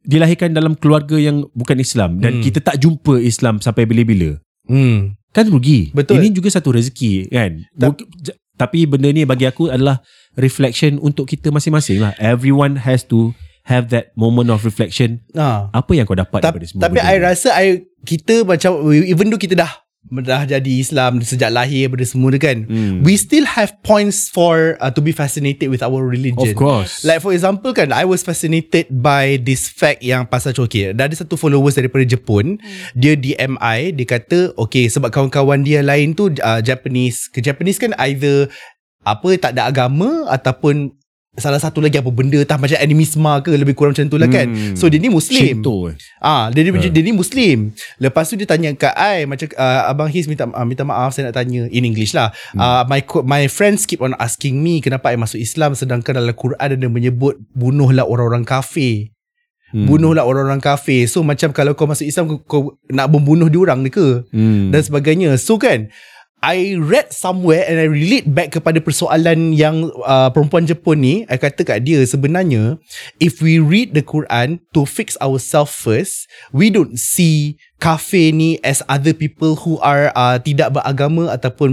dilahirkan 0.00 0.50
dalam 0.50 0.72
keluarga 0.74 1.14
yang 1.14 1.42
bukan 1.52 1.76
Islam 1.76 2.18
dan 2.18 2.38
Hmm. 2.38 2.42
kita 2.42 2.58
tak 2.60 2.78
jumpa 2.78 3.18
Islam 3.18 3.58
sampai 3.58 3.84
bila-bila 3.84 4.38
hmm. 4.64 5.18
kan 5.30 5.44
rugi 5.44 5.90
Betul. 5.90 6.18
ini 6.18 6.30
juga 6.30 6.48
satu 6.48 6.70
rezeki 6.70 7.26
kan 7.28 7.50
Ta- 7.72 7.90
Buk- 7.90 8.06
j- 8.16 8.38
tapi 8.54 8.84
benda 8.84 9.08
ni 9.08 9.24
bagi 9.24 9.44
aku 9.44 9.68
adalah 9.68 9.98
reflection 10.34 10.96
untuk 10.98 11.26
kita 11.26 11.48
masing-masing 11.48 11.98
lah 11.98 12.14
everyone 12.16 12.78
has 12.78 13.02
to 13.02 13.34
have 13.62 13.88
that 13.88 14.10
moment 14.14 14.48
of 14.48 14.62
reflection 14.62 15.20
Ha. 15.32 15.68
apa 15.70 15.90
yang 15.92 16.04
kau 16.04 16.14
dapat 16.14 16.40
Ta- 16.40 16.50
daripada 16.50 16.66
semua 16.66 16.82
tapi 16.82 16.96
benda 16.96 17.06
I 17.06 17.16
ni? 17.16 17.22
rasa 17.22 17.48
I 17.52 17.66
kita 18.02 18.42
macam 18.42 18.70
even 18.88 19.28
though 19.28 19.38
kita 19.38 19.54
dah 19.54 19.72
dah 20.10 20.48
jadi 20.48 20.80
Islam 20.80 21.20
sejak 21.20 21.52
lahir 21.52 21.86
pada 21.86 22.00
semua 22.02 22.32
kan 22.34 22.64
Hmm. 22.64 23.04
we 23.04 23.14
still 23.14 23.44
have 23.44 23.76
points 23.84 24.26
for 24.26 24.80
uh, 24.80 24.88
to 24.88 24.98
be 24.98 25.12
fascinated 25.12 25.68
with 25.68 25.84
our 25.84 26.00
religion 26.00 26.40
of 26.40 26.56
course 26.56 27.04
Like 27.04 27.20
for 27.20 27.30
example 27.30 27.70
kan 27.70 27.92
I 27.92 28.08
was 28.08 28.24
fascinated 28.24 28.88
by 28.90 29.36
this 29.36 29.68
fact 29.68 30.00
yang 30.00 30.24
pasal 30.24 30.56
okay, 30.56 30.90
dah 30.90 31.04
ada 31.04 31.14
satu 31.14 31.36
followers 31.36 31.76
daripada 31.76 32.02
Jepun 32.02 32.56
Hmm. 32.56 32.96
dia 32.96 33.12
DM 33.12 33.60
I 33.60 33.92
dia 33.92 34.08
kata 34.08 34.56
okay 34.56 34.88
sebab 34.88 35.12
kawan-kawan 35.12 35.62
dia 35.62 35.84
lain 35.84 36.16
tu 36.16 36.32
uh, 36.32 36.64
Japanese 36.64 37.28
ke 37.28 37.38
Japanese 37.38 37.76
kan 37.76 37.92
either 38.00 38.48
apa 39.00 39.36
tak 39.36 39.52
ada 39.52 39.68
agama 39.68 40.24
ataupun 40.28 40.96
salah 41.40 41.58
satu 41.58 41.80
lagi 41.80 41.96
apa 41.96 42.08
benda 42.08 42.36
tah 42.44 42.54
macam 42.54 42.76
animisma 42.76 43.40
ke 43.40 43.50
lebih 43.52 43.72
kurang 43.72 43.96
macam 43.96 44.06
tu 44.06 44.16
lah 44.16 44.28
kan 44.28 44.46
Hmm. 44.46 44.76
so 44.76 44.86
dia 44.86 45.00
ni 45.00 45.08
muslim 45.08 45.40
Shinto 45.56 45.88
eh. 45.88 45.96
Ah, 46.20 46.52
dia, 46.52 46.60
dia, 46.60 46.70
Ha. 46.70 46.92
dia 46.92 47.00
ni 47.00 47.12
Muslim. 47.12 47.72
Lepas 47.96 48.28
tu 48.28 48.36
dia 48.36 48.44
tanya 48.44 48.68
kat 48.72 48.92
I 48.92 49.24
macam 49.24 49.48
uh, 49.56 49.88
abang 49.88 50.06
His 50.06 50.28
minta 50.28 50.44
uh, 50.44 50.66
minta 50.68 50.84
maaf 50.84 51.16
saya 51.16 51.32
nak 51.32 51.40
tanya 51.40 51.64
in 51.68 51.82
English 51.82 52.12
lah. 52.12 52.28
Hmm. 52.52 52.60
Uh, 52.60 52.82
my 52.84 53.00
my 53.24 53.42
friends 53.48 53.88
keep 53.88 54.04
on 54.04 54.12
asking 54.20 54.60
me 54.60 54.84
kenapa 54.84 55.08
I 55.08 55.16
masuk 55.16 55.40
Islam 55.40 55.72
sedangkan 55.72 56.20
dalam 56.20 56.36
Quran 56.36 56.60
ada 56.60 56.76
menyebut 56.76 57.40
bunuhlah 57.56 58.04
orang-orang 58.04 58.44
kafir. 58.44 59.08
Hmm. 59.72 59.86
Bunuhlah 59.86 60.26
orang-orang 60.26 60.60
kafir. 60.60 61.06
So 61.06 61.22
macam 61.22 61.54
kalau 61.54 61.72
kau 61.72 61.86
masuk 61.86 62.04
Islam 62.04 62.26
kau, 62.26 62.38
kau 62.44 62.62
nak 62.90 63.06
membunuh 63.08 63.46
diorang 63.46 63.80
ni 63.80 63.88
ke? 63.88 64.26
hmm. 64.28 64.74
dan 64.74 64.80
sebagainya. 64.82 65.38
So 65.40 65.56
kan 65.56 65.88
I 66.40 66.80
read 66.80 67.12
somewhere 67.12 67.68
and 67.68 67.76
I 67.76 67.84
relate 67.84 68.24
back 68.24 68.56
kepada 68.56 68.80
persoalan 68.80 69.52
yang 69.52 69.92
uh, 70.00 70.32
perempuan 70.32 70.64
Jepun 70.64 71.04
ni 71.04 71.14
I 71.28 71.36
kata 71.36 71.68
kat 71.68 71.84
dia 71.84 72.00
sebenarnya 72.00 72.80
if 73.20 73.44
we 73.44 73.60
read 73.60 73.92
the 73.92 74.00
Quran 74.00 74.64
to 74.72 74.88
fix 74.88 75.20
ourselves 75.20 75.76
first 75.76 76.32
we 76.56 76.72
don't 76.72 76.96
see 76.96 77.60
kafir 77.76 78.32
ni 78.32 78.56
as 78.64 78.80
other 78.88 79.12
people 79.12 79.52
who 79.52 79.76
are 79.84 80.08
uh, 80.16 80.40
tidak 80.40 80.72
beragama 80.72 81.28
ataupun 81.28 81.68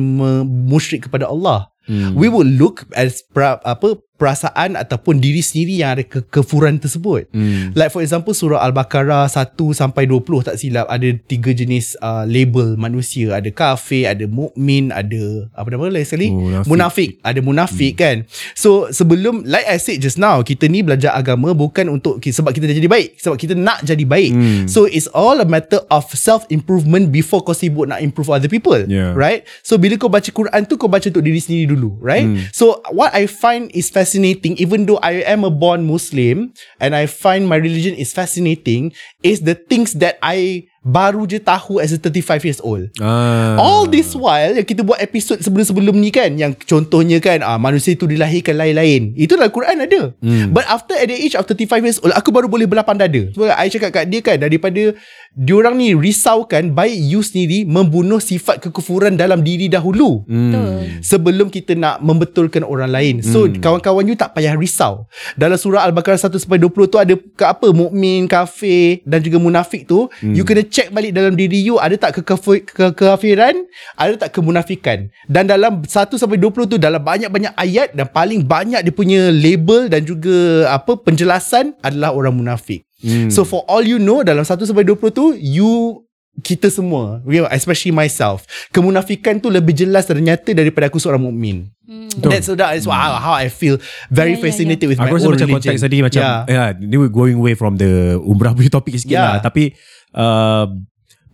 musyrik 0.67 1.07
kepada 1.07 1.31
Allah 1.31 1.71
Hmm. 1.87 2.13
we 2.13 2.27
will 2.27 2.47
look 2.47 2.83
as 2.93 3.23
pra, 3.31 3.63
apa 3.63 3.97
perasaan 4.17 4.73
ataupun 4.73 5.21
diri 5.21 5.45
sendiri 5.45 5.85
yang 5.85 5.93
ada 5.95 6.03
ke- 6.03 6.25
kefuran 6.25 6.81
tersebut 6.81 7.29
Hmm. 7.29 7.75
Like 7.77 7.93
for 7.93 8.01
example 8.01 8.33
surah 8.33 8.65
Al-Baqarah 8.65 9.29
1 9.29 9.53
sampai 9.75 10.09
20 10.09 10.47
tak 10.47 10.57
silap 10.57 10.89
ada 10.89 11.05
tiga 11.29 11.53
jenis 11.53 11.93
uh, 12.01 12.25
label 12.25 12.73
manusia, 12.79 13.37
ada 13.37 13.51
kafir, 13.53 14.09
ada 14.09 14.25
mukmin, 14.25 14.89
ada 14.89 15.45
apa 15.53 15.67
nama 15.69 15.91
lagi 15.91 16.07
sekali? 16.07 16.33
Munafik. 16.33 16.65
munafik. 16.65 17.09
Ada 17.21 17.39
munafik 17.43 17.93
hmm. 17.93 18.01
kan. 18.01 18.15
So 18.57 18.89
sebelum 18.89 19.45
like 19.45 19.69
I 19.69 19.77
said 19.77 20.01
just 20.01 20.17
now, 20.17 20.41
kita 20.41 20.65
ni 20.65 20.81
belajar 20.81 21.13
agama 21.13 21.53
bukan 21.53 21.93
untuk 21.93 22.17
sebab 22.23 22.49
kita 22.49 22.65
dah 22.65 22.75
jadi 22.77 22.89
baik, 22.89 23.21
sebab 23.21 23.37
kita 23.37 23.53
nak 23.53 23.85
jadi 23.85 24.05
baik. 24.07 24.31
Hmm. 24.33 24.65
So 24.65 24.89
it's 24.89 25.11
all 25.13 25.37
a 25.37 25.47
matter 25.47 25.85
of 25.93 26.09
self 26.17 26.47
improvement 26.49 27.13
before 27.13 27.45
kau 27.45 27.53
sibuk 27.53 27.85
nak 27.85 28.01
improve 28.01 28.33
other 28.33 28.49
people. 28.49 28.81
Yeah. 28.87 29.13
Right? 29.13 29.45
So 29.61 29.77
bila 29.77 29.99
kau 30.01 30.09
baca 30.09 30.27
Quran 30.31 30.61
tu 30.65 30.79
kau 30.79 30.89
baca 30.89 31.05
untuk 31.05 31.21
diri 31.21 31.37
sendiri 31.37 31.76
dulu, 31.76 31.76
right? 32.01 32.25
Hmm. 32.25 32.49
So 32.49 32.81
what 32.89 33.13
I 33.13 33.29
find 33.29 33.69
is 33.77 33.93
fascinating 33.93 34.57
even 34.57 34.89
though 34.89 34.97
I 35.05 35.21
am 35.29 35.45
a 35.45 35.53
born 35.53 35.85
Muslim 35.85 36.57
and 36.81 36.97
I 36.97 37.05
find 37.05 37.45
my 37.45 37.61
religion 37.61 37.93
is 37.93 38.13
fascinating 38.13 38.97
is 39.21 39.45
the 39.45 39.53
things 39.53 39.93
that 40.01 40.17
I 40.25 40.65
baru 40.87 41.27
je 41.27 41.43
tahu 41.43 41.83
as 41.83 41.91
a 41.91 41.99
35 41.99 42.47
years 42.47 42.59
old. 42.63 42.87
Ah. 43.03 43.59
All 43.59 43.83
this 43.91 44.15
while 44.15 44.55
yang 44.55 44.63
kita 44.63 44.87
buat 44.87 45.03
episod 45.03 45.35
sebelum-sebelum 45.43 45.91
ni 45.99 46.15
kan 46.15 46.31
yang 46.39 46.55
contohnya 46.55 47.19
kan 47.19 47.43
ah, 47.43 47.59
manusia 47.59 47.91
itu 47.91 48.07
dilahirkan 48.07 48.55
lain-lain. 48.55 49.11
Itu 49.19 49.35
dalam 49.35 49.51
Quran 49.51 49.83
ada. 49.83 50.15
Hmm. 50.23 50.55
But 50.55 50.63
after 50.71 50.95
at 50.95 51.11
the 51.11 51.17
age 51.19 51.35
of 51.35 51.43
35 51.43 51.83
years 51.83 51.99
old 51.99 52.15
aku 52.15 52.31
baru 52.31 52.47
boleh 52.47 52.63
berlapang 52.63 52.95
dada. 52.95 53.27
Sebab 53.35 53.51
I 53.51 53.67
cakap 53.67 53.91
kat 53.91 54.05
dia 54.07 54.23
kan 54.23 54.39
daripada 54.39 54.95
diorang 55.37 55.77
ni 55.77 55.93
risaukan 55.93 56.73
baik 56.73 56.97
you 56.97 57.21
sendiri 57.21 57.61
membunuh 57.61 58.17
sifat 58.17 58.57
kekufuran 58.57 59.13
dalam 59.13 59.45
diri 59.45 59.69
dahulu 59.69 60.25
Hmm. 60.25 60.49
Betul. 60.49 60.69
sebelum 61.05 61.47
kita 61.53 61.77
nak 61.77 62.01
membetulkan 62.01 62.65
orang 62.65 62.89
lain. 62.89 63.15
So 63.21 63.45
Hmm. 63.45 63.61
kawan-kawan 63.61 64.09
you 64.09 64.17
tak 64.17 64.33
payah 64.33 64.57
risau. 64.57 65.05
Dalam 65.37 65.53
surah 65.55 65.85
Al-Baqarah 65.85 66.17
1 66.17 66.41
sampai 66.41 66.57
20 66.57 66.89
tu 66.89 66.97
ada 66.97 67.13
ke 67.13 67.45
apa 67.45 67.69
mukmin, 67.69 68.25
kafir 68.25 69.05
dan 69.05 69.21
juga 69.21 69.37
munafik 69.37 69.85
tu, 69.85 70.09
Hmm. 70.09 70.33
you 70.33 70.41
kena 70.41 70.65
check 70.65 70.89
balik 70.89 71.13
dalam 71.13 71.37
diri 71.37 71.61
you 71.61 71.77
ada 71.77 71.93
tak 71.93 72.17
kekafir, 72.17 72.65
ke 72.65 72.89
kekafiran, 72.89 73.53
ada 73.93 74.17
tak 74.17 74.33
kemunafikan. 74.33 75.13
Dan 75.29 75.45
dalam 75.45 75.85
1 75.85 76.17
sampai 76.17 76.41
20 76.41 76.65
tu 76.65 76.81
dalam 76.81 76.97
banyak-banyak 76.97 77.53
ayat 77.53 77.93
dan 77.93 78.09
paling 78.09 78.41
banyak 78.41 78.81
dia 78.81 78.89
punya 78.89 79.29
label 79.29 79.85
dan 79.85 80.01
juga 80.01 80.65
apa 80.67 80.97
penjelasan 80.97 81.77
adalah 81.85 82.17
orang 82.17 82.33
munafik. 82.33 82.81
Hmm. 82.97 83.29
So 83.29 83.45
for 83.45 83.61
all 83.69 83.85
you 83.85 84.01
know 84.01 84.25
dalam 84.25 84.41
1 84.41 84.57
sampai 84.65 84.81
20 84.81 85.13
tu 85.13 85.37
you 85.37 86.01
kita 86.41 86.69
semua 86.69 87.21
okay, 87.25 87.45
especially 87.53 87.93
myself 87.93 88.45
kemunafikan 88.69 89.41
tu 89.41 89.49
lebih 89.49 89.73
jelas 89.73 90.05
dan 90.05 90.21
nyata 90.21 90.53
daripada 90.53 90.89
aku 90.89 91.01
seorang 91.01 91.21
mukmin 91.21 91.69
Hmm. 91.87 92.11
That's 92.19 92.51
so 92.51 92.55
that 92.59 92.75
is 92.75 92.83
how, 92.83 93.15
how 93.15 93.31
I 93.31 93.47
feel 93.47 93.79
very 94.11 94.35
Yeah, 94.35 94.43
yeah, 94.43 94.43
fascinated 94.43 94.91
with 94.91 94.99
my 94.99 95.07
Aku 95.07 95.23
rasa 95.23 95.31
own 95.31 95.39
macam 95.39 95.47
religion 95.47 95.71
konteks 95.71 95.81
tadi 95.87 95.97
macam 96.03 96.19
yeah. 96.19 96.39
yeah. 96.43 96.67
yeah, 96.75 96.99
we're 96.99 97.07
going 97.07 97.39
away 97.39 97.55
from 97.55 97.79
the 97.79 98.19
umrah 98.19 98.51
punya 98.51 98.67
topik 98.67 98.99
sikit 98.99 99.15
Yeah. 99.15 99.39
lah 99.39 99.39
tapi 99.39 99.71
uh, 100.11 100.67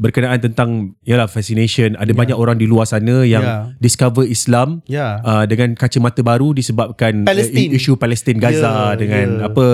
berkenaan 0.04 0.36
tentang 0.38 0.70
yalah 1.02 1.26
fascination 1.26 1.96
ada 1.96 2.12
yeah. 2.12 2.20
banyak 2.20 2.36
orang 2.36 2.60
di 2.60 2.68
luar 2.68 2.84
sana 2.84 3.24
yang 3.24 3.40
Yeah. 3.40 3.72
discover 3.80 4.28
Islam 4.28 4.84
yeah 4.84 5.24
uh, 5.24 5.44
dengan 5.44 5.76
kacamata 5.76 6.20
baru 6.20 6.52
disebabkan 6.52 7.24
Palestine. 7.24 7.72
Uh, 7.72 7.80
isu 7.80 7.96
Palestin 7.96 8.36
Gaza 8.36 8.68
Yeah, 8.68 8.92
dengan 9.00 9.28
yeah. 9.40 9.48
apa 9.48 9.66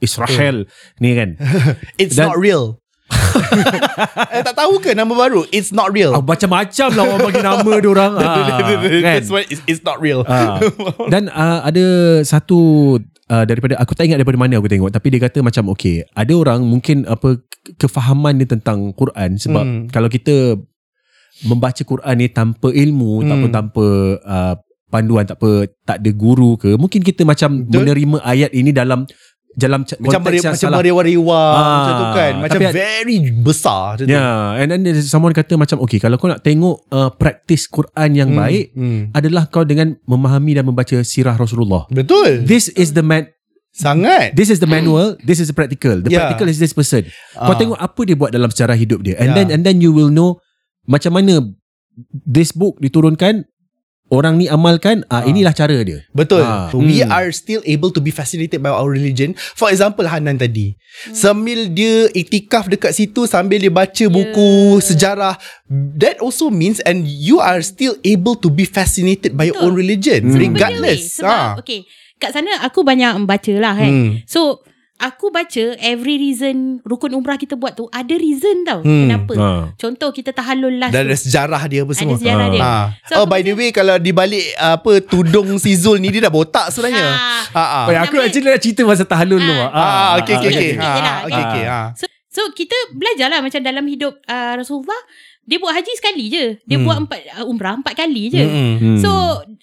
Israel 0.00 0.64
ni 0.96 1.12
kan 1.12 1.36
it's 2.00 2.16
Dan- 2.16 2.32
not 2.32 2.40
real 2.40 2.80
eh, 4.34 4.42
tak 4.42 4.56
tahu 4.56 4.82
ke 4.82 4.90
nama 4.90 5.12
baru 5.12 5.46
it's 5.50 5.70
not 5.70 5.92
real 5.92 6.10
oh, 6.10 6.24
macam-macam 6.24 6.88
lah 6.90 7.04
orang 7.06 7.22
bagi 7.30 7.42
nama 7.44 7.72
dia 7.78 7.90
orang 7.90 8.12
ah, 8.18 8.34
kan 8.82 9.14
that's 9.20 9.30
why 9.30 9.42
it's, 9.46 9.62
it's 9.68 9.82
not 9.82 10.00
real 10.00 10.26
Ah. 10.26 10.58
Dan 11.06 11.30
uh, 11.30 11.62
ada 11.62 11.84
satu 12.22 12.58
uh, 13.28 13.44
daripada 13.44 13.74
aku 13.76 13.92
tak 13.92 14.06
ingat 14.06 14.18
daripada 14.18 14.36
mana 14.36 14.56
aku 14.56 14.66
tengok 14.66 14.88
tapi 14.88 15.06
dia 15.08 15.20
kata 15.20 15.40
macam 15.40 15.68
okay 15.68 16.04
ada 16.12 16.32
orang 16.32 16.62
mungkin 16.62 17.04
apa 17.04 17.38
ke- 17.38 17.74
kefahaman 17.78 18.36
dia 18.36 18.48
tentang 18.48 18.90
Quran 18.92 19.36
sebab 19.36 19.64
Hmm. 19.64 19.82
kalau 19.88 20.06
kita 20.06 20.56
membaca 21.42 21.82
Quran 21.82 22.14
ni 22.16 22.28
tanpa 22.28 22.68
ilmu 22.68 23.20
Hmm. 23.20 23.24
ataupun 23.24 23.50
tanpa 23.50 23.86
uh, 24.18 24.54
panduan 24.86 25.26
tak 25.26 25.36
apa 25.36 25.66
tak 25.82 25.98
ada 26.00 26.10
guru 26.10 26.54
ke 26.56 26.74
mungkin 26.74 27.02
kita 27.02 27.22
macam 27.22 27.62
Betul. 27.62 27.82
menerima 27.82 28.16
ayat 28.22 28.50
ini 28.52 28.70
dalam 28.70 29.04
dalam 29.56 29.82
macam 29.82 29.96
yang 29.96 30.20
macam 30.20 30.68
meriwa-riwa 30.70 31.40
Ah, 31.48 31.64
macam 31.72 31.92
tu 31.94 32.06
kan 32.12 32.32
macam 32.38 32.60
tapi- 32.60 32.76
very 32.76 33.16
besar 33.32 33.96
macam 33.96 34.04
tu. 34.04 34.12
Yeah, 34.12 34.60
and 34.60 34.68
then 34.68 34.84
there's 34.84 35.08
someone 35.08 35.32
kata 35.32 35.56
macam 35.56 35.80
okay 35.80 35.96
kalau 35.96 36.20
kau 36.20 36.28
nak 36.28 36.44
tengok 36.44 36.84
uh, 36.86 37.08
praktis 37.10 37.64
Quran 37.66 38.10
yang 38.12 38.30
Hmm, 38.30 38.38
baik 38.38 38.64
hmm. 38.70 39.02
adalah 39.10 39.48
kau 39.48 39.64
dengan 39.64 39.96
memahami 40.04 40.52
dan 40.52 40.64
membaca 40.64 41.00
sirah 41.00 41.32
Rasulullah. 41.34 41.88
betul 41.88 42.44
This 42.44 42.68
is 42.70 42.92
the 42.92 43.00
man 43.00 43.32
sangat 43.72 44.32
This 44.32 44.48
is 44.48 44.56
the 44.58 44.68
manual, 44.68 45.16
this 45.20 45.36
is 45.36 45.48
the 45.48 45.56
practical. 45.56 45.98
The 45.98 46.08
Yeah. 46.08 46.28
practical 46.28 46.46
is 46.46 46.56
this 46.56 46.72
person. 46.72 47.08
Kau 47.32 47.52
Ah. 47.52 47.56
tengok 47.56 47.76
apa 47.76 48.00
dia 48.04 48.12
buat 48.14 48.30
dalam 48.30 48.48
sejarah 48.48 48.72
hidup 48.72 49.00
dia. 49.00 49.16
And 49.16 49.32
Yeah. 49.32 49.36
then 49.38 49.46
and 49.50 49.60
then 49.62 49.80
you 49.80 49.88
will 49.90 50.08
know 50.08 50.36
macam 50.84 51.16
mana 51.16 51.40
this 52.12 52.52
book 52.52 52.76
diturunkan 52.78 53.48
orang 54.08 54.38
ni 54.38 54.46
amalkan 54.46 55.02
ah, 55.06 55.20
Ah. 55.20 55.22
inilah 55.24 55.50
cara 55.50 55.74
dia. 55.82 56.06
Betul. 56.10 56.42
Ah. 56.42 56.70
We 56.70 57.02
Hmm. 57.02 57.10
are 57.10 57.30
still 57.30 57.58
able 57.62 57.90
to 57.90 57.98
be 57.98 58.10
fascinated 58.10 58.58
by 58.58 58.70
our 58.70 58.86
religion. 58.86 59.34
For 59.34 59.66
example 59.68 60.06
Hanan 60.06 60.38
tadi. 60.38 60.78
Sambil 61.10 61.68
dia 61.68 62.08
iktikaf 62.10 62.66
dekat 62.66 62.92
situ 62.92 63.26
sambil 63.26 63.58
dia 63.58 63.68
baca 63.68 64.04
buku 64.06 64.78
sejarah 64.80 65.34
that 65.98 66.18
also 66.18 66.48
means 66.48 66.78
and 66.82 67.04
you 67.04 67.36
are 67.36 67.60
still 67.60 67.98
able 68.00 68.34
to 68.34 68.48
be 68.48 68.62
fascinated 68.62 69.34
by 69.34 69.50
your 69.50 69.58
Betul. 69.58 69.66
own 69.68 69.74
religion 69.74 70.20
Hmm. 70.24 70.38
regardless. 70.38 71.18
Sebab 71.18 71.26
Ah. 71.28 71.54
okay 71.58 71.84
Kat 72.16 72.32
sana 72.32 72.48
aku 72.64 72.80
banyak 72.80 73.12
membaca 73.12 73.52
lah 73.60 73.76
kan 73.76 73.92
Hmm. 73.92 74.10
So 74.24 74.64
Aku 74.98 75.28
baca 75.28 75.76
Every 75.76 76.16
reason 76.16 76.80
Rukun 76.80 77.12
umrah 77.12 77.36
kita 77.36 77.52
buat 77.52 77.72
tu 77.72 77.84
Ada 77.86 78.12
reason 78.12 78.62
tau 78.62 78.80
Hmm. 78.80 79.04
Kenapa 79.04 79.32
Ah. 79.36 79.62
Contoh 79.74 80.08
kita 80.10 80.30
tahalul 80.30 80.72
last 80.74 80.90
Dan 80.90 81.04
ada 81.04 81.14
sejarah 81.14 81.62
dia 81.66 81.82
apa 81.82 81.92
semua. 81.92 82.14
Ada 82.14 82.22
sejarah 82.22 82.46
Ah. 82.46 82.50
dia 82.50 82.62
Ah. 82.62 82.86
So, 83.04 83.12
oh 83.14 83.26
by 83.26 83.40
the 83.40 83.52
way 83.52 83.68
kalau 83.70 83.96
dibalik 83.96 84.40
apa 84.54 84.98
tudung 85.00 85.56
si 85.56 85.74
Zul 85.74 85.98
ni 85.98 86.08
dia 86.08 86.22
dah 86.22 86.32
botak 86.32 86.68
sebenarnya. 86.70 87.04
Ah. 87.04 87.44
Ah. 87.52 87.60
ah. 87.60 87.84
Oh, 87.84 87.94
aku 87.94 88.14
Nama- 88.14 88.24
actually 88.24 88.48
nak 88.48 88.58
cerita 88.58 88.82
pasal 88.82 89.04
tahalul 89.04 89.36
tu. 89.38 89.52
Ah. 89.52 89.68
Ah, 89.68 90.10
okay, 90.18 90.34
okay, 90.34 90.48
okay. 90.48 90.70
okay. 90.70 90.70
Ah, 90.78 90.94
Yelah, 90.94 91.12
ah, 91.12 91.26
okay, 91.26 91.42
okay. 91.44 91.64
Ah. 91.66 91.86
So, 91.92 92.04
so 92.30 92.42
kita 92.52 92.76
belajar 92.92 93.28
lah 93.28 93.40
Macam 93.40 93.60
dalam 93.60 93.84
hidup 93.84 94.16
uh, 94.22 94.52
Rasulullah 94.54 95.00
Dia 95.42 95.56
buat 95.56 95.72
haji 95.72 95.92
sekali 95.94 96.24
je 96.26 96.44
Dia 96.62 96.76
Hmm. 96.76 96.84
buat 96.84 96.96
empat 97.02 97.20
uh, 97.34 97.44
umrah 97.44 97.74
Empat 97.74 97.94
kali 97.94 98.28
je 98.28 98.40
Mm-mm. 98.40 98.72
Hmm. 98.76 98.98
So 98.98 99.10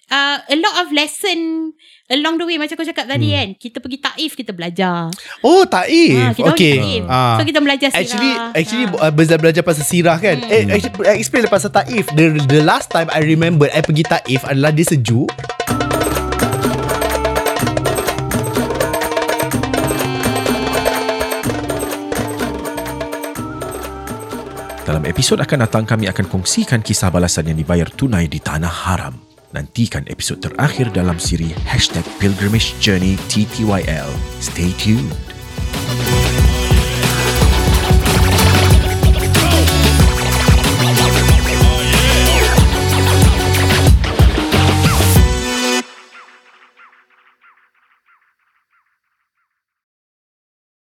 uh, 0.08 0.38
A 0.40 0.56
lot 0.56 0.74
of 0.78 0.90
lesson 0.90 1.70
Along 2.12 2.36
the 2.36 2.44
way 2.44 2.60
Macam 2.60 2.76
kau 2.76 2.84
cakap 2.84 3.08
tadi 3.08 3.32
hmm. 3.32 3.36
kan 3.36 3.48
Kita 3.56 3.76
pergi 3.80 3.96
Taif 3.96 4.32
Kita 4.36 4.52
belajar 4.52 5.08
Oh 5.40 5.64
Taif 5.64 6.12
ha, 6.20 6.36
Kita 6.36 6.52
okay. 6.52 6.76
pergi 6.76 6.96
Taif 7.00 7.04
ha. 7.08 7.22
So 7.40 7.42
kita 7.48 7.60
belajar 7.64 7.88
sirah 7.88 8.04
Actually 8.04 8.32
actually 8.52 8.84
ah. 8.84 8.92
uh, 8.92 9.00
ha. 9.00 9.14
belajar, 9.16 9.36
belajar 9.40 9.62
pasal 9.64 9.84
sirah 9.88 10.18
kan 10.20 10.36
hmm. 10.36 10.68
eh, 10.68 11.16
Explain 11.16 11.48
pasal 11.48 11.72
Taif 11.72 12.04
the, 12.12 12.36
the 12.44 12.60
last 12.60 12.92
time 12.92 13.08
I 13.08 13.24
remember 13.24 13.72
I 13.72 13.80
pergi 13.80 14.04
Taif 14.04 14.44
Adalah 14.44 14.76
dia 14.76 14.84
sejuk 14.84 15.32
Dalam 24.84 25.08
episod 25.08 25.40
akan 25.40 25.64
datang 25.64 25.88
kami 25.88 26.12
akan 26.12 26.28
kongsikan 26.28 26.84
kisah 26.84 27.08
balasan 27.08 27.48
yang 27.48 27.56
dibayar 27.56 27.88
tunai 27.88 28.28
di 28.28 28.36
tanah 28.36 28.68
haram. 28.68 29.33
Nantikan 29.54 30.02
episod 30.10 30.42
terakhir 30.42 30.90
dalam 30.90 31.22
siri 31.22 31.54
Hashtag 31.62 32.02
Pilgrimage 32.18 32.74
Journey 32.82 33.14
TTYL. 33.30 34.10
Stay 34.42 34.74
tuned. 34.82 35.33